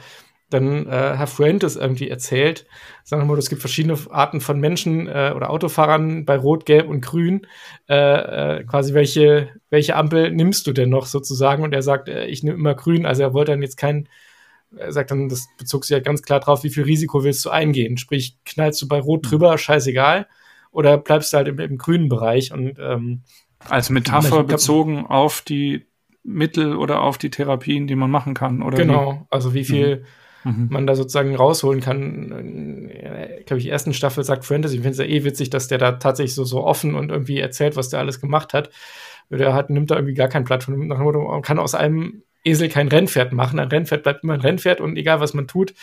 dann 0.50 0.86
äh, 0.86 1.16
Herr 1.16 1.26
Fuentes 1.26 1.76
irgendwie 1.76 2.08
erzählt. 2.08 2.66
Sagen 3.04 3.22
wir 3.22 3.26
mal, 3.26 3.38
es 3.38 3.50
gibt 3.50 3.60
verschiedene 3.60 3.98
Arten 4.10 4.40
von 4.40 4.58
Menschen 4.58 5.06
äh, 5.06 5.32
oder 5.36 5.50
Autofahrern 5.50 6.24
bei 6.24 6.36
Rot, 6.36 6.64
Gelb 6.64 6.88
und 6.88 7.02
Grün. 7.02 7.46
Äh, 7.88 8.58
äh, 8.58 8.64
quasi 8.64 8.94
welche, 8.94 9.50
welche 9.68 9.94
Ampel 9.94 10.32
nimmst 10.32 10.66
du 10.66 10.72
denn 10.72 10.88
noch 10.88 11.06
sozusagen? 11.06 11.62
Und 11.62 11.74
er 11.74 11.82
sagt, 11.82 12.08
äh, 12.08 12.26
ich 12.26 12.42
nehme 12.42 12.56
immer 12.56 12.74
Grün. 12.74 13.04
Also 13.04 13.22
er 13.22 13.34
wollte 13.34 13.52
dann 13.52 13.62
jetzt 13.62 13.76
kein, 13.76 14.08
er 14.74 14.92
sagt 14.92 15.10
dann, 15.10 15.28
das 15.28 15.48
bezog 15.58 15.84
sich 15.84 15.94
ja 15.94 16.00
ganz 16.00 16.22
klar 16.22 16.40
drauf, 16.40 16.64
wie 16.64 16.70
viel 16.70 16.84
Risiko 16.84 17.24
willst 17.24 17.44
du 17.44 17.50
eingehen? 17.50 17.98
Sprich, 17.98 18.38
knallst 18.46 18.80
du 18.80 18.88
bei 18.88 19.00
Rot 19.00 19.24
mhm. 19.24 19.28
drüber, 19.28 19.58
scheißegal, 19.58 20.28
oder 20.70 20.96
bleibst 20.96 21.32
du 21.32 21.36
halt 21.36 21.48
im, 21.48 21.58
im 21.58 21.76
grünen 21.76 22.08
Bereich 22.08 22.52
und 22.52 22.78
ähm, 22.78 23.22
als 23.68 23.90
Metapher 23.90 24.44
bezogen 24.44 25.06
auf 25.06 25.42
die 25.42 25.87
Mittel 26.28 26.76
oder 26.76 27.02
auf 27.02 27.18
die 27.18 27.30
Therapien, 27.30 27.86
die 27.86 27.96
man 27.96 28.10
machen 28.10 28.34
kann, 28.34 28.62
oder? 28.62 28.76
Genau, 28.76 29.26
also 29.30 29.54
wie 29.54 29.64
viel 29.64 30.04
mhm. 30.44 30.50
mhm. 30.50 30.68
man 30.70 30.86
da 30.86 30.94
sozusagen 30.94 31.34
rausholen 31.34 31.80
kann. 31.80 32.90
Äh, 32.90 33.42
glaube 33.44 33.60
ich, 33.60 33.68
ersten 33.68 33.94
Staffel 33.94 34.24
sagt 34.24 34.44
Fantasy, 34.44 34.76
ich 34.76 34.82
finde 34.82 34.92
es 34.92 34.98
ja 34.98 35.04
eh 35.04 35.24
witzig, 35.24 35.50
dass 35.50 35.68
der 35.68 35.78
da 35.78 35.92
tatsächlich 35.92 36.34
so, 36.34 36.44
so 36.44 36.64
offen 36.64 36.94
und 36.94 37.10
irgendwie 37.10 37.38
erzählt, 37.38 37.76
was 37.76 37.88
der 37.88 38.00
alles 38.00 38.20
gemacht 38.20 38.52
hat. 38.52 38.70
Der 39.30 39.54
hat, 39.54 39.70
nimmt 39.70 39.90
da 39.90 39.96
irgendwie 39.96 40.14
gar 40.14 40.28
kein 40.28 40.44
Blatt 40.44 40.64
von. 40.64 40.86
Man 40.86 41.42
kann 41.42 41.58
aus 41.58 41.74
einem 41.74 42.22
Esel 42.44 42.68
kein 42.68 42.88
Rennpferd 42.88 43.32
machen. 43.32 43.58
Ein 43.58 43.68
Rennpferd 43.68 44.02
bleibt 44.02 44.22
immer 44.22 44.34
ein 44.34 44.40
Rennpferd 44.40 44.80
und 44.80 44.96
egal 44.96 45.20
was 45.20 45.34
man 45.34 45.46
tut, 45.46 45.74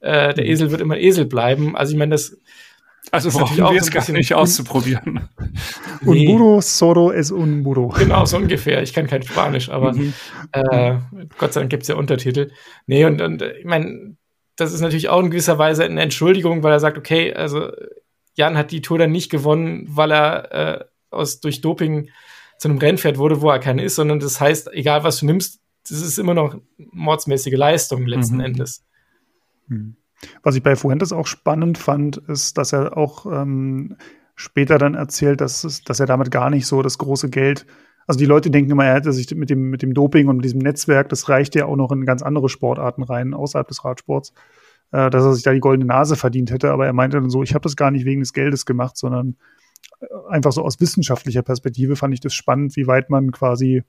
äh, 0.00 0.34
der 0.34 0.44
mhm. 0.44 0.50
Esel 0.50 0.70
wird 0.70 0.80
immer 0.80 0.94
ein 0.94 1.00
Esel 1.00 1.26
bleiben. 1.26 1.76
Also 1.76 1.92
ich 1.92 1.98
meine, 1.98 2.12
das 2.12 2.38
also 3.10 3.30
brauchen 3.30 3.56
wir 3.56 3.80
es 3.80 3.90
gar 3.90 4.08
nicht 4.12 4.34
auszuprobieren. 4.34 5.28
nee. 6.02 6.28
Unburo 6.28 6.60
solo 6.60 7.10
es 7.10 7.30
unburo. 7.30 7.88
Genau, 7.88 8.24
so 8.24 8.36
ungefähr. 8.36 8.82
Ich 8.82 8.92
kann 8.92 9.06
kein 9.06 9.22
Spanisch, 9.22 9.68
aber 9.68 9.92
mhm. 9.92 10.12
äh, 10.52 10.98
Gott 11.38 11.52
sei 11.52 11.60
Dank 11.60 11.70
gibt 11.70 11.82
es 11.82 11.88
ja 11.88 11.96
Untertitel. 11.96 12.50
Nee, 12.86 13.04
und, 13.04 13.20
und 13.20 13.42
ich 13.42 13.64
meine, 13.64 14.16
das 14.56 14.72
ist 14.72 14.80
natürlich 14.80 15.08
auch 15.08 15.20
in 15.20 15.30
gewisser 15.30 15.58
Weise 15.58 15.84
eine 15.84 16.00
Entschuldigung, 16.00 16.62
weil 16.62 16.72
er 16.72 16.80
sagt, 16.80 16.98
okay, 16.98 17.32
also 17.32 17.70
Jan 18.34 18.56
hat 18.56 18.70
die 18.70 18.82
Tour 18.82 18.98
dann 18.98 19.10
nicht 19.10 19.30
gewonnen, 19.30 19.86
weil 19.88 20.12
er 20.12 20.52
äh, 20.52 20.84
aus, 21.10 21.40
durch 21.40 21.60
Doping 21.60 22.10
zu 22.58 22.68
einem 22.68 22.78
Rennpferd 22.78 23.18
wurde, 23.18 23.40
wo 23.40 23.50
er 23.50 23.58
keiner 23.58 23.82
ist, 23.82 23.96
sondern 23.96 24.20
das 24.20 24.40
heißt, 24.40 24.72
egal 24.72 25.02
was 25.02 25.18
du 25.20 25.26
nimmst, 25.26 25.60
das 25.88 26.02
ist 26.02 26.18
immer 26.18 26.34
noch 26.34 26.56
mordsmäßige 26.76 27.54
Leistung 27.54 28.06
letzten 28.06 28.36
mhm. 28.36 28.44
Endes. 28.44 28.84
Mhm. 29.66 29.96
Was 30.42 30.54
ich 30.54 30.62
bei 30.62 30.76
Fuentes 30.76 31.12
auch 31.12 31.26
spannend 31.26 31.78
fand, 31.78 32.18
ist, 32.18 32.58
dass 32.58 32.72
er 32.72 32.96
auch 32.96 33.26
ähm, 33.26 33.96
später 34.34 34.78
dann 34.78 34.94
erzählt, 34.94 35.40
dass, 35.40 35.82
dass 35.84 36.00
er 36.00 36.06
damit 36.06 36.30
gar 36.30 36.50
nicht 36.50 36.66
so 36.66 36.82
das 36.82 36.98
große 36.98 37.30
Geld, 37.30 37.66
also 38.06 38.18
die 38.18 38.26
Leute 38.26 38.50
denken 38.50 38.72
immer, 38.72 38.86
er 38.86 38.94
hätte 38.94 39.12
sich 39.12 39.32
mit 39.34 39.50
dem, 39.50 39.70
mit 39.70 39.82
dem 39.82 39.94
Doping 39.94 40.28
und 40.28 40.36
mit 40.36 40.44
diesem 40.44 40.60
Netzwerk, 40.60 41.08
das 41.10 41.28
reicht 41.28 41.54
ja 41.54 41.66
auch 41.66 41.76
noch 41.76 41.92
in 41.92 42.04
ganz 42.04 42.22
andere 42.22 42.48
Sportarten 42.48 43.02
rein, 43.02 43.34
außerhalb 43.34 43.68
des 43.68 43.84
Radsports, 43.84 44.32
äh, 44.90 45.10
dass 45.10 45.24
er 45.24 45.34
sich 45.34 45.44
da 45.44 45.52
die 45.52 45.60
goldene 45.60 45.86
Nase 45.86 46.16
verdient 46.16 46.50
hätte. 46.50 46.72
Aber 46.72 46.86
er 46.86 46.92
meinte 46.92 47.20
dann 47.20 47.30
so, 47.30 47.42
ich 47.42 47.54
habe 47.54 47.62
das 47.62 47.76
gar 47.76 47.90
nicht 47.90 48.04
wegen 48.04 48.20
des 48.20 48.32
Geldes 48.32 48.66
gemacht, 48.66 48.96
sondern 48.96 49.36
äh, 50.00 50.06
einfach 50.28 50.52
so 50.52 50.62
aus 50.64 50.80
wissenschaftlicher 50.80 51.42
Perspektive 51.42 51.94
fand 51.94 52.14
ich 52.14 52.20
das 52.20 52.34
spannend, 52.34 52.74
wie 52.76 52.86
weit 52.86 53.10
man 53.10 53.30
quasi 53.30 53.84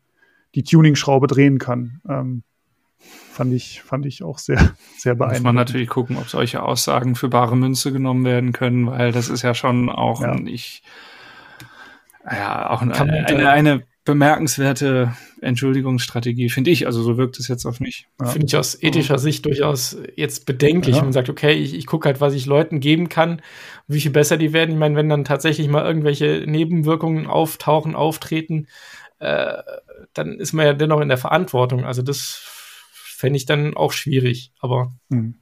die 0.53 0.63
Tuning-Schraube 0.63 1.27
drehen 1.27 1.57
kann. 1.57 2.01
Ähm, 2.07 2.43
fand 3.31 3.53
ich, 3.53 3.81
fand 3.81 4.05
ich 4.05 4.23
auch 4.23 4.37
sehr, 4.37 4.57
sehr 4.97 5.15
beeindruckend. 5.15 5.43
Muss 5.43 5.43
man 5.43 5.55
natürlich 5.55 5.89
gucken, 5.89 6.17
ob 6.17 6.29
solche 6.29 6.63
Aussagen 6.63 7.15
für 7.15 7.29
bare 7.29 7.55
Münze 7.55 7.91
genommen 7.91 8.25
werden 8.25 8.51
können, 8.51 8.87
weil 8.87 9.11
das 9.11 9.29
ist 9.29 9.41
ja 9.41 9.53
schon 9.53 9.89
auch 9.89 10.21
ja. 10.21 10.35
nicht, 10.35 10.83
ja, 12.29 12.69
auch 12.69 12.81
eine, 12.81 12.93
eine, 12.93 13.49
eine, 13.49 13.83
bemerkenswerte 14.03 15.15
Entschuldigungsstrategie, 15.41 16.49
finde 16.49 16.71
ich. 16.71 16.87
Also 16.87 17.03
so 17.03 17.17
wirkt 17.17 17.39
es 17.39 17.47
jetzt 17.47 17.65
auf 17.65 17.79
mich. 17.79 18.07
Ja. 18.19 18.27
Finde 18.27 18.47
ich 18.47 18.57
aus 18.57 18.81
ethischer 18.81 19.19
Sicht 19.19 19.45
durchaus 19.45 19.95
jetzt 20.15 20.47
bedenklich. 20.47 20.95
Ja. 20.95 21.03
Man 21.03 21.13
sagt, 21.13 21.29
okay, 21.29 21.53
ich, 21.53 21.75
ich 21.75 21.85
gucke 21.85 22.07
halt, 22.07 22.19
was 22.19 22.33
ich 22.33 22.47
Leuten 22.47 22.79
geben 22.79 23.09
kann, 23.09 23.43
wie 23.87 24.01
viel 24.01 24.09
besser 24.09 24.37
die 24.37 24.53
werden. 24.53 24.71
Ich 24.71 24.77
meine, 24.77 24.95
wenn 24.95 25.07
dann 25.07 25.23
tatsächlich 25.23 25.67
mal 25.67 25.85
irgendwelche 25.85 26.45
Nebenwirkungen 26.47 27.27
auftauchen, 27.27 27.93
auftreten, 27.93 28.67
äh, 29.19 29.57
dann 30.15 30.39
ist 30.39 30.53
man 30.53 30.65
ja 30.65 30.73
dennoch 30.73 30.99
in 30.99 31.09
der 31.09 31.19
Verantwortung. 31.19 31.85
Also 31.85 32.01
das 32.01 32.60
fände 33.21 33.37
ich 33.37 33.45
dann 33.45 33.77
auch 33.77 33.93
schwierig, 33.93 34.51
aber. 34.59 34.91
Mhm. 35.09 35.35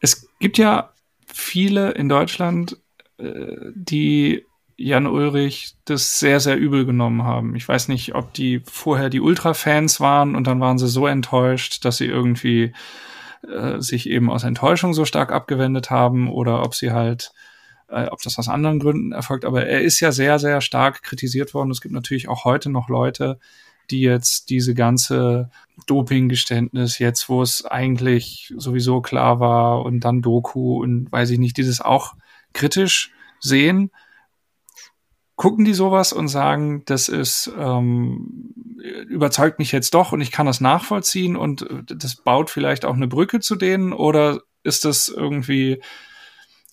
Es 0.00 0.28
gibt 0.38 0.56
ja 0.56 0.94
viele 1.26 1.90
in 1.90 2.08
Deutschland, 2.08 2.78
äh, 3.18 3.54
die 3.74 4.46
Jan 4.78 5.06
Ulrich 5.06 5.74
das 5.84 6.18
sehr, 6.18 6.40
sehr 6.40 6.56
übel 6.56 6.86
genommen 6.86 7.22
haben. 7.22 7.54
Ich 7.54 7.68
weiß 7.68 7.88
nicht, 7.88 8.14
ob 8.14 8.32
die 8.32 8.62
vorher 8.64 9.10
die 9.10 9.20
Ultra-Fans 9.20 10.00
waren 10.00 10.34
und 10.34 10.46
dann 10.46 10.58
waren 10.60 10.78
sie 10.78 10.88
so 10.88 11.06
enttäuscht, 11.06 11.84
dass 11.84 11.98
sie 11.98 12.06
irgendwie 12.06 12.72
äh, 13.46 13.78
sich 13.80 14.08
eben 14.08 14.30
aus 14.30 14.44
Enttäuschung 14.44 14.94
so 14.94 15.04
stark 15.04 15.32
abgewendet 15.32 15.90
haben 15.90 16.30
oder 16.30 16.62
ob 16.62 16.74
sie 16.74 16.92
halt, 16.92 17.32
äh, 17.88 18.06
ob 18.06 18.22
das 18.22 18.38
aus 18.38 18.48
anderen 18.48 18.78
Gründen 18.78 19.12
erfolgt. 19.12 19.44
Aber 19.44 19.66
er 19.66 19.82
ist 19.82 20.00
ja 20.00 20.12
sehr, 20.12 20.38
sehr 20.38 20.62
stark 20.62 21.02
kritisiert 21.02 21.52
worden. 21.52 21.70
Es 21.70 21.82
gibt 21.82 21.92
natürlich 21.92 22.28
auch 22.28 22.46
heute 22.46 22.70
noch 22.70 22.88
Leute, 22.88 23.38
die 23.90 24.00
jetzt 24.00 24.50
diese 24.50 24.74
ganze 24.74 25.50
Dopinggeständnis 25.86 26.98
jetzt, 26.98 27.28
wo 27.28 27.42
es 27.42 27.64
eigentlich 27.64 28.52
sowieso 28.56 29.00
klar 29.00 29.40
war 29.40 29.84
und 29.84 30.00
dann 30.00 30.22
Doku 30.22 30.82
und 30.82 31.10
weiß 31.10 31.30
ich 31.30 31.38
nicht, 31.38 31.56
dieses 31.56 31.80
auch 31.80 32.14
kritisch 32.52 33.12
sehen. 33.40 33.90
Gucken 35.36 35.64
die 35.64 35.74
sowas 35.74 36.12
und 36.12 36.28
sagen, 36.28 36.82
das 36.84 37.08
ist 37.08 37.50
ähm, 37.58 38.54
überzeugt 39.08 39.58
mich 39.58 39.72
jetzt 39.72 39.94
doch 39.94 40.12
und 40.12 40.20
ich 40.20 40.32
kann 40.32 40.46
das 40.46 40.60
nachvollziehen 40.60 41.36
und 41.36 41.66
das 41.86 42.16
baut 42.16 42.50
vielleicht 42.50 42.84
auch 42.84 42.94
eine 42.94 43.08
Brücke 43.08 43.40
zu 43.40 43.56
denen 43.56 43.92
oder 43.92 44.40
ist 44.62 44.84
das 44.84 45.08
irgendwie 45.08 45.82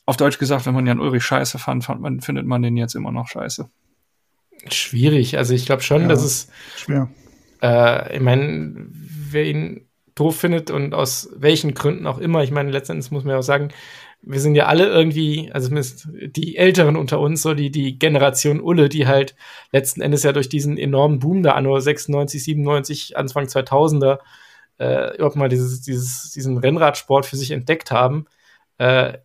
auf 0.06 0.18
Deutsch 0.18 0.38
gesagt, 0.40 0.66
wenn 0.66 0.74
man 0.74 0.86
Jan 0.86 1.00
Ulrich 1.00 1.24
scheiße 1.24 1.60
fand, 1.60 1.84
fand 1.84 2.02
man, 2.02 2.22
findet 2.22 2.46
man 2.46 2.62
den 2.62 2.78
jetzt 2.78 2.96
immer 2.96 3.12
noch 3.12 3.28
scheiße? 3.28 3.70
Schwierig. 4.74 5.38
Also 5.38 5.54
ich 5.54 5.66
glaube 5.66 5.82
schon, 5.82 6.04
ja, 6.04 6.08
dass 6.08 6.24
es 6.24 6.48
schwer. 6.76 7.10
Äh, 7.62 8.16
ich 8.16 8.22
meine, 8.22 8.88
wer 8.90 9.46
ihn 9.46 9.88
doof 10.16 10.40
findet 10.40 10.72
und 10.72 10.94
aus 10.94 11.30
welchen 11.36 11.74
Gründen 11.74 12.08
auch 12.08 12.18
immer, 12.18 12.44
ich 12.44 12.52
meine, 12.52 12.72
letztendlich 12.72 13.12
muss 13.12 13.24
man 13.24 13.34
ja 13.34 13.40
auch 13.40 13.44
sagen, 13.44 13.70
wir 14.22 14.40
sind 14.40 14.56
ja 14.56 14.66
alle 14.66 14.88
irgendwie, 14.88 15.52
also 15.54 15.68
zumindest 15.68 16.10
die 16.12 16.58
Älteren 16.58 16.96
unter 16.96 17.20
uns, 17.20 17.42
so 17.44 17.54
die, 17.54 17.70
die 17.70 18.00
Generation 18.00 18.60
Ulle, 18.60 18.90
die 18.90 19.08
halt 19.08 19.36
letzten 19.72 20.02
Endes 20.02 20.24
ja 20.24 20.34
durch 20.34 20.50
diesen 20.50 20.78
enormen 20.78 21.20
Boom 21.20 21.44
da 21.44 21.52
anno 21.52 21.80
96, 21.80 22.44
97, 22.44 23.18
Anfang 23.18 23.46
2000er 23.46 24.20
äh, 24.80 25.16
überhaupt 25.16 25.36
mal 25.36 25.50
dieses, 25.50 25.82
dieses, 25.82 26.32
diesen 26.32 26.58
Rennradsport 26.58 27.26
für 27.26 27.38
sich 27.38 27.52
entdeckt 27.52 27.92
haben. 27.92 28.26
Äh, 28.80 29.20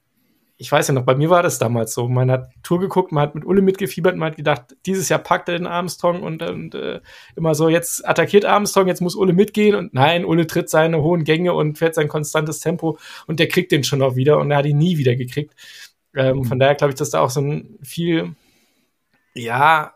ich 0.62 0.70
weiß 0.70 0.86
ja 0.86 0.94
noch, 0.94 1.02
bei 1.02 1.16
mir 1.16 1.28
war 1.28 1.42
das 1.42 1.58
damals 1.58 1.92
so. 1.92 2.08
Man 2.08 2.30
hat 2.30 2.52
Tour 2.62 2.78
geguckt, 2.78 3.10
man 3.10 3.24
hat 3.24 3.34
mit 3.34 3.44
Ulle 3.44 3.62
mitgefiebert, 3.62 4.16
man 4.16 4.30
hat 4.30 4.36
gedacht, 4.36 4.76
dieses 4.86 5.08
Jahr 5.08 5.18
packt 5.18 5.48
er 5.48 5.58
den 5.58 5.66
Armstrong 5.66 6.22
und, 6.22 6.40
und 6.40 6.76
äh, 6.76 7.00
immer 7.34 7.56
so, 7.56 7.68
jetzt 7.68 8.08
attackiert 8.08 8.44
Armstrong, 8.44 8.86
jetzt 8.86 9.00
muss 9.00 9.16
Ulle 9.16 9.32
mitgehen 9.32 9.74
und 9.74 9.92
nein, 9.92 10.24
Ulle 10.24 10.46
tritt 10.46 10.70
seine 10.70 11.02
hohen 11.02 11.24
Gänge 11.24 11.52
und 11.52 11.78
fährt 11.78 11.96
sein 11.96 12.06
konstantes 12.06 12.60
Tempo 12.60 12.96
und 13.26 13.40
der 13.40 13.48
kriegt 13.48 13.72
den 13.72 13.82
schon 13.82 13.98
noch 13.98 14.14
wieder 14.14 14.38
und 14.38 14.52
er 14.52 14.58
hat 14.58 14.66
ihn 14.66 14.78
nie 14.78 14.98
wieder 14.98 15.16
gekriegt. 15.16 15.52
Ähm, 16.14 16.36
mhm. 16.36 16.44
Von 16.44 16.60
daher 16.60 16.76
glaube 16.76 16.92
ich, 16.92 16.98
dass 16.98 17.10
da 17.10 17.18
auch 17.22 17.30
so 17.30 17.40
ein 17.40 17.76
viel, 17.82 18.36
ja, 19.34 19.94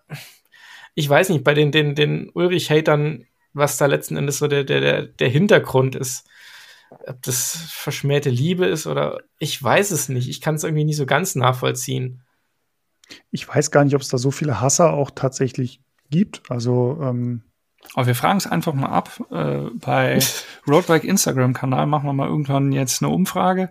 ich 0.96 1.08
weiß 1.08 1.28
nicht, 1.28 1.44
bei 1.44 1.54
den, 1.54 1.70
den, 1.70 1.94
den 1.94 2.28
Ulrich-Hatern, 2.30 3.24
was 3.52 3.76
da 3.76 3.86
letzten 3.86 4.16
Endes 4.16 4.38
so 4.38 4.48
der, 4.48 4.64
der, 4.64 5.02
der 5.04 5.28
Hintergrund 5.28 5.94
ist 5.94 6.28
ob 6.90 7.22
das 7.22 7.56
verschmähte 7.68 8.30
Liebe 8.30 8.66
ist 8.66 8.86
oder 8.86 9.20
ich 9.38 9.62
weiß 9.62 9.90
es 9.90 10.08
nicht. 10.08 10.28
Ich 10.28 10.40
kann 10.40 10.54
es 10.54 10.64
irgendwie 10.64 10.84
nicht 10.84 10.96
so 10.96 11.06
ganz 11.06 11.34
nachvollziehen. 11.34 12.22
Ich 13.30 13.48
weiß 13.48 13.70
gar 13.70 13.84
nicht, 13.84 13.94
ob 13.94 14.02
es 14.02 14.08
da 14.08 14.18
so 14.18 14.30
viele 14.30 14.60
Hasser 14.60 14.92
auch 14.92 15.10
tatsächlich 15.10 15.80
gibt. 16.10 16.42
Also 16.50 16.98
ähm 17.02 17.42
aber 17.94 18.06
wir 18.06 18.14
fragen 18.14 18.38
es 18.38 18.46
einfach 18.46 18.74
mal 18.74 18.88
ab. 18.88 19.10
Äh, 19.30 19.70
bei 19.74 20.18
Roadbike 20.68 21.04
Instagram-Kanal 21.04 21.86
machen 21.86 22.06
wir 22.06 22.12
mal 22.12 22.28
irgendwann 22.28 22.72
jetzt 22.72 23.02
eine 23.02 23.12
Umfrage. 23.12 23.70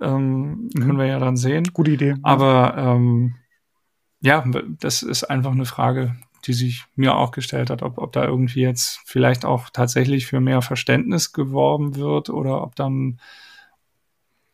Ähm, 0.00 0.70
mhm. 0.74 0.80
Können 0.80 0.98
wir 0.98 1.06
ja 1.06 1.18
dann 1.18 1.36
sehen. 1.36 1.64
Gute 1.72 1.92
Idee. 1.92 2.16
Aber 2.22 2.74
ähm, 2.76 3.36
ja, 4.20 4.44
das 4.80 5.02
ist 5.02 5.24
einfach 5.24 5.52
eine 5.52 5.66
Frage, 5.66 6.16
die 6.46 6.52
sich 6.52 6.84
mir 6.94 7.16
auch 7.16 7.30
gestellt 7.30 7.70
hat, 7.70 7.82
ob, 7.82 7.98
ob 7.98 8.12
da 8.12 8.24
irgendwie 8.24 8.60
jetzt 8.60 9.00
vielleicht 9.04 9.44
auch 9.44 9.70
tatsächlich 9.70 10.26
für 10.26 10.40
mehr 10.40 10.62
Verständnis 10.62 11.32
geworben 11.32 11.96
wird 11.96 12.30
oder 12.30 12.62
ob 12.62 12.76
dann 12.76 12.92
mhm. 12.94 13.18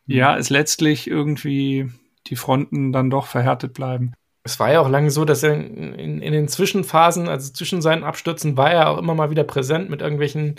ja 0.07 0.37
es 0.37 0.49
letztlich 0.49 1.07
irgendwie 1.07 1.91
die 2.27 2.35
Fronten 2.35 2.91
dann 2.91 3.09
doch 3.09 3.25
verhärtet 3.25 3.73
bleiben. 3.73 4.13
Es 4.43 4.59
war 4.59 4.71
ja 4.71 4.79
auch 4.79 4.89
lange 4.89 5.11
so, 5.11 5.25
dass 5.25 5.43
er 5.43 5.53
in, 5.53 5.93
in, 5.93 6.21
in 6.21 6.33
den 6.33 6.47
Zwischenphasen, 6.47 7.27
also 7.27 7.51
zwischen 7.53 7.81
seinen 7.81 8.03
Abstürzen, 8.03 8.57
war 8.57 8.71
er 8.71 8.89
auch 8.89 8.97
immer 8.97 9.13
mal 9.13 9.29
wieder 9.29 9.43
präsent 9.43 9.89
mit 9.89 10.01
irgendwelchen 10.01 10.55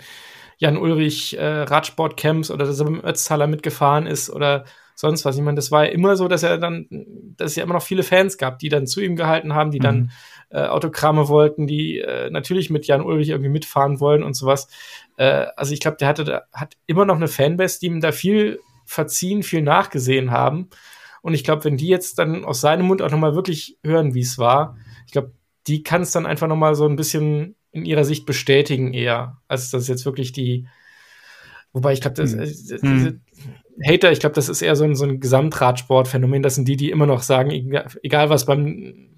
Jan 0.57 0.77
Ulrich 0.77 1.37
äh, 1.37 1.63
Radsportcamps 1.63 2.51
oder 2.51 2.65
dass 2.65 2.79
er 2.79 2.89
mit 2.89 3.01
dem 3.01 3.05
Ötztaler 3.05 3.47
mitgefahren 3.47 4.07
ist 4.07 4.29
oder 4.29 4.65
sonst 4.95 5.25
was. 5.25 5.35
Ich 5.35 5.41
meine, 5.41 5.55
das 5.55 5.71
war 5.71 5.85
ja 5.85 5.91
immer 5.91 6.15
so, 6.15 6.27
dass 6.27 6.43
er 6.43 6.57
dann, 6.57 6.87
dass 7.37 7.51
es 7.51 7.55
ja 7.55 7.63
immer 7.63 7.73
noch 7.73 7.83
viele 7.83 8.03
Fans 8.03 8.37
gab, 8.37 8.59
die 8.59 8.69
dann 8.69 8.87
zu 8.87 9.01
ihm 9.01 9.15
gehalten 9.15 9.53
haben, 9.53 9.71
die 9.71 9.79
mhm. 9.79 9.83
dann 9.83 10.11
äh, 10.49 10.65
Autogramme 10.65 11.27
wollten, 11.27 11.67
die 11.67 11.99
äh, 11.99 12.29
natürlich 12.29 12.69
mit 12.69 12.85
Jan 12.85 13.01
Ulrich 13.01 13.29
irgendwie 13.29 13.49
mitfahren 13.49 13.99
wollen 13.99 14.23
und 14.23 14.35
sowas. 14.35 14.67
Äh, 15.17 15.47
also 15.55 15.73
ich 15.73 15.79
glaube, 15.79 15.97
der 15.97 16.07
hatte, 16.07 16.43
hat 16.53 16.77
immer 16.85 17.05
noch 17.05 17.15
eine 17.15 17.27
Fanbase, 17.27 17.79
die 17.79 17.87
ihm 17.87 18.01
da 18.01 18.11
viel 18.11 18.59
verziehen, 18.85 19.43
viel 19.43 19.61
nachgesehen 19.61 20.31
haben. 20.31 20.69
Und 21.21 21.33
ich 21.33 21.43
glaube, 21.43 21.63
wenn 21.63 21.77
die 21.77 21.87
jetzt 21.87 22.19
dann 22.19 22.43
aus 22.43 22.61
seinem 22.61 22.85
Mund 22.85 23.01
auch 23.01 23.11
nochmal 23.11 23.35
wirklich 23.35 23.77
hören, 23.83 24.13
wie 24.13 24.21
es 24.21 24.37
war, 24.37 24.77
ich 25.05 25.13
glaube, 25.13 25.31
die 25.67 25.81
kann 25.81 26.01
es 26.01 26.11
dann 26.11 26.25
einfach 26.25 26.47
nochmal 26.47 26.75
so 26.75 26.85
ein 26.85 26.97
bisschen 26.97 27.55
in 27.71 27.85
ihrer 27.85 28.05
Sicht 28.05 28.25
bestätigen 28.25 28.93
eher, 28.93 29.41
als 29.47 29.71
dass 29.71 29.87
jetzt 29.87 30.05
wirklich 30.05 30.31
die, 30.31 30.67
wobei 31.71 31.93
ich 31.93 32.01
glaube, 32.01 32.15
das, 32.15 32.33
hm. 32.33 33.21
Äh, 33.79 33.87
hm. 33.87 33.93
Hater, 33.93 34.11
ich 34.11 34.19
glaube, 34.19 34.35
das 34.35 34.49
ist 34.49 34.61
eher 34.61 34.75
so 34.75 34.83
ein, 34.83 34.95
so 34.95 35.05
ein 35.05 35.19
Gesamtradsportphänomen. 35.19 36.43
Das 36.43 36.55
sind 36.55 36.67
die, 36.67 36.77
die 36.77 36.91
immer 36.91 37.05
noch 37.05 37.21
sagen, 37.21 37.51
egal, 38.01 38.29
was 38.29 38.45
beim 38.45 39.09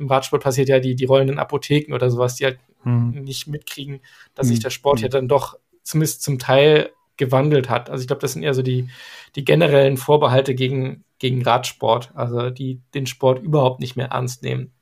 im 0.00 0.08
Radsport 0.08 0.42
passiert 0.42 0.68
ja 0.68 0.80
die, 0.80 0.94
die 0.94 1.04
rollenden 1.04 1.38
Apotheken 1.38 1.92
oder 1.94 2.10
sowas, 2.10 2.36
die 2.36 2.44
halt 2.46 2.58
hm. 2.82 3.10
nicht 3.22 3.46
mitkriegen, 3.46 4.00
dass 4.34 4.46
hm. 4.46 4.54
sich 4.54 4.62
der 4.62 4.70
Sport 4.70 4.98
hm. 4.98 5.02
ja 5.02 5.08
dann 5.08 5.28
doch 5.28 5.58
zumindest 5.82 6.22
zum 6.22 6.38
Teil 6.38 6.90
gewandelt 7.16 7.68
hat. 7.68 7.90
Also 7.90 8.00
ich 8.00 8.06
glaube, 8.06 8.20
das 8.20 8.32
sind 8.32 8.42
eher 8.42 8.54
so 8.54 8.62
die, 8.62 8.88
die 9.36 9.44
generellen 9.44 9.96
Vorbehalte 9.96 10.54
gegen, 10.54 11.04
gegen 11.18 11.42
Radsport, 11.42 12.12
also 12.14 12.50
die 12.50 12.80
den 12.94 13.06
Sport 13.06 13.42
überhaupt 13.42 13.80
nicht 13.80 13.94
mehr 13.94 14.06
ernst 14.06 14.42
nehmen. 14.42 14.72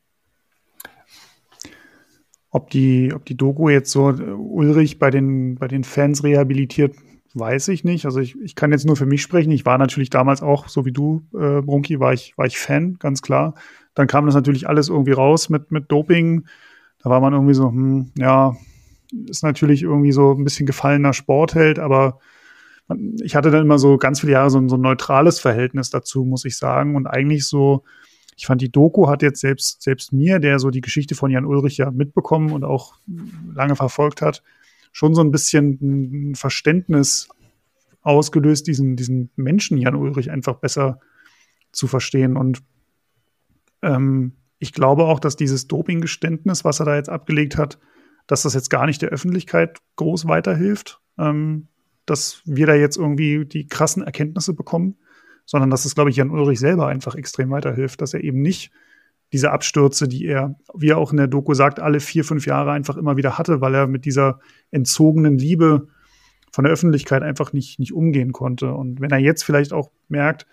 Ob 2.50 2.70
die, 2.70 3.12
ob 3.14 3.26
die 3.26 3.36
Doku 3.36 3.68
jetzt 3.68 3.90
so 3.90 4.04
Ulrich 4.06 4.98
bei 4.98 5.10
den, 5.10 5.56
bei 5.56 5.68
den 5.68 5.84
Fans 5.84 6.24
rehabilitiert, 6.24 6.94
weiß 7.34 7.68
ich 7.68 7.84
nicht. 7.84 8.04
Also 8.04 8.20
ich, 8.20 8.40
ich 8.40 8.54
kann 8.54 8.72
jetzt 8.72 8.86
nur 8.86 8.96
für 8.96 9.06
mich 9.06 9.22
sprechen. 9.22 9.50
Ich 9.50 9.66
war 9.66 9.78
natürlich 9.78 10.10
damals 10.10 10.42
auch, 10.42 10.68
so 10.68 10.84
wie 10.84 10.92
du, 10.92 11.22
äh, 11.34 11.62
Brunki, 11.62 12.00
war 12.00 12.12
ich, 12.12 12.36
war 12.36 12.46
ich 12.46 12.58
Fan, 12.58 12.96
ganz 12.98 13.22
klar. 13.22 13.54
Dann 13.94 14.06
kam 14.06 14.26
das 14.26 14.34
natürlich 14.34 14.68
alles 14.68 14.88
irgendwie 14.88 15.12
raus 15.12 15.48
mit, 15.48 15.70
mit 15.70 15.90
Doping. 15.90 16.46
Da 17.02 17.10
war 17.10 17.20
man 17.20 17.32
irgendwie 17.32 17.54
so, 17.54 17.68
hm, 17.68 18.10
ja, 18.16 18.56
ist 19.26 19.42
natürlich 19.42 19.82
irgendwie 19.82 20.12
so 20.12 20.32
ein 20.32 20.44
bisschen 20.44 20.66
gefallener 20.66 21.12
Sportheld, 21.12 21.78
aber 21.78 22.18
ich 23.22 23.36
hatte 23.36 23.50
dann 23.50 23.62
immer 23.62 23.78
so 23.78 23.98
ganz 23.98 24.20
viele 24.20 24.32
Jahre 24.32 24.50
so 24.50 24.58
ein, 24.58 24.68
so 24.68 24.76
ein 24.76 24.80
neutrales 24.80 25.40
Verhältnis 25.40 25.90
dazu, 25.90 26.24
muss 26.24 26.44
ich 26.44 26.56
sagen. 26.56 26.96
Und 26.96 27.06
eigentlich 27.06 27.46
so, 27.46 27.84
ich 28.36 28.46
fand 28.46 28.62
die 28.62 28.72
Doku 28.72 29.08
hat 29.08 29.22
jetzt 29.22 29.40
selbst, 29.40 29.82
selbst 29.82 30.12
mir, 30.12 30.38
der 30.38 30.58
so 30.58 30.70
die 30.70 30.80
Geschichte 30.80 31.14
von 31.14 31.30
Jan 31.30 31.44
Ulrich 31.44 31.76
ja 31.76 31.90
mitbekommen 31.90 32.52
und 32.52 32.64
auch 32.64 32.94
lange 33.54 33.76
verfolgt 33.76 34.22
hat, 34.22 34.42
schon 34.92 35.14
so 35.14 35.22
ein 35.22 35.30
bisschen 35.30 35.78
ein 36.30 36.34
Verständnis 36.34 37.28
ausgelöst, 38.02 38.66
diesen, 38.66 38.96
diesen 38.96 39.30
Menschen 39.36 39.78
Jan 39.78 39.94
Ulrich 39.94 40.30
einfach 40.30 40.56
besser 40.56 41.00
zu 41.72 41.86
verstehen. 41.86 42.36
Und 42.36 42.62
ähm, 43.82 44.32
ich 44.58 44.72
glaube 44.72 45.04
auch, 45.04 45.20
dass 45.20 45.36
dieses 45.36 45.66
Dopinggeständnis, 45.66 46.64
was 46.64 46.80
er 46.80 46.86
da 46.86 46.96
jetzt 46.96 47.10
abgelegt 47.10 47.56
hat, 47.56 47.78
dass 48.26 48.42
das 48.42 48.54
jetzt 48.54 48.70
gar 48.70 48.86
nicht 48.86 49.02
der 49.02 49.10
Öffentlichkeit 49.10 49.78
groß 49.96 50.26
weiterhilft, 50.26 51.00
ähm, 51.18 51.68
dass 52.06 52.42
wir 52.44 52.66
da 52.66 52.74
jetzt 52.74 52.96
irgendwie 52.96 53.44
die 53.44 53.66
krassen 53.66 54.02
Erkenntnisse 54.02 54.54
bekommen, 54.54 54.96
sondern 55.44 55.70
dass 55.70 55.84
es, 55.84 55.94
glaube 55.94 56.10
ich, 56.10 56.16
Jan 56.16 56.30
Ulrich 56.30 56.58
selber 56.58 56.88
einfach 56.88 57.14
extrem 57.14 57.50
weiterhilft, 57.50 58.00
dass 58.00 58.14
er 58.14 58.24
eben 58.24 58.40
nicht 58.40 58.70
diese 59.32 59.50
Abstürze, 59.50 60.08
die 60.08 60.24
er, 60.24 60.54
wie 60.74 60.88
er 60.88 60.98
auch 60.98 61.10
in 61.10 61.18
der 61.18 61.26
Doku 61.26 61.54
sagt, 61.54 61.80
alle 61.80 62.00
vier, 62.00 62.24
fünf 62.24 62.46
Jahre 62.46 62.72
einfach 62.72 62.96
immer 62.96 63.16
wieder 63.16 63.36
hatte, 63.36 63.60
weil 63.60 63.74
er 63.74 63.86
mit 63.86 64.04
dieser 64.04 64.40
entzogenen 64.70 65.38
Liebe 65.38 65.88
von 66.50 66.64
der 66.64 66.72
Öffentlichkeit 66.72 67.22
einfach 67.22 67.52
nicht, 67.52 67.78
nicht 67.78 67.92
umgehen 67.92 68.32
konnte. 68.32 68.72
Und 68.72 69.00
wenn 69.00 69.10
er 69.10 69.18
jetzt 69.18 69.44
vielleicht 69.44 69.72
auch 69.72 69.90
merkt, 70.08 70.46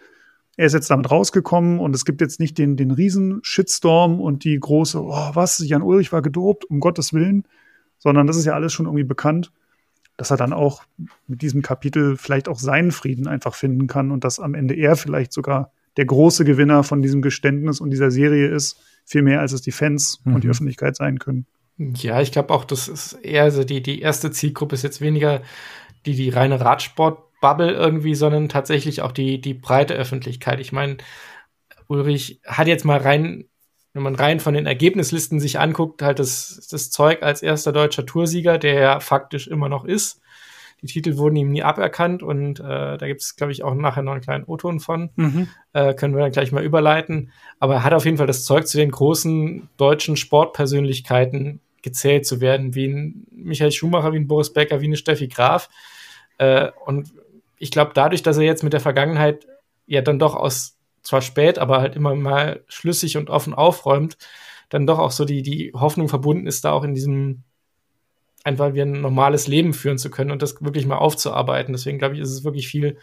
er 0.58 0.66
ist 0.66 0.74
jetzt 0.74 0.90
damit 0.90 1.12
rausgekommen 1.12 1.80
und 1.80 1.96
es 1.96 2.06
gibt 2.06 2.22
jetzt 2.22 2.40
nicht 2.40 2.58
den, 2.58 2.78
den 2.78 2.92
riesen 2.92 3.40
Shitstorm 3.44 4.22
und 4.22 4.44
die 4.44 4.58
große, 4.58 5.02
oh, 5.02 5.32
was, 5.34 5.60
Jan 5.60 5.82
Ulrich 5.82 6.12
war 6.12 6.22
gedopt, 6.22 6.66
um 6.66 6.80
Gottes 6.80 7.14
Willen, 7.14 7.46
sondern 7.98 8.28
das 8.28 8.38
ist 8.38 8.46
ja 8.46 8.54
alles 8.54 8.72
schon 8.72 8.86
irgendwie 8.86 9.04
bekannt, 9.04 9.52
dass 10.18 10.32
er 10.32 10.38
dann 10.38 10.54
auch 10.54 10.84
mit 11.28 11.42
diesem 11.42 11.62
Kapitel 11.62 12.16
vielleicht 12.16 12.48
auch 12.48 12.60
seinen 12.60 12.92
Frieden 12.92 13.28
einfach 13.28 13.56
finden 13.56 13.88
kann 13.88 14.12
und 14.12 14.24
dass 14.24 14.40
am 14.40 14.54
Ende 14.54 14.76
er 14.76 14.96
vielleicht 14.96 15.34
sogar 15.34 15.72
der 15.98 16.06
große 16.06 16.46
Gewinner 16.46 16.84
von 16.84 17.02
diesem 17.02 17.22
Geständnis 17.22 17.80
und 17.80 17.90
dieser 17.90 18.12
Serie 18.12 18.48
ist, 18.48 18.80
viel 19.06 19.22
mehr 19.22 19.40
als 19.40 19.52
es 19.52 19.62
die 19.62 19.72
Fans 19.72 20.22
mhm. 20.24 20.36
und 20.36 20.44
die 20.44 20.48
mhm. 20.48 20.52
Öffentlichkeit 20.52 20.96
sein 20.96 21.20
können. 21.20 21.46
Ja, 21.78 22.22
ich 22.22 22.32
glaube 22.32 22.54
auch, 22.54 22.64
das 22.64 22.88
ist 22.88 23.14
eher 23.14 23.52
so 23.52 23.64
die, 23.64 23.82
die 23.82 24.02
erste 24.02 24.32
Zielgruppe 24.32 24.76
ist 24.76 24.84
jetzt 24.84 25.02
weniger 25.02 25.42
die, 26.06 26.16
die 26.16 26.30
reine 26.30 26.62
Radsport 26.62 27.26
Bubble 27.42 27.74
irgendwie, 27.74 28.16
sondern 28.16 28.50
tatsächlich 28.50 29.02
auch 29.02 29.12
die, 29.12 29.42
die 29.42 29.54
breite 29.54 29.94
Öffentlichkeit. 29.94 30.60
Ich 30.60 30.72
meine, 30.72 30.98
Ulrich 31.88 32.40
hat 32.46 32.68
jetzt 32.68 32.86
mal 32.86 33.00
rein, 33.00 33.46
wenn 33.94 34.04
man 34.04 34.16
rein 34.16 34.40
von 34.40 34.54
den 34.54 34.66
Ergebnislisten 34.66 35.40
sich 35.40 35.60
anguckt, 35.60 36.02
halt 36.02 36.20
das, 36.20 36.68
das 36.72 36.92
Zeug 36.92 37.24
als 37.24 37.44
erster 37.44 37.72
deutscher 37.72 38.06
Toursieger, 38.06 38.58
der 38.58 38.74
ja 38.74 39.00
faktisch 39.00 39.48
immer 39.48 39.70
noch 39.70 39.86
ist. 39.86 40.22
Die 40.82 40.88
Titel 40.88 41.18
wurden 41.18 41.36
ihm 41.36 41.52
nie 41.52 41.64
aberkannt 41.64 42.22
und 42.22 42.60
äh, 42.60 42.98
da 42.98 43.08
gibt 43.08 43.22
es, 43.22 43.36
glaube 43.36 43.52
ich, 43.52 43.64
auch 43.64 43.74
nachher 43.74 44.04
noch 44.04 44.12
einen 44.12 44.22
kleinen 44.22 44.44
O-Ton 44.46 44.80
von. 44.80 45.10
Mhm. 45.16 45.48
Äh, 45.74 45.94
können 45.94 46.14
wir 46.14 46.22
dann 46.22 46.32
gleich 46.32 46.52
mal 46.52 46.64
überleiten. 46.64 47.32
Aber 47.60 47.76
er 47.76 47.84
hat 47.84 47.94
auf 47.94 48.06
jeden 48.06 48.18
Fall 48.18 48.28
das 48.28 48.44
Zeug 48.44 48.68
zu 48.68 48.78
den 48.78 48.92
großen 48.92 49.70
deutschen 49.78 50.18
Sportpersönlichkeiten 50.18 51.62
gezählt 51.82 52.26
zu 52.26 52.42
werden, 52.42 52.76
wie 52.76 52.88
ein 52.88 53.28
Michael 53.32 53.72
Schumacher, 53.72 54.12
wie 54.12 54.18
ein 54.18 54.28
Boris 54.28 54.52
Becker, 54.52 54.82
wie 54.82 54.86
eine 54.86 54.98
Steffi 54.98 55.28
Graf. 55.28 55.70
Äh, 56.38 56.70
und 56.86 57.14
ich 57.58 57.72
glaube, 57.72 57.92
dadurch, 57.94 58.24
dass 58.24 58.38
er 58.38 58.44
jetzt 58.44 58.64
mit 58.64 58.74
der 58.74 58.80
Vergangenheit 58.80 59.48
ja 59.88 60.02
dann 60.02 60.20
doch 60.20 60.36
aus, 60.36 60.78
zwar 61.04 61.22
spät, 61.22 61.60
aber 61.60 61.82
halt 61.82 61.96
immer 61.96 62.16
mal 62.16 62.64
schlüssig 62.68 63.18
und 63.18 63.30
offen 63.30 63.54
aufräumt, 63.54 64.18
dann 64.70 64.88
doch 64.88 64.98
auch 64.98 65.12
so 65.12 65.26
die, 65.26 65.44
die 65.44 65.72
Hoffnung 65.76 66.10
verbunden 66.10 66.48
ist, 66.48 66.66
da 66.66 66.72
auch 66.72 66.84
in 66.84 66.96
diesem 66.96 67.44
einfach 68.46 68.74
wie 68.74 68.82
ein 68.82 69.02
normales 69.02 69.48
Leben 69.48 69.74
führen 69.74 69.98
zu 69.98 70.10
können 70.10 70.32
und 70.32 70.42
das 70.42 70.64
wirklich 70.64 70.86
mal 70.86 70.98
aufzuarbeiten. 70.98 71.74
Deswegen 71.74 71.98
glaube 71.98 72.16
ich, 72.16 72.22
ist 72.22 72.30
es 72.30 72.44
wirklich 72.44 72.68
viel, 72.68 72.98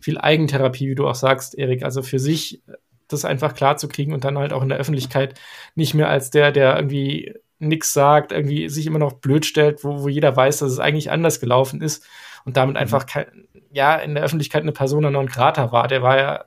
viel 0.00 0.18
Eigentherapie, 0.18 0.88
wie 0.88 0.94
du 0.94 1.08
auch 1.08 1.14
sagst, 1.14 1.56
Erik. 1.56 1.84
Also 1.84 2.02
für 2.02 2.18
sich 2.18 2.62
das 3.06 3.24
einfach 3.24 3.54
klar 3.54 3.76
zu 3.76 3.88
kriegen 3.88 4.12
und 4.12 4.24
dann 4.24 4.36
halt 4.36 4.52
auch 4.52 4.62
in 4.62 4.68
der 4.68 4.78
Öffentlichkeit 4.78 5.40
nicht 5.74 5.94
mehr 5.94 6.10
als 6.10 6.30
der, 6.30 6.52
der 6.52 6.76
irgendwie 6.76 7.32
nichts 7.60 7.92
sagt, 7.92 8.32
irgendwie 8.32 8.68
sich 8.68 8.86
immer 8.86 8.98
noch 8.98 9.14
blöd 9.14 9.46
stellt, 9.46 9.82
wo, 9.84 10.02
wo 10.02 10.08
jeder 10.08 10.36
weiß, 10.36 10.58
dass 10.58 10.72
es 10.72 10.78
eigentlich 10.78 11.10
anders 11.10 11.40
gelaufen 11.40 11.80
ist 11.80 12.06
und 12.44 12.56
damit 12.56 12.74
mhm. 12.74 12.82
einfach 12.82 13.06
kein, 13.06 13.26
ja 13.70 13.96
in 13.96 14.14
der 14.14 14.24
Öffentlichkeit 14.24 14.62
eine 14.62 14.72
Persona 14.72 15.10
non 15.10 15.26
grata 15.26 15.72
war. 15.72 15.88
Der 15.88 16.02
war 16.02 16.18
ja, 16.18 16.44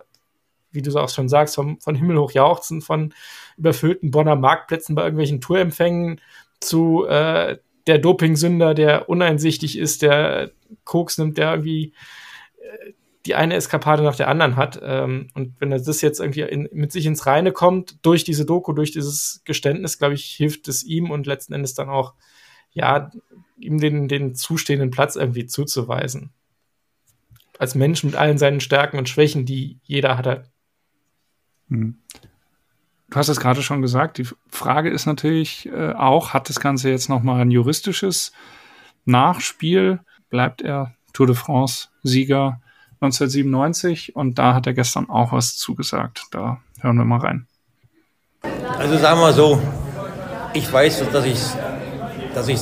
wie 0.71 0.81
du 0.81 0.97
auch 0.97 1.09
schon 1.09 1.29
sagst, 1.29 1.55
vom, 1.55 1.79
von 1.79 1.95
Himmel 1.95 2.17
hoch 2.19 2.31
jauchzen, 2.31 2.81
von 2.81 3.13
überfüllten 3.57 4.11
Bonner 4.11 4.35
Marktplätzen 4.35 4.95
bei 4.95 5.03
irgendwelchen 5.03 5.41
Tourempfängen 5.41 6.21
zu 6.59 7.05
äh, 7.07 7.57
der 7.87 7.97
Dopingsünder, 7.97 8.73
der 8.73 9.09
uneinsichtig 9.09 9.77
ist, 9.77 10.01
der 10.01 10.51
Koks 10.83 11.17
nimmt, 11.17 11.37
der 11.37 11.51
irgendwie 11.51 11.93
äh, 12.57 12.93
die 13.25 13.35
eine 13.35 13.55
Eskapade 13.55 14.03
nach 14.03 14.15
der 14.15 14.27
anderen 14.27 14.55
hat. 14.55 14.79
Ähm, 14.83 15.27
und 15.33 15.53
wenn 15.59 15.71
er 15.71 15.79
das 15.79 16.01
jetzt 16.01 16.19
irgendwie 16.19 16.41
in, 16.41 16.69
mit 16.71 16.91
sich 16.91 17.05
ins 17.05 17.25
Reine 17.25 17.51
kommt, 17.51 18.03
durch 18.05 18.23
diese 18.23 18.45
Doku, 18.45 18.73
durch 18.73 18.91
dieses 18.91 19.41
Geständnis, 19.45 19.99
glaube 19.99 20.15
ich, 20.15 20.25
hilft 20.25 20.67
es 20.67 20.83
ihm 20.83 21.11
und 21.11 21.27
letzten 21.27 21.53
Endes 21.53 21.73
dann 21.73 21.89
auch, 21.89 22.13
ja, 22.71 23.11
ihm 23.57 23.79
den, 23.79 24.07
den 24.07 24.33
zustehenden 24.33 24.91
Platz 24.91 25.15
irgendwie 25.15 25.45
zuzuweisen. 25.45 26.31
Als 27.59 27.75
Mensch 27.75 28.03
mit 28.03 28.15
allen 28.15 28.37
seinen 28.37 28.59
Stärken 28.59 28.97
und 28.97 29.09
Schwächen, 29.09 29.45
die 29.45 29.79
jeder 29.83 30.17
hat. 30.17 30.49
Mhm. 31.67 31.99
Du 33.11 33.17
hast 33.17 33.27
es 33.27 33.41
gerade 33.41 33.61
schon 33.61 33.81
gesagt. 33.81 34.17
Die 34.17 34.27
Frage 34.49 34.89
ist 34.89 35.05
natürlich 35.05 35.67
äh, 35.67 35.91
auch, 35.91 36.33
hat 36.33 36.49
das 36.49 36.61
Ganze 36.61 36.89
jetzt 36.89 37.09
nochmal 37.09 37.41
ein 37.41 37.51
juristisches 37.51 38.31
Nachspiel? 39.03 39.99
Bleibt 40.29 40.61
er 40.61 40.95
Tour 41.11 41.27
de 41.27 41.35
France 41.35 41.89
Sieger 42.03 42.61
1997? 43.01 44.15
Und 44.15 44.39
da 44.39 44.53
hat 44.53 44.65
er 44.65 44.73
gestern 44.73 45.09
auch 45.09 45.33
was 45.33 45.57
zugesagt. 45.57 46.27
Da 46.31 46.61
hören 46.79 46.97
wir 46.97 47.03
mal 47.03 47.19
rein. 47.19 47.47
Also 48.77 48.97
sagen 48.97 49.19
wir 49.19 49.25
mal 49.25 49.33
so, 49.33 49.61
ich 50.53 50.71
weiß, 50.71 51.11
dass 51.11 51.25
ich 51.25 51.39
dass 52.33 52.47
ich 52.47 52.61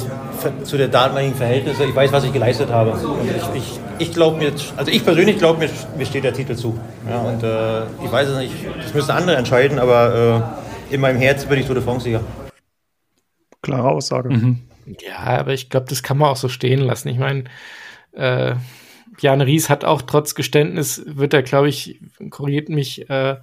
zu 0.63 0.77
der 0.77 0.87
damaligen 0.87 1.35
Verhältnisse, 1.35 1.85
ich 1.85 1.95
weiß, 1.95 2.11
was 2.11 2.23
ich 2.23 2.33
geleistet 2.33 2.69
habe. 2.69 2.91
Und 2.91 3.29
ich, 3.29 3.61
ich, 3.61 3.79
ich 3.99 4.13
glaube 4.13 4.37
mir, 4.37 4.51
also 4.77 4.91
ich 4.91 5.03
persönlich 5.03 5.37
glaube 5.37 5.59
mir, 5.59 5.69
mir 5.97 6.05
steht 6.05 6.23
der 6.23 6.33
Titel 6.33 6.55
zu. 6.55 6.79
Ja, 7.09 7.19
und 7.19 7.43
äh, 7.43 7.83
ich 8.03 8.11
weiß 8.11 8.29
es 8.29 8.37
nicht, 8.37 8.53
das 8.81 8.93
müssen 8.93 9.11
andere 9.11 9.35
entscheiden, 9.35 9.79
aber 9.79 10.55
äh, 10.89 10.93
in 10.93 11.01
meinem 11.01 11.17
Herz 11.17 11.45
bin 11.45 11.59
ich 11.59 11.65
Tour 11.65 11.75
de 11.75 11.83
France-Sieger. 11.83 12.21
Klare 13.61 13.89
Aussage. 13.89 14.29
Mhm. 14.29 14.59
Ja, 15.05 15.39
aber 15.39 15.53
ich 15.53 15.69
glaube, 15.69 15.85
das 15.89 16.01
kann 16.01 16.17
man 16.17 16.29
auch 16.29 16.37
so 16.37 16.49
stehen 16.49 16.79
lassen. 16.79 17.09
Ich 17.09 17.19
meine, 17.19 17.43
äh, 18.13 18.55
Jan 19.19 19.41
Ries 19.41 19.69
hat 19.69 19.85
auch 19.85 20.01
trotz 20.01 20.35
Geständnis, 20.35 21.03
wird 21.05 21.33
er, 21.33 21.43
glaube 21.43 21.69
ich, 21.69 21.99
korrigiert 22.29 22.69
mich, 22.69 23.09
äh, 23.09 23.37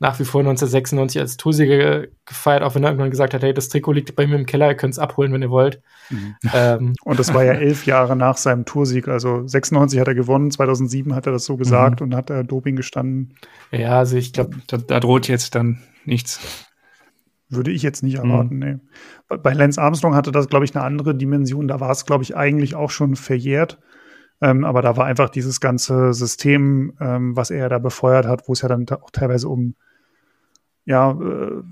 nach 0.00 0.18
wie 0.18 0.24
vor 0.24 0.40
1996 0.40 1.20
als 1.20 1.36
Torsieger 1.36 2.06
gefeiert, 2.24 2.62
auch 2.62 2.74
wenn 2.74 2.82
er 2.82 2.88
irgendwann 2.88 3.10
gesagt 3.10 3.34
hat, 3.34 3.42
hey, 3.42 3.52
das 3.52 3.68
Trikot 3.68 3.92
liegt 3.92 4.16
bei 4.16 4.26
mir 4.26 4.36
im 4.36 4.46
Keller, 4.46 4.68
ihr 4.68 4.74
könnt 4.74 4.94
es 4.94 4.98
abholen, 4.98 5.30
wenn 5.30 5.42
ihr 5.42 5.50
wollt. 5.50 5.82
Mhm. 6.08 6.34
Ähm, 6.54 6.94
und 7.04 7.18
das 7.18 7.34
war 7.34 7.44
ja 7.44 7.52
elf 7.60 7.84
Jahre 7.84 8.16
nach 8.16 8.38
seinem 8.38 8.64
Toursieg. 8.64 9.08
Also 9.08 9.46
96 9.46 10.00
hat 10.00 10.08
er 10.08 10.14
gewonnen, 10.14 10.50
2007 10.50 11.14
hat 11.14 11.26
er 11.26 11.32
das 11.32 11.44
so 11.44 11.58
gesagt 11.58 12.00
mhm. 12.00 12.06
und 12.06 12.14
hat 12.16 12.30
er 12.30 12.44
Doping 12.44 12.76
gestanden. 12.76 13.34
Ja, 13.72 13.98
also 13.98 14.16
ich 14.16 14.32
glaube, 14.32 14.56
da, 14.68 14.78
da, 14.78 15.00
droht 15.00 15.28
jetzt 15.28 15.54
dann 15.54 15.82
nichts. 16.06 16.66
Würde 17.50 17.70
ich 17.70 17.82
jetzt 17.82 18.02
nicht 18.02 18.16
erwarten, 18.16 18.54
mhm. 18.54 18.60
nee. 19.28 19.36
Bei 19.36 19.52
Lance 19.52 19.80
Armstrong 19.80 20.14
hatte 20.14 20.32
das, 20.32 20.48
glaube 20.48 20.64
ich, 20.64 20.74
eine 20.74 20.82
andere 20.82 21.14
Dimension. 21.14 21.68
Da 21.68 21.78
war 21.78 21.90
es, 21.90 22.06
glaube 22.06 22.24
ich, 22.24 22.34
eigentlich 22.34 22.74
auch 22.74 22.90
schon 22.90 23.16
verjährt. 23.16 23.78
Ähm, 24.40 24.64
aber 24.64 24.80
da 24.80 24.96
war 24.96 25.04
einfach 25.04 25.28
dieses 25.28 25.60
ganze 25.60 26.14
System, 26.14 26.94
ähm, 27.00 27.36
was 27.36 27.50
er 27.50 27.68
da 27.68 27.78
befeuert 27.78 28.24
hat, 28.24 28.48
wo 28.48 28.54
es 28.54 28.62
ja 28.62 28.68
dann 28.68 28.86
auch 28.88 29.10
teilweise 29.10 29.48
um 29.48 29.74
ja, 30.90 31.12
äh, 31.12 31.62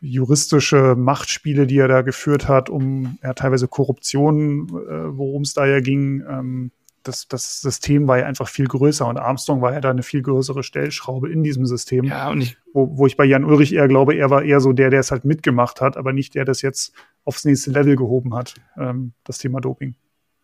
juristische 0.00 0.96
Machtspiele, 0.96 1.68
die 1.68 1.78
er 1.78 1.86
da 1.86 2.02
geführt 2.02 2.48
hat, 2.48 2.68
um 2.68 3.16
ja, 3.22 3.32
teilweise 3.32 3.68
Korruption, 3.68 4.68
äh, 4.68 5.16
worum 5.16 5.42
es 5.42 5.54
da 5.54 5.66
ja 5.66 5.78
ging. 5.78 6.24
Ähm, 6.28 6.72
das, 7.04 7.28
das 7.28 7.60
System 7.60 8.08
war 8.08 8.18
ja 8.18 8.26
einfach 8.26 8.48
viel 8.48 8.66
größer 8.66 9.06
und 9.06 9.18
Armstrong 9.18 9.62
war 9.62 9.72
ja 9.72 9.80
da 9.80 9.90
eine 9.90 10.02
viel 10.02 10.20
größere 10.20 10.64
Stellschraube 10.64 11.30
in 11.30 11.44
diesem 11.44 11.64
System. 11.64 12.04
Ja, 12.04 12.28
und 12.28 12.42
ich, 12.42 12.56
wo, 12.74 12.98
wo 12.98 13.06
ich 13.06 13.16
bei 13.16 13.24
Jan 13.24 13.44
Ulrich 13.44 13.72
eher 13.72 13.86
glaube, 13.86 14.14
er 14.16 14.30
war 14.30 14.42
eher 14.42 14.60
so 14.60 14.72
der, 14.72 14.90
der 14.90 15.00
es 15.00 15.12
halt 15.12 15.24
mitgemacht 15.24 15.80
hat, 15.80 15.96
aber 15.96 16.12
nicht 16.12 16.34
der, 16.34 16.44
der 16.44 16.46
das 16.46 16.60
jetzt 16.60 16.92
aufs 17.24 17.44
nächste 17.44 17.70
Level 17.70 17.94
gehoben 17.94 18.34
hat, 18.34 18.54
ähm, 18.76 19.12
das 19.22 19.38
Thema 19.38 19.60
Doping. 19.60 19.94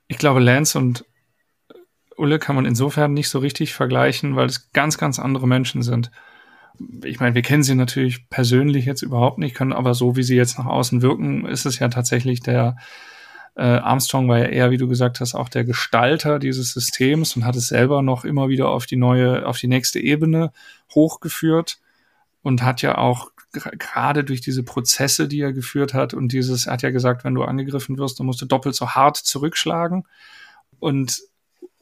Ich 0.07 0.19
glaube, 0.19 0.39
Lance 0.39 0.79
und 0.79 1.05
Ulle 2.17 2.39
kann 2.39 2.55
man 2.55 2.67
insofern 2.67 3.13
nicht 3.13 3.29
so 3.29 3.41
richtig 3.41 3.75
vergleichen, 3.75 4.37
weil 4.37 4.47
es 4.47 4.71
ganz, 4.71 4.97
ganz 4.97 5.19
andere 5.19 5.49
Menschen 5.49 5.83
sind 5.83 6.13
ich 7.05 7.21
meine, 7.21 7.35
wir 7.35 7.43
kennen 7.43 7.63
sie 7.63 7.75
natürlich 7.75 8.29
persönlich 8.29 8.85
jetzt 8.85 9.03
überhaupt 9.03 9.39
nicht, 9.39 9.55
können 9.55 9.73
aber 9.73 9.95
so, 9.95 10.17
wie 10.17 10.23
sie 10.23 10.37
jetzt 10.37 10.59
nach 10.59 10.67
außen 10.67 11.03
wirken, 11.03 11.47
ist 11.47 11.67
es 11.67 11.79
ja 11.79 11.89
tatsächlich 11.89 12.41
der 12.41 12.77
äh, 13.57 13.63
Armstrong 13.63 14.29
war 14.29 14.39
ja 14.39 14.45
eher, 14.47 14.71
wie 14.71 14.77
du 14.77 14.87
gesagt 14.87 15.21
hast, 15.21 15.35
auch 15.35 15.49
der 15.49 15.65
Gestalter 15.65 16.39
dieses 16.39 16.73
Systems 16.73 17.37
und 17.37 17.47
hat 17.47 17.57
es 17.57 17.69
selber 17.69 18.03
noch 18.03 18.25
immer 18.25 18.49
wieder 18.49 18.69
auf 18.69 18.85
die 18.85 18.97
neue, 18.97 19.47
auf 19.47 19.59
die 19.59 19.67
nächste 19.67 19.99
Ebene 19.99 20.53
hochgeführt 20.95 21.79
und 22.43 22.63
hat 22.63 22.83
ja 22.83 22.99
auch 22.99 23.31
gerade 23.53 24.25
durch 24.25 24.43
diese 24.43 24.63
Prozesse, 24.63 25.27
die 25.27 25.41
er 25.41 25.55
geführt 25.55 25.95
hat 25.95 26.13
und 26.13 26.33
dieses, 26.33 26.67
er 26.67 26.75
hat 26.75 26.83
ja 26.83 26.91
gesagt, 26.91 27.25
wenn 27.25 27.35
du 27.35 27.45
angegriffen 27.45 27.97
wirst, 27.97 28.21
dann 28.21 28.27
musst 28.27 28.43
du 28.43 28.47
doppelt 28.47 28.75
so 28.75 28.91
hart 28.91 29.17
zurückschlagen. 29.17 30.05
Und 30.79 31.23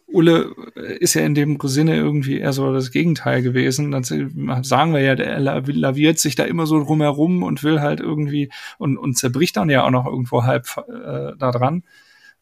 Ulle 0.07 0.55
ist 1.01 1.15
ja 1.15 1.23
in 1.23 1.35
dem 1.35 1.59
Sinne 1.63 1.97
irgendwie 1.97 2.39
eher 2.39 2.53
so 2.53 2.73
das 2.73 2.91
Gegenteil 2.91 3.43
gewesen. 3.43 3.91
Dann 3.91 4.05
sagen 4.05 4.93
wir 4.93 5.01
ja, 5.01 5.15
der 5.15 5.41
laviert 5.41 6.19
sich 6.19 6.35
da 6.35 6.45
immer 6.45 6.67
so 6.67 6.83
drumherum 6.83 7.43
und 7.43 7.63
will 7.63 7.81
halt 7.81 8.01
irgendwie 8.01 8.51
und, 8.79 8.97
und 8.97 9.17
zerbricht 9.17 9.57
dann 9.57 9.71
ja 9.71 9.85
auch 9.85 9.91
noch 9.91 10.07
irgendwo 10.07 10.45
halb 10.45 10.67
äh, 10.89 11.37
da 11.39 11.51
dran. 11.51 11.83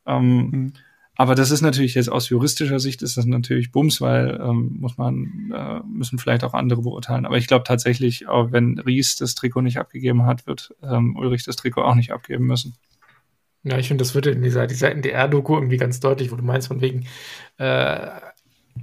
Ähm, 0.07 0.51
mhm. 0.51 0.73
Aber 1.15 1.35
das 1.35 1.51
ist 1.51 1.61
natürlich 1.61 1.95
jetzt 1.95 2.11
aus 2.11 2.31
juristischer 2.31 2.81
Sicht 2.81 3.03
ist 3.03 3.17
das 3.17 3.27
natürlich 3.27 3.71
Bums, 3.71 4.01
weil 4.01 4.41
ähm, 4.43 4.79
muss 4.81 4.97
man, 4.97 5.53
äh, 5.55 5.81
müssen 5.87 6.19
vielleicht 6.19 6.43
auch 6.43 6.55
andere 6.55 6.83
beurteilen. 6.83 7.27
Aber 7.27 7.37
ich 7.37 7.47
glaube 7.47 7.65
tatsächlich, 7.65 8.29
auch 8.29 8.51
wenn 8.51 8.79
Ries 8.79 9.17
das 9.17 9.35
Trikot 9.35 9.61
nicht 9.61 9.79
abgegeben 9.79 10.25
hat, 10.25 10.47
wird 10.47 10.75
ähm, 10.83 11.17
Ulrich 11.17 11.45
das 11.45 11.57
Trikot 11.57 11.83
auch 11.83 11.95
nicht 11.95 12.13
abgeben 12.13 12.47
müssen. 12.47 12.75
Ja, 13.65 13.79
ich 13.79 13.89
finde, 13.89 14.03
das 14.03 14.15
wird 14.15 14.27
in 14.27 14.43
dieser, 14.43 14.67
dieser 14.67 14.91
NDR-Doku 14.91 15.55
irgendwie 15.55 15.77
ganz 15.77 16.01
deutlich, 16.01 16.33
wo 16.33 16.37
du 16.37 16.43
meinst, 16.43 16.69
von 16.69 16.81
wegen 16.81 17.07
äh, 17.59 18.09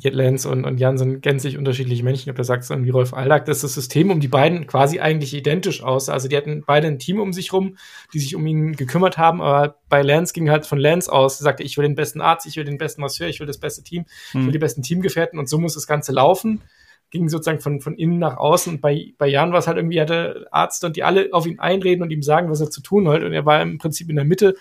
Lenz 0.03 0.45
und, 0.45 0.63
und 0.63 0.79
Jan 0.79 0.97
sind 0.97 1.21
gänzlich 1.21 1.57
unterschiedliche 1.57 2.03
Menschen. 2.03 2.19
Ich 2.19 2.25
glaube, 2.25 2.37
da 2.37 2.43
sagst 2.43 2.69
du 2.69 2.73
irgendwie 2.73 2.91
Rolf 2.91 3.13
Aldag, 3.13 3.45
dass 3.45 3.61
das 3.61 3.73
System 3.73 4.11
um 4.11 4.19
die 4.19 4.27
beiden 4.27 4.67
quasi 4.67 4.99
eigentlich 4.99 5.33
identisch 5.33 5.83
aus. 5.83 6.09
Also 6.09 6.27
die 6.27 6.37
hatten 6.37 6.63
beide 6.65 6.87
ein 6.87 6.99
Team 6.99 7.19
um 7.19 7.33
sich 7.33 7.51
rum, 7.51 7.77
die 8.13 8.19
sich 8.19 8.35
um 8.35 8.45
ihn 8.47 8.75
gekümmert 8.75 9.17
haben, 9.17 9.41
aber 9.41 9.75
bei 9.89 10.01
Lance 10.01 10.33
ging 10.33 10.49
halt 10.49 10.65
von 10.65 10.77
Lance 10.77 11.11
aus, 11.11 11.41
er 11.41 11.43
sagte, 11.43 11.63
ich 11.63 11.77
will 11.77 11.83
den 11.83 11.95
besten 11.95 12.21
Arzt, 12.21 12.45
ich 12.45 12.55
will 12.55 12.63
den 12.63 12.77
besten 12.77 13.01
Masseur, 13.01 13.27
ich 13.27 13.39
will 13.39 13.47
das 13.47 13.57
beste 13.57 13.83
Team, 13.83 14.05
ich 14.29 14.35
will 14.35 14.43
hm. 14.43 14.51
die 14.51 14.59
besten 14.59 14.83
Teamgefährten 14.83 15.39
und 15.39 15.49
so 15.49 15.57
muss 15.57 15.73
das 15.73 15.87
Ganze 15.87 16.11
laufen 16.11 16.61
ging 17.11 17.29
sozusagen 17.29 17.59
von, 17.59 17.81
von 17.81 17.95
innen 17.95 18.19
nach 18.19 18.37
außen. 18.37 18.75
Und 18.75 18.81
bei, 18.81 19.13
bei 19.17 19.27
Jan 19.27 19.51
war 19.51 19.59
es 19.59 19.67
halt 19.67 19.77
irgendwie, 19.77 19.99
hatte 19.99 20.47
Arzt 20.51 20.83
und 20.83 20.95
die 20.95 21.03
alle 21.03 21.29
auf 21.31 21.45
ihn 21.45 21.59
einreden 21.59 22.03
und 22.03 22.11
ihm 22.11 22.21
sagen, 22.21 22.49
was 22.49 22.61
er 22.61 22.69
zu 22.69 22.81
tun 22.81 23.07
hat. 23.07 23.23
Und 23.23 23.33
er 23.33 23.45
war 23.45 23.61
im 23.61 23.77
Prinzip 23.77 24.09
in 24.09 24.15
der 24.15 24.25
Mitte, 24.25 24.55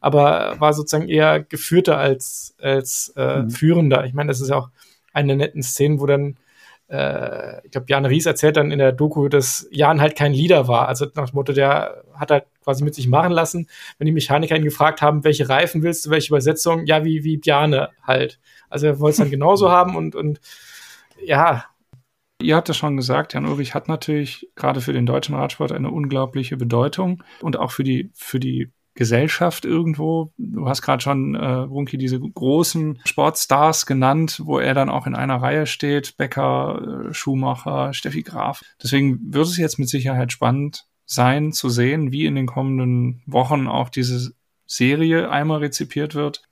aber 0.00 0.56
war 0.58 0.72
sozusagen 0.72 1.08
eher 1.08 1.40
geführter 1.40 1.98
als, 1.98 2.54
als 2.60 3.12
äh, 3.16 3.42
mhm. 3.42 3.50
führender. 3.50 4.04
Ich 4.04 4.14
meine, 4.14 4.28
das 4.28 4.40
ist 4.40 4.50
ja 4.50 4.56
auch 4.56 4.70
eine 5.12 5.28
der 5.28 5.36
netten 5.36 5.62
Szenen, 5.62 6.00
wo 6.00 6.06
dann 6.06 6.36
äh, 6.88 7.64
ich 7.64 7.70
glaube, 7.70 7.86
Jan 7.88 8.04
Ries 8.04 8.26
erzählt 8.26 8.56
dann 8.56 8.70
in 8.70 8.78
der 8.78 8.92
Doku, 8.92 9.28
dass 9.28 9.66
Jan 9.70 10.00
halt 10.00 10.16
kein 10.16 10.32
Leader 10.32 10.68
war. 10.68 10.88
Also 10.88 11.06
nach 11.14 11.30
dem 11.30 11.34
Motto, 11.34 11.52
der 11.52 12.04
hat 12.14 12.30
halt 12.30 12.44
quasi 12.62 12.84
mit 12.84 12.94
sich 12.94 13.08
machen 13.08 13.32
lassen. 13.32 13.68
Wenn 13.98 14.06
die 14.06 14.12
Mechaniker 14.12 14.56
ihn 14.56 14.64
gefragt 14.64 15.02
haben, 15.02 15.24
welche 15.24 15.48
Reifen 15.48 15.82
willst 15.82 16.06
du, 16.06 16.10
welche 16.10 16.28
Übersetzung, 16.28 16.86
ja, 16.86 17.04
wie, 17.04 17.24
wie 17.24 17.38
Bjane 17.38 17.90
halt. 18.02 18.38
Also 18.68 18.86
er 18.86 19.00
wollte 19.00 19.12
es 19.12 19.18
dann 19.18 19.30
genauso 19.30 19.70
haben 19.72 19.96
und, 19.96 20.14
und 20.14 20.40
ja, 21.22 21.64
Ihr 22.40 22.56
habt 22.56 22.68
es 22.68 22.76
schon 22.76 22.96
gesagt, 22.96 23.32
Jan 23.32 23.46
Ulrich 23.46 23.74
hat 23.74 23.88
natürlich 23.88 24.48
gerade 24.54 24.80
für 24.80 24.92
den 24.92 25.06
deutschen 25.06 25.34
Radsport 25.34 25.72
eine 25.72 25.90
unglaubliche 25.90 26.56
Bedeutung 26.56 27.22
und 27.40 27.56
auch 27.56 27.70
für 27.70 27.84
die, 27.84 28.10
für 28.14 28.40
die 28.40 28.72
Gesellschaft 28.94 29.64
irgendwo. 29.64 30.32
Du 30.36 30.68
hast 30.68 30.82
gerade 30.82 31.02
schon, 31.02 31.34
äh, 31.34 31.44
Runki, 31.44 31.98
diese 31.98 32.20
großen 32.20 33.00
Sportstars 33.04 33.86
genannt, 33.86 34.40
wo 34.44 34.58
er 34.58 34.74
dann 34.74 34.88
auch 34.88 35.06
in 35.06 35.16
einer 35.16 35.42
Reihe 35.42 35.66
steht. 35.66 36.16
Becker, 36.16 37.08
äh, 37.08 37.14
Schumacher, 37.14 37.92
Steffi 37.92 38.22
Graf. 38.22 38.62
Deswegen 38.82 39.20
wird 39.32 39.46
es 39.46 39.56
jetzt 39.56 39.78
mit 39.78 39.88
Sicherheit 39.88 40.32
spannend 40.32 40.86
sein 41.06 41.52
zu 41.52 41.68
sehen, 41.68 42.12
wie 42.12 42.24
in 42.24 42.34
den 42.34 42.46
kommenden 42.46 43.22
Wochen 43.26 43.66
auch 43.66 43.88
diese 43.88 44.32
Serie 44.66 45.30
einmal 45.30 45.58
rezipiert 45.58 46.14
wird 46.14 46.42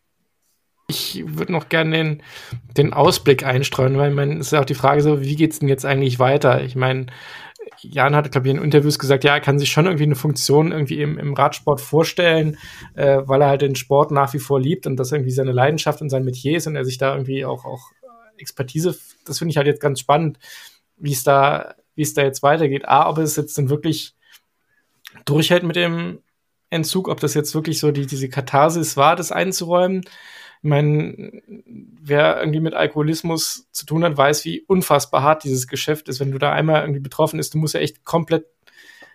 ich 0.93 1.25
würde 1.27 1.53
noch 1.53 1.69
gerne 1.69 1.97
den, 1.97 2.23
den 2.77 2.93
Ausblick 2.93 3.45
einstreuen, 3.45 3.97
weil 3.97 4.11
man 4.11 4.41
ist 4.41 4.53
ja 4.53 4.61
auch 4.61 4.67
die 4.67 4.75
Frage 4.75 5.03
so, 5.03 5.23
wie 5.23 5.37
geht 5.37 5.53
es 5.53 5.59
denn 5.59 5.69
jetzt 5.69 5.85
eigentlich 5.85 6.19
weiter? 6.19 6.63
Ich 6.63 6.77
meine, 6.77 7.07
Jan 7.81 8.15
hat, 8.15 8.31
glaube 8.31 8.49
ich, 8.49 8.55
in 8.55 8.63
Interviews 8.63 8.99
gesagt, 8.99 9.25
ja, 9.25 9.35
er 9.35 9.41
kann 9.41 9.59
sich 9.59 9.71
schon 9.71 9.87
irgendwie 9.87 10.05
eine 10.05 10.15
Funktion 10.15 10.73
irgendwie 10.73 11.01
im, 11.01 11.19
im 11.19 11.35
Radsport 11.35 11.81
vorstellen, 11.81 12.59
äh, 12.95 13.23
weil 13.25 13.41
er 13.43 13.49
halt 13.49 13.63
den 13.63 13.75
Sport 13.75 14.11
nach 14.11 14.33
wie 14.35 14.39
vor 14.39 14.61
liebt 14.61 14.87
und 14.87 14.97
das 14.97 15.13
irgendwie 15.13 15.31
seine 15.31 15.53
Leidenschaft 15.53 16.01
und 16.01 16.11
sein 16.11 16.25
Metier 16.25 16.57
ist 16.57 16.67
und 16.67 16.77
er 16.77 16.85
sich 16.85 16.99
da 16.99 17.13
irgendwie 17.13 17.45
auch, 17.45 17.65
auch 17.65 17.91
Expertise, 18.37 18.97
das 19.25 19.39
finde 19.39 19.51
ich 19.51 19.57
halt 19.57 19.67
jetzt 19.67 19.81
ganz 19.81 20.01
spannend, 20.01 20.39
wie 20.97 21.13
es 21.13 21.25
da, 21.25 21.75
es 21.97 22.15
da 22.15 22.23
jetzt 22.23 22.43
weitergeht. 22.43 22.89
A, 22.89 23.09
ob 23.09 23.19
es 23.19 23.37
jetzt 23.37 23.57
dann 23.57 23.71
wirklich 23.71 24.15
durchhält 25.25 25.63
mit 25.63 25.77
dem 25.77 26.21
Entzug, 26.71 27.09
ob 27.09 27.21
das 27.21 27.35
jetzt 27.35 27.55
wirklich 27.55 27.79
so 27.79 27.91
die, 27.91 28.07
diese 28.07 28.29
Katharsis 28.29 28.97
war, 28.97 29.17
das 29.17 29.31
einzuräumen 29.31 30.03
ich 30.63 30.69
meine, 30.69 31.43
wer 32.01 32.39
irgendwie 32.39 32.61
mit 32.61 32.75
Alkoholismus 32.75 33.69
zu 33.73 33.85
tun 33.85 34.05
hat, 34.05 34.17
weiß, 34.17 34.45
wie 34.45 34.61
unfassbar 34.63 35.23
hart 35.23 35.43
dieses 35.43 35.67
Geschäft 35.67 36.09
ist. 36.09 36.21
Wenn 36.21 36.31
du 36.31 36.39
da 36.39 36.53
einmal 36.53 36.83
irgendwie 36.83 37.01
betroffen 37.01 37.39
bist, 37.39 37.55
du 37.55 37.59
musst 37.59 37.75
ja 37.75 37.81
echt 37.81 38.05
komplett 38.05 38.47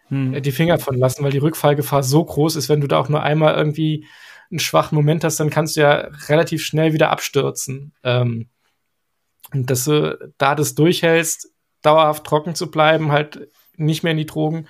hm. 0.10 0.34
Äh, 0.34 0.42
die 0.42 0.52
Finger 0.52 0.78
von 0.80 0.96
lassen, 0.96 1.24
weil 1.24 1.32
die 1.32 1.38
Rückfallgefahr 1.38 2.04
so 2.04 2.24
groß 2.24 2.56
ist, 2.58 2.70
wenn 2.70 2.82
du 2.82 2.88
da 2.88 3.00
auch 3.00 3.10
nur 3.10 3.24
einmal 3.24 3.56
irgendwie 3.56 4.06
einen 4.50 4.60
schwachen 4.60 4.96
Moment 4.96 5.24
hast, 5.24 5.40
dann 5.40 5.50
kannst 5.50 5.76
du 5.76 5.82
ja 5.82 6.10
relativ 6.28 6.64
schnell 6.64 6.94
wieder 6.94 7.10
abstürzen. 7.12 7.94
Ähm, 8.04 8.50
Und 9.54 9.70
dass 9.70 9.86
du 9.86 10.34
da 10.38 10.56
das 10.56 10.76
durchhältst, 10.76 11.54
dauerhaft 11.82 12.26
trocken 12.26 12.56
zu 12.56 12.70
bleiben, 12.72 13.12
halt 13.12 13.50
nicht 13.76 14.04
mehr 14.04 14.12
in 14.12 14.18
die 14.18 14.26
Drogen. 14.26 14.68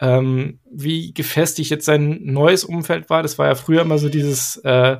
Ähm, 0.00 0.60
wie 0.70 1.12
gefestigt 1.12 1.70
jetzt 1.70 1.84
sein 1.84 2.20
neues 2.22 2.64
Umfeld 2.64 3.10
war, 3.10 3.22
das 3.22 3.38
war 3.38 3.46
ja 3.46 3.54
früher 3.56 3.82
immer 3.82 3.98
so 3.98 4.08
dieses 4.08 4.56
äh, 4.58 4.98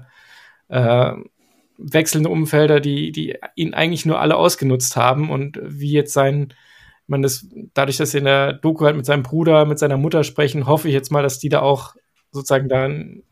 äh, 0.69 1.13
wechselnde 1.79 2.29
Umfelder, 2.29 2.81
die, 2.81 3.13
die 3.13 3.37
ihn 3.55 3.75
eigentlich 3.75 4.05
nur 4.05 4.21
alle 4.21 4.37
ausgenutzt 4.37 4.97
haben 4.97 5.31
und 5.31 5.61
wie 5.63 5.93
jetzt 5.93 6.13
sein, 6.13 6.53
man 7.07 7.23
das, 7.23 7.47
dadurch, 7.75 7.97
dass 7.97 8.11
sie 8.11 8.19
in 8.19 8.25
der 8.25 8.53
Doku 8.53 8.85
halt 8.85 8.97
mit 8.97 9.07
seinem 9.07 9.23
Bruder, 9.23 9.65
mit 9.65 9.79
seiner 9.79 9.97
Mutter 9.97 10.25
sprechen, 10.25 10.67
hoffe 10.67 10.89
ich 10.89 10.95
jetzt 10.95 11.11
mal, 11.11 11.23
dass 11.23 11.39
die 11.39 11.49
da 11.49 11.61
auch 11.61 11.95
sozusagen 12.33 12.69
da 12.69 12.85
einen 12.85 13.23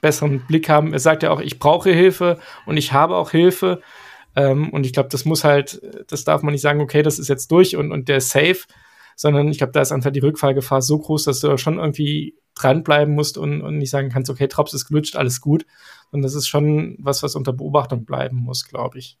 besseren 0.00 0.40
Blick 0.46 0.68
haben. 0.68 0.92
Er 0.92 0.98
sagt 0.98 1.22
ja 1.22 1.30
auch, 1.30 1.40
ich 1.40 1.58
brauche 1.58 1.90
Hilfe 1.90 2.38
und 2.66 2.76
ich 2.76 2.92
habe 2.92 3.16
auch 3.16 3.30
Hilfe. 3.30 3.80
Ähm, 4.36 4.68
und 4.70 4.84
ich 4.84 4.92
glaube, 4.92 5.08
das 5.08 5.24
muss 5.24 5.44
halt, 5.44 5.80
das 6.08 6.24
darf 6.24 6.42
man 6.42 6.52
nicht 6.52 6.60
sagen, 6.60 6.80
okay, 6.80 7.02
das 7.02 7.18
ist 7.18 7.28
jetzt 7.28 7.50
durch 7.50 7.76
und, 7.76 7.92
und 7.92 8.08
der 8.08 8.18
ist 8.18 8.30
safe, 8.30 8.58
sondern 9.16 9.48
ich 9.48 9.58
glaube, 9.58 9.72
da 9.72 9.80
ist 9.80 9.92
einfach 9.92 10.10
die 10.10 10.20
Rückfallgefahr 10.20 10.82
so 10.82 10.98
groß, 10.98 11.24
dass 11.24 11.40
du 11.40 11.56
schon 11.56 11.78
irgendwie 11.78 12.34
dranbleiben 12.54 13.14
musst 13.14 13.38
und, 13.38 13.62
und 13.62 13.78
nicht 13.78 13.90
sagen 13.90 14.10
kannst, 14.10 14.30
okay, 14.30 14.46
Drops 14.48 14.74
ist 14.74 14.86
gelutscht, 14.86 15.16
alles 15.16 15.40
gut. 15.40 15.64
Und 16.14 16.22
das 16.22 16.36
ist 16.36 16.46
schon 16.46 16.96
was, 17.00 17.24
was 17.24 17.34
unter 17.34 17.52
Beobachtung 17.52 18.04
bleiben 18.04 18.36
muss, 18.36 18.66
glaube 18.66 18.98
ich. 18.98 19.18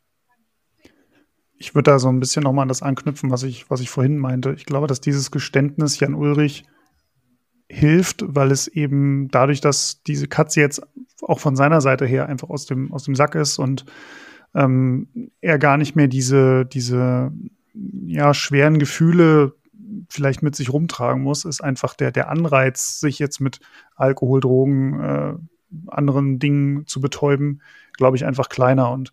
Ich 1.56 1.74
würde 1.74 1.90
da 1.90 1.98
so 1.98 2.08
ein 2.08 2.20
bisschen 2.20 2.44
nochmal 2.44 2.62
an 2.62 2.68
das 2.68 2.82
anknüpfen, 2.82 3.32
was 3.32 3.42
ich, 3.42 3.68
was 3.68 3.80
ich 3.80 3.90
vorhin 3.90 4.16
meinte. 4.16 4.52
Ich 4.52 4.64
glaube, 4.64 4.86
dass 4.86 5.00
dieses 5.00 5.32
Geständnis 5.32 5.98
Jan 5.98 6.14
Ulrich 6.14 6.64
hilft, 7.68 8.24
weil 8.28 8.52
es 8.52 8.68
eben 8.68 9.28
dadurch, 9.28 9.60
dass 9.60 10.02
diese 10.04 10.28
Katze 10.28 10.60
jetzt 10.60 10.82
auch 11.22 11.40
von 11.40 11.56
seiner 11.56 11.80
Seite 11.80 12.06
her 12.06 12.28
einfach 12.28 12.48
aus 12.48 12.64
dem, 12.66 12.92
aus 12.92 13.02
dem 13.02 13.16
Sack 13.16 13.34
ist 13.34 13.58
und 13.58 13.84
ähm, 14.54 15.32
er 15.40 15.58
gar 15.58 15.76
nicht 15.76 15.96
mehr 15.96 16.06
diese, 16.06 16.64
diese 16.64 17.32
ja, 18.06 18.34
schweren 18.34 18.78
Gefühle 18.78 19.54
vielleicht 20.08 20.44
mit 20.44 20.54
sich 20.54 20.72
rumtragen 20.72 21.22
muss, 21.22 21.44
ist 21.44 21.62
einfach 21.62 21.94
der, 21.94 22.12
der 22.12 22.28
Anreiz, 22.28 23.00
sich 23.00 23.18
jetzt 23.18 23.40
mit 23.40 23.58
Alkohol, 23.96 24.40
Drogen, 24.40 25.00
äh, 25.00 25.34
anderen 25.86 26.38
Dingen 26.38 26.86
zu 26.86 27.00
betäuben, 27.00 27.62
glaube 27.92 28.16
ich, 28.16 28.24
einfach 28.24 28.48
kleiner. 28.48 28.90
Und 28.90 29.12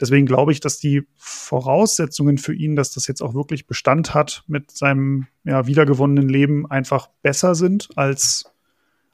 deswegen 0.00 0.26
glaube 0.26 0.52
ich, 0.52 0.60
dass 0.60 0.78
die 0.78 1.06
Voraussetzungen 1.16 2.38
für 2.38 2.54
ihn, 2.54 2.76
dass 2.76 2.92
das 2.92 3.06
jetzt 3.06 3.22
auch 3.22 3.34
wirklich 3.34 3.66
Bestand 3.66 4.14
hat 4.14 4.44
mit 4.46 4.70
seinem 4.70 5.26
ja, 5.44 5.66
wiedergewonnenen 5.66 6.28
Leben, 6.28 6.70
einfach 6.70 7.08
besser 7.22 7.54
sind 7.54 7.88
als 7.96 8.52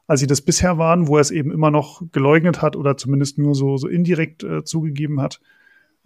als 0.08 0.20
sie 0.20 0.26
das 0.26 0.40
bisher 0.40 0.78
waren, 0.78 1.06
wo 1.06 1.16
er 1.16 1.20
es 1.20 1.30
eben 1.30 1.52
immer 1.52 1.70
noch 1.70 2.02
geleugnet 2.12 2.62
hat 2.62 2.76
oder 2.76 2.96
zumindest 2.96 3.38
nur 3.38 3.54
so, 3.54 3.76
so 3.76 3.86
indirekt 3.86 4.42
äh, 4.42 4.64
zugegeben 4.64 5.20
hat. 5.20 5.38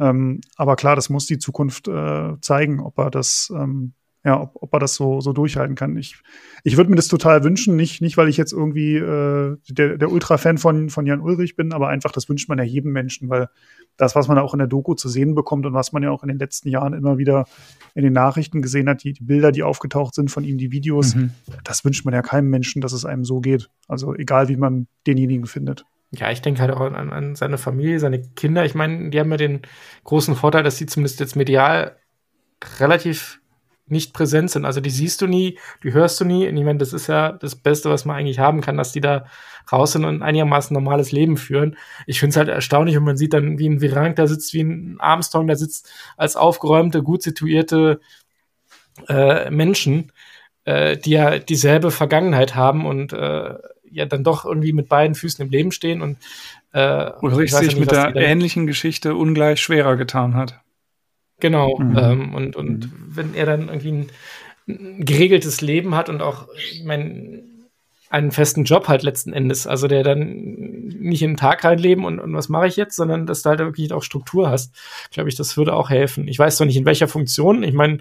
Ähm, 0.01 0.41
aber 0.57 0.75
klar, 0.75 0.97
das 0.97 1.09
muss 1.09 1.27
die 1.27 1.39
Zukunft 1.39 1.87
äh, 1.87 2.35
zeigen, 2.41 2.81
ob 2.81 2.99
er 2.99 3.11
das, 3.11 3.53
ähm, 3.57 3.93
ja, 4.25 4.41
ob, 4.41 4.63
ob 4.63 4.73
er 4.73 4.79
das 4.79 4.95
so, 4.95 5.21
so 5.21 5.33
durchhalten 5.33 5.75
kann. 5.75 5.97
Ich, 5.97 6.23
ich 6.63 6.77
würde 6.77 6.91
mir 6.91 6.97
das 6.97 7.09
total 7.09 7.43
wünschen, 7.43 7.75
nicht, 7.75 8.01
nicht 8.01 8.17
weil 8.17 8.29
ich 8.29 8.37
jetzt 8.37 8.53
irgendwie 8.53 8.97
äh, 8.97 9.57
der, 9.69 9.99
der 9.99 10.13
Ultra-Fan 10.13 10.59
von, 10.59 10.91
von 10.91 11.07
Jan 11.07 11.21
Ulrich 11.21 11.57
bin, 11.57 11.73
aber 11.73 11.89
einfach, 11.89 12.13
das 12.13 12.29
wünscht 12.29 12.49
man 12.49 12.59
ja 12.59 12.65
jedem 12.65 12.93
Menschen, 12.93 13.29
weil 13.29 13.49
das, 13.97 14.15
was 14.15 14.29
man 14.29 14.39
auch 14.39 14.55
in 14.55 14.59
der 14.59 14.69
Doku 14.69 14.95
zu 14.95 15.09
sehen 15.09 15.35
bekommt 15.35 15.67
und 15.67 15.75
was 15.75 15.93
man 15.93 16.03
ja 16.03 16.11
auch 16.11 16.23
in 16.23 16.29
den 16.29 16.39
letzten 16.39 16.69
Jahren 16.69 16.93
immer 16.93 17.19
wieder 17.19 17.47
in 17.95 18.05
den 18.05 18.13
Nachrichten 18.13 18.63
gesehen 18.63 18.89
hat, 18.89 19.03
die, 19.03 19.13
die 19.13 19.25
Bilder, 19.25 19.51
die 19.51 19.65
aufgetaucht 19.65 20.15
sind 20.15 20.31
von 20.31 20.45
ihm, 20.45 20.57
die 20.57 20.71
Videos, 20.71 21.17
mhm. 21.17 21.33
das 21.65 21.85
wünscht 21.85 22.05
man 22.05 22.15
ja 22.15 22.23
keinem 22.23 22.49
Menschen, 22.49 22.81
dass 22.81 22.93
es 22.93 23.05
einem 23.05 23.25
so 23.25 23.41
geht. 23.41 23.71
Also 23.89 24.15
egal, 24.15 24.49
wie 24.49 24.57
man 24.57 24.87
denjenigen 25.07 25.47
findet. 25.47 25.85
Ja, 26.15 26.31
ich 26.31 26.43
denke 26.43 26.61
halt 26.61 26.71
auch 26.71 26.81
an, 26.81 26.95
an 26.95 27.35
seine 27.35 27.59
Familie, 27.59 27.99
seine 27.99 28.21
Kinder. 28.21 28.65
Ich 28.65 28.75
meine, 28.75 29.11
die 29.11 29.19
haben 29.19 29.31
ja 29.31 29.39
den 29.39 29.63
großen 30.05 30.37
Vorteil, 30.37 30.63
dass 30.63 30.77
sie 30.77 30.87
zumindest 30.87 31.21
jetzt 31.21 31.37
medial 31.37 31.97
relativ 32.79 33.42
nicht 33.93 34.13
präsent 34.13 34.51
sind. 34.51 34.65
Also 34.65 34.81
die 34.81 34.91
siehst 34.91 35.21
du 35.21 35.29
nie, 35.29 35.59
die 35.85 35.93
hörst 35.93 36.21
du 36.21 36.25
nie. 36.25 36.49
Und 36.49 36.57
ich 36.57 36.65
meine, 36.65 36.79
das 36.79 36.93
ist 36.93 37.07
ja 37.07 37.33
das 37.33 37.55
Beste, 37.55 37.91
was 37.91 38.05
man 38.05 38.17
eigentlich 38.17 38.41
haben 38.41 38.61
kann, 38.61 38.77
dass 38.77 38.93
die 38.93 39.01
da 39.01 39.27
raus 39.71 39.93
sind 39.93 40.05
und 40.05 40.17
ein 40.17 40.23
einigermaßen 40.23 40.75
normales 40.75 41.13
Leben 41.13 41.37
führen. 41.37 41.77
Ich 42.07 42.19
finde 42.19 42.31
es 42.31 42.37
halt 42.37 42.49
erstaunlich, 42.49 42.97
wenn 42.97 43.05
man 43.05 43.17
sieht 43.17 43.35
dann, 43.35 43.59
wie 43.59 43.69
ein 43.69 43.81
Virank 43.81 44.17
da 44.17 44.27
sitzt, 44.27 44.55
wie 44.55 44.63
ein 44.63 44.97
Armstrong 44.99 45.47
da 45.47 45.55
sitzt, 45.55 45.93
als 46.17 46.35
aufgeräumte, 46.35 47.03
gut 47.03 47.23
situierte 47.23 48.01
äh, 49.09 49.51
Menschen, 49.51 50.11
äh, 50.65 50.97
die 50.97 51.11
ja 51.11 51.39
dieselbe 51.39 51.91
Vergangenheit 51.91 52.55
haben 52.55 52.87
und 52.87 53.13
äh, 53.13 53.55
ja 53.91 54.07
dann 54.07 54.25
doch 54.25 54.45
irgendwie 54.45 54.73
mit 54.73 54.89
beiden 54.89 55.15
Füßen 55.15 55.45
im 55.45 55.51
Leben 55.51 55.71
stehen 55.71 56.03
und 56.03 56.17
äh, 56.73 57.11
Ulrich 57.21 57.55
sich 57.55 57.77
mit 57.77 57.93
der 57.93 58.17
ähnlichen 58.17 58.67
Geschichte 58.67 59.15
ungleich 59.15 59.61
schwerer 59.61 59.97
getan 59.97 60.35
hat. 60.35 60.62
Genau. 61.43 61.77
Mhm. 61.77 61.99
Ähm, 61.99 62.35
und 62.35 62.55
und 62.55 62.87
mhm. 62.87 62.93
wenn 63.09 63.35
er 63.35 63.47
dann 63.47 63.69
irgendwie 63.69 63.91
ein, 63.91 64.11
ein, 64.69 65.05
geregeltes 65.05 65.61
Leben 65.61 65.97
hat 65.97 66.09
und 66.09 66.23
auch, 66.23 66.47
ich 66.57 66.85
meine, 66.85 67.43
einen 68.11 68.31
festen 68.31 68.63
Job 68.63 68.87
halt 68.87 69.03
letzten 69.03 69.33
Endes, 69.33 69.67
also 69.67 69.89
der 69.89 70.05
dann 70.05 70.29
nicht 70.29 71.21
in 71.21 71.33
den 71.33 71.37
Tag 71.37 71.65
reinleben 71.65 72.05
und, 72.05 72.21
und 72.21 72.33
was 72.33 72.49
mache 72.49 72.69
ich 72.69 72.77
jetzt, 72.77 72.95
sondern 72.95 73.27
dass 73.27 73.43
du 73.43 73.49
halt 73.49 73.59
wirklich 73.59 73.93
auch 73.93 74.05
Struktur 74.05 74.51
hast, 74.51 74.73
glaube 75.11 75.29
ich, 75.31 75.35
das 75.35 75.57
würde 75.57 75.75
auch 75.75 75.91
helfen. 75.91 76.29
Ich 76.29 76.39
weiß 76.39 76.59
zwar 76.59 76.67
nicht 76.69 76.77
in 76.77 76.85
welcher 76.85 77.09
Funktion, 77.09 77.65
ich 77.65 77.75
meine, 77.75 77.99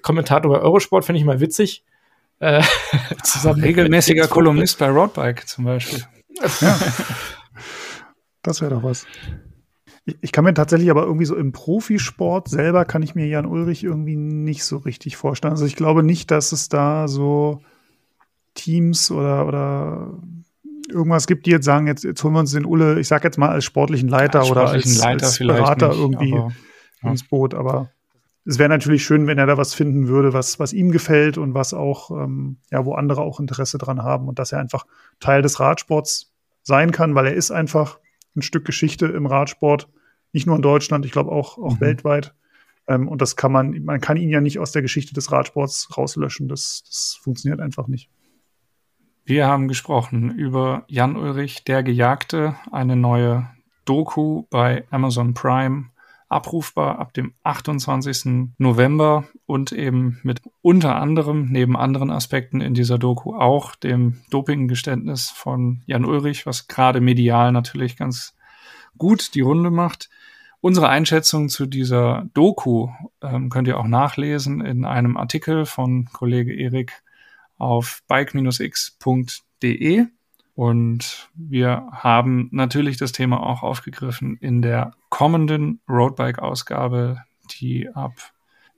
Kommentator 0.00 0.52
bei 0.52 0.60
Eurosport 0.60 1.04
finde 1.04 1.18
ich 1.18 1.26
mal 1.26 1.40
witzig, 1.40 1.82
äh, 2.38 2.62
zusammen 3.24 3.60
Regelmäßiger 3.60 4.28
Kolumnist 4.28 4.78
bei 4.78 4.88
Roadbike 4.88 5.48
zum 5.48 5.64
Beispiel. 5.64 6.04
Ja. 6.60 6.78
Das 8.44 8.60
wäre 8.60 8.72
doch 8.72 8.84
was. 8.84 9.04
Ich, 10.20 10.32
kann 10.32 10.44
mir 10.44 10.54
tatsächlich 10.54 10.90
aber 10.90 11.04
irgendwie 11.04 11.24
so 11.24 11.36
im 11.36 11.52
Profisport 11.52 12.48
selber 12.48 12.84
kann 12.84 13.02
ich 13.02 13.14
mir 13.14 13.26
Jan 13.26 13.46
Ulrich 13.46 13.84
irgendwie 13.84 14.16
nicht 14.16 14.64
so 14.64 14.78
richtig 14.78 15.16
vorstellen. 15.16 15.52
Also 15.52 15.66
ich 15.66 15.76
glaube 15.76 16.02
nicht, 16.02 16.30
dass 16.30 16.52
es 16.52 16.68
da 16.68 17.08
so 17.08 17.60
Teams 18.54 19.10
oder, 19.10 19.46
oder 19.46 20.14
irgendwas 20.88 21.26
gibt, 21.26 21.46
die 21.46 21.50
jetzt 21.50 21.64
sagen, 21.64 21.86
jetzt, 21.86 22.04
jetzt 22.04 22.22
holen 22.24 22.34
wir 22.34 22.40
uns 22.40 22.52
den 22.52 22.64
Ulle, 22.64 22.98
ich 22.98 23.08
sag 23.08 23.24
jetzt 23.24 23.38
mal 23.38 23.50
als 23.50 23.64
sportlichen 23.64 24.08
Leiter 24.08 24.42
ja, 24.42 24.50
oder 24.50 24.68
als, 24.68 24.98
Leiter 24.98 25.26
als 25.26 25.38
Berater 25.38 25.88
nicht, 25.88 25.98
irgendwie 25.98 26.32
aber, 26.32 26.52
ja. 27.02 27.10
ins 27.10 27.28
Boot. 27.28 27.54
Aber 27.54 27.90
es 28.44 28.58
wäre 28.58 28.68
natürlich 28.68 29.04
schön, 29.04 29.26
wenn 29.26 29.38
er 29.38 29.46
da 29.46 29.58
was 29.58 29.74
finden 29.74 30.08
würde, 30.08 30.32
was, 30.32 30.58
was 30.58 30.72
ihm 30.72 30.90
gefällt 30.90 31.36
und 31.36 31.54
was 31.54 31.74
auch, 31.74 32.10
ähm, 32.10 32.56
ja, 32.70 32.84
wo 32.84 32.94
andere 32.94 33.20
auch 33.20 33.40
Interesse 33.40 33.78
dran 33.78 34.02
haben 34.02 34.28
und 34.28 34.38
dass 34.38 34.52
er 34.52 34.60
einfach 34.60 34.86
Teil 35.20 35.42
des 35.42 35.60
Radsports 35.60 36.32
sein 36.62 36.92
kann, 36.92 37.14
weil 37.14 37.26
er 37.26 37.34
ist 37.34 37.50
einfach 37.50 37.98
ein 38.36 38.42
Stück 38.42 38.64
Geschichte 38.64 39.06
im 39.06 39.26
Radsport, 39.26 39.88
nicht 40.32 40.46
nur 40.46 40.56
in 40.56 40.62
Deutschland, 40.62 41.04
ich 41.04 41.12
glaube 41.12 41.32
auch, 41.32 41.58
auch 41.58 41.76
mhm. 41.76 41.80
weltweit. 41.80 42.34
Ähm, 42.86 43.08
und 43.08 43.22
das 43.22 43.36
kann 43.36 43.52
man, 43.52 43.84
man 43.84 44.00
kann 44.00 44.16
ihn 44.16 44.30
ja 44.30 44.40
nicht 44.40 44.58
aus 44.58 44.72
der 44.72 44.82
Geschichte 44.82 45.14
des 45.14 45.30
Radsports 45.30 45.96
rauslöschen. 45.96 46.48
Das, 46.48 46.82
das 46.86 47.18
funktioniert 47.22 47.60
einfach 47.60 47.86
nicht. 47.86 48.10
Wir 49.24 49.46
haben 49.46 49.68
gesprochen 49.68 50.30
über 50.30 50.84
Jan 50.88 51.16
Ulrich, 51.16 51.64
der 51.64 51.82
Gejagte, 51.82 52.56
eine 52.72 52.96
neue 52.96 53.50
Doku 53.84 54.44
bei 54.50 54.84
Amazon 54.90 55.34
Prime 55.34 55.90
abrufbar 56.28 56.98
ab 56.98 57.14
dem 57.14 57.32
28. 57.42 58.52
November 58.58 59.24
und 59.46 59.72
eben 59.72 60.18
mit 60.22 60.42
unter 60.60 60.96
anderem 60.96 61.48
neben 61.50 61.76
anderen 61.76 62.10
Aspekten 62.10 62.60
in 62.60 62.74
dieser 62.74 62.98
Doku 62.98 63.34
auch 63.34 63.74
dem 63.74 64.20
Dopinggeständnis 64.30 65.30
von 65.30 65.82
Jan 65.86 66.04
Ulrich, 66.04 66.46
was 66.46 66.68
gerade 66.68 67.00
medial 67.00 67.52
natürlich 67.52 67.96
ganz 67.96 68.34
gut 68.96 69.34
die 69.34 69.40
Runde 69.40 69.70
macht. 69.70 70.08
Unsere 70.60 70.88
Einschätzung 70.88 71.48
zu 71.48 71.66
dieser 71.66 72.26
Doku 72.34 72.88
ähm, 73.22 73.48
könnt 73.48 73.68
ihr 73.68 73.78
auch 73.78 73.86
nachlesen 73.86 74.60
in 74.60 74.84
einem 74.84 75.16
Artikel 75.16 75.66
von 75.66 76.06
Kollege 76.12 76.52
Erik 76.52 77.02
auf 77.58 78.02
bike-x.de. 78.08 78.46
Und 80.54 81.30
wir 81.34 81.88
haben 81.92 82.48
natürlich 82.50 82.96
das 82.96 83.12
Thema 83.12 83.40
auch 83.40 83.62
aufgegriffen 83.62 84.36
in 84.40 84.60
der 84.60 84.90
kommenden 85.08 85.80
Roadbike-Ausgabe, 85.88 87.22
die 87.60 87.88
ab 87.90 88.32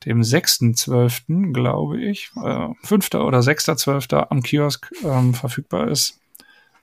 dem 0.05 0.21
6.12., 0.21 1.55
glaube 1.55 1.99
ich, 2.03 2.31
äh, 2.43 2.69
5. 2.83 3.15
oder 3.15 3.39
6.12. 3.41 4.29
am 4.29 4.43
Kiosk 4.43 4.91
ähm, 5.03 5.33
verfügbar 5.33 5.89
ist. 5.89 6.21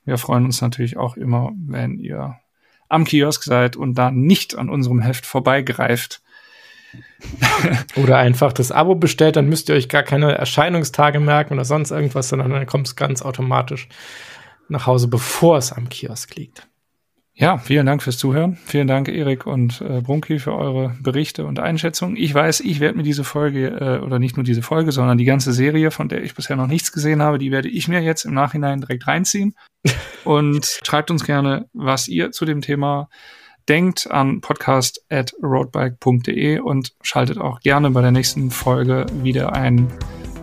Wir 0.06 0.18
freuen 0.18 0.46
uns 0.46 0.62
natürlich 0.62 0.98
auch 0.98 1.16
immer, 1.18 1.52
wenn 1.56 2.00
ihr 2.00 2.40
am 2.90 3.06
Kiosk 3.06 3.44
seid 3.44 3.76
und 3.76 3.96
da 3.96 4.12
nicht 4.12 4.56
an 4.56 4.70
unserem 4.70 5.02
Heft 5.02 5.26
vorbeigreift. 5.26 6.22
oder 7.96 8.18
einfach 8.18 8.54
das 8.54 8.72
Abo 8.72 8.96
bestellt, 8.96 9.36
dann 9.36 9.50
müsst 9.50 9.70
ihr 9.70 9.76
euch 9.76 9.90
gar 9.90 10.04
keine 10.04 10.38
Erscheinungstage 10.38 11.20
merken 11.20 11.54
oder 11.54 11.66
sonst 11.66 11.92
irgendwas, 11.92 12.30
sondern 12.30 12.52
dann 12.52 12.66
kommt 12.66 12.88
es 12.88 12.96
ganz 12.96 13.22
automatisch 13.22 13.90
nach 14.70 14.86
Hause, 14.88 15.08
bevor 15.08 15.58
es 15.58 15.72
am 15.72 15.90
Kiosk 15.90 16.36
liegt. 16.36 16.68
Ja, 17.40 17.60
vielen 17.60 17.86
Dank 17.86 18.02
fürs 18.02 18.18
Zuhören. 18.18 18.58
Vielen 18.66 18.88
Dank, 18.88 19.08
Erik 19.10 19.46
und 19.46 19.80
äh, 19.82 20.02
Brunki, 20.02 20.40
für 20.40 20.56
eure 20.56 20.96
Berichte 21.00 21.46
und 21.46 21.60
Einschätzungen. 21.60 22.18
Ich 22.18 22.34
weiß, 22.34 22.62
ich 22.62 22.80
werde 22.80 22.98
mir 22.98 23.04
diese 23.04 23.24
Folge, 23.24 23.68
äh, 23.68 24.04
oder 24.04 24.18
nicht 24.18 24.38
nur 24.38 24.44
diese 24.44 24.64
Folge, 24.64 24.92
sondern 24.92 25.20
die 25.20 25.26
ganze 25.26 25.54
Serie, 25.54 25.92
von 25.92 26.10
der 26.10 26.24
ich 26.24 26.34
bisher 26.34 26.56
noch 26.56 26.66
nichts 26.66 26.92
gesehen 26.92 27.22
habe, 27.22 27.38
die 27.38 27.52
werde 27.52 27.70
ich 27.70 27.88
mir 27.88 28.02
jetzt 28.02 28.26
im 28.26 28.34
Nachhinein 28.34 28.82
direkt 28.82 29.06
reinziehen. 29.06 29.54
und 30.24 30.80
schreibt 30.84 31.12
uns 31.12 31.26
gerne, 31.26 31.68
was 31.74 32.08
ihr 32.08 32.32
zu 32.32 32.44
dem 32.44 32.62
Thema 32.62 33.08
denkt 33.70 34.10
an 34.10 34.42
podcast 34.42 35.06
at 35.10 35.34
roadbike.de 35.44 36.60
und 36.60 36.94
schaltet 37.04 37.38
auch 37.38 37.60
gerne 37.60 37.92
bei 37.92 38.02
der 38.02 38.12
nächsten 38.12 38.50
Folge 38.50 39.06
wieder 39.22 39.54
ein. 39.54 39.88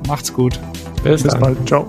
Macht's 0.07 0.33
gut. 0.33 0.61
Bis, 1.03 1.25
Bis 1.25 1.37
bald. 1.37 1.67
Ciao. 1.67 1.89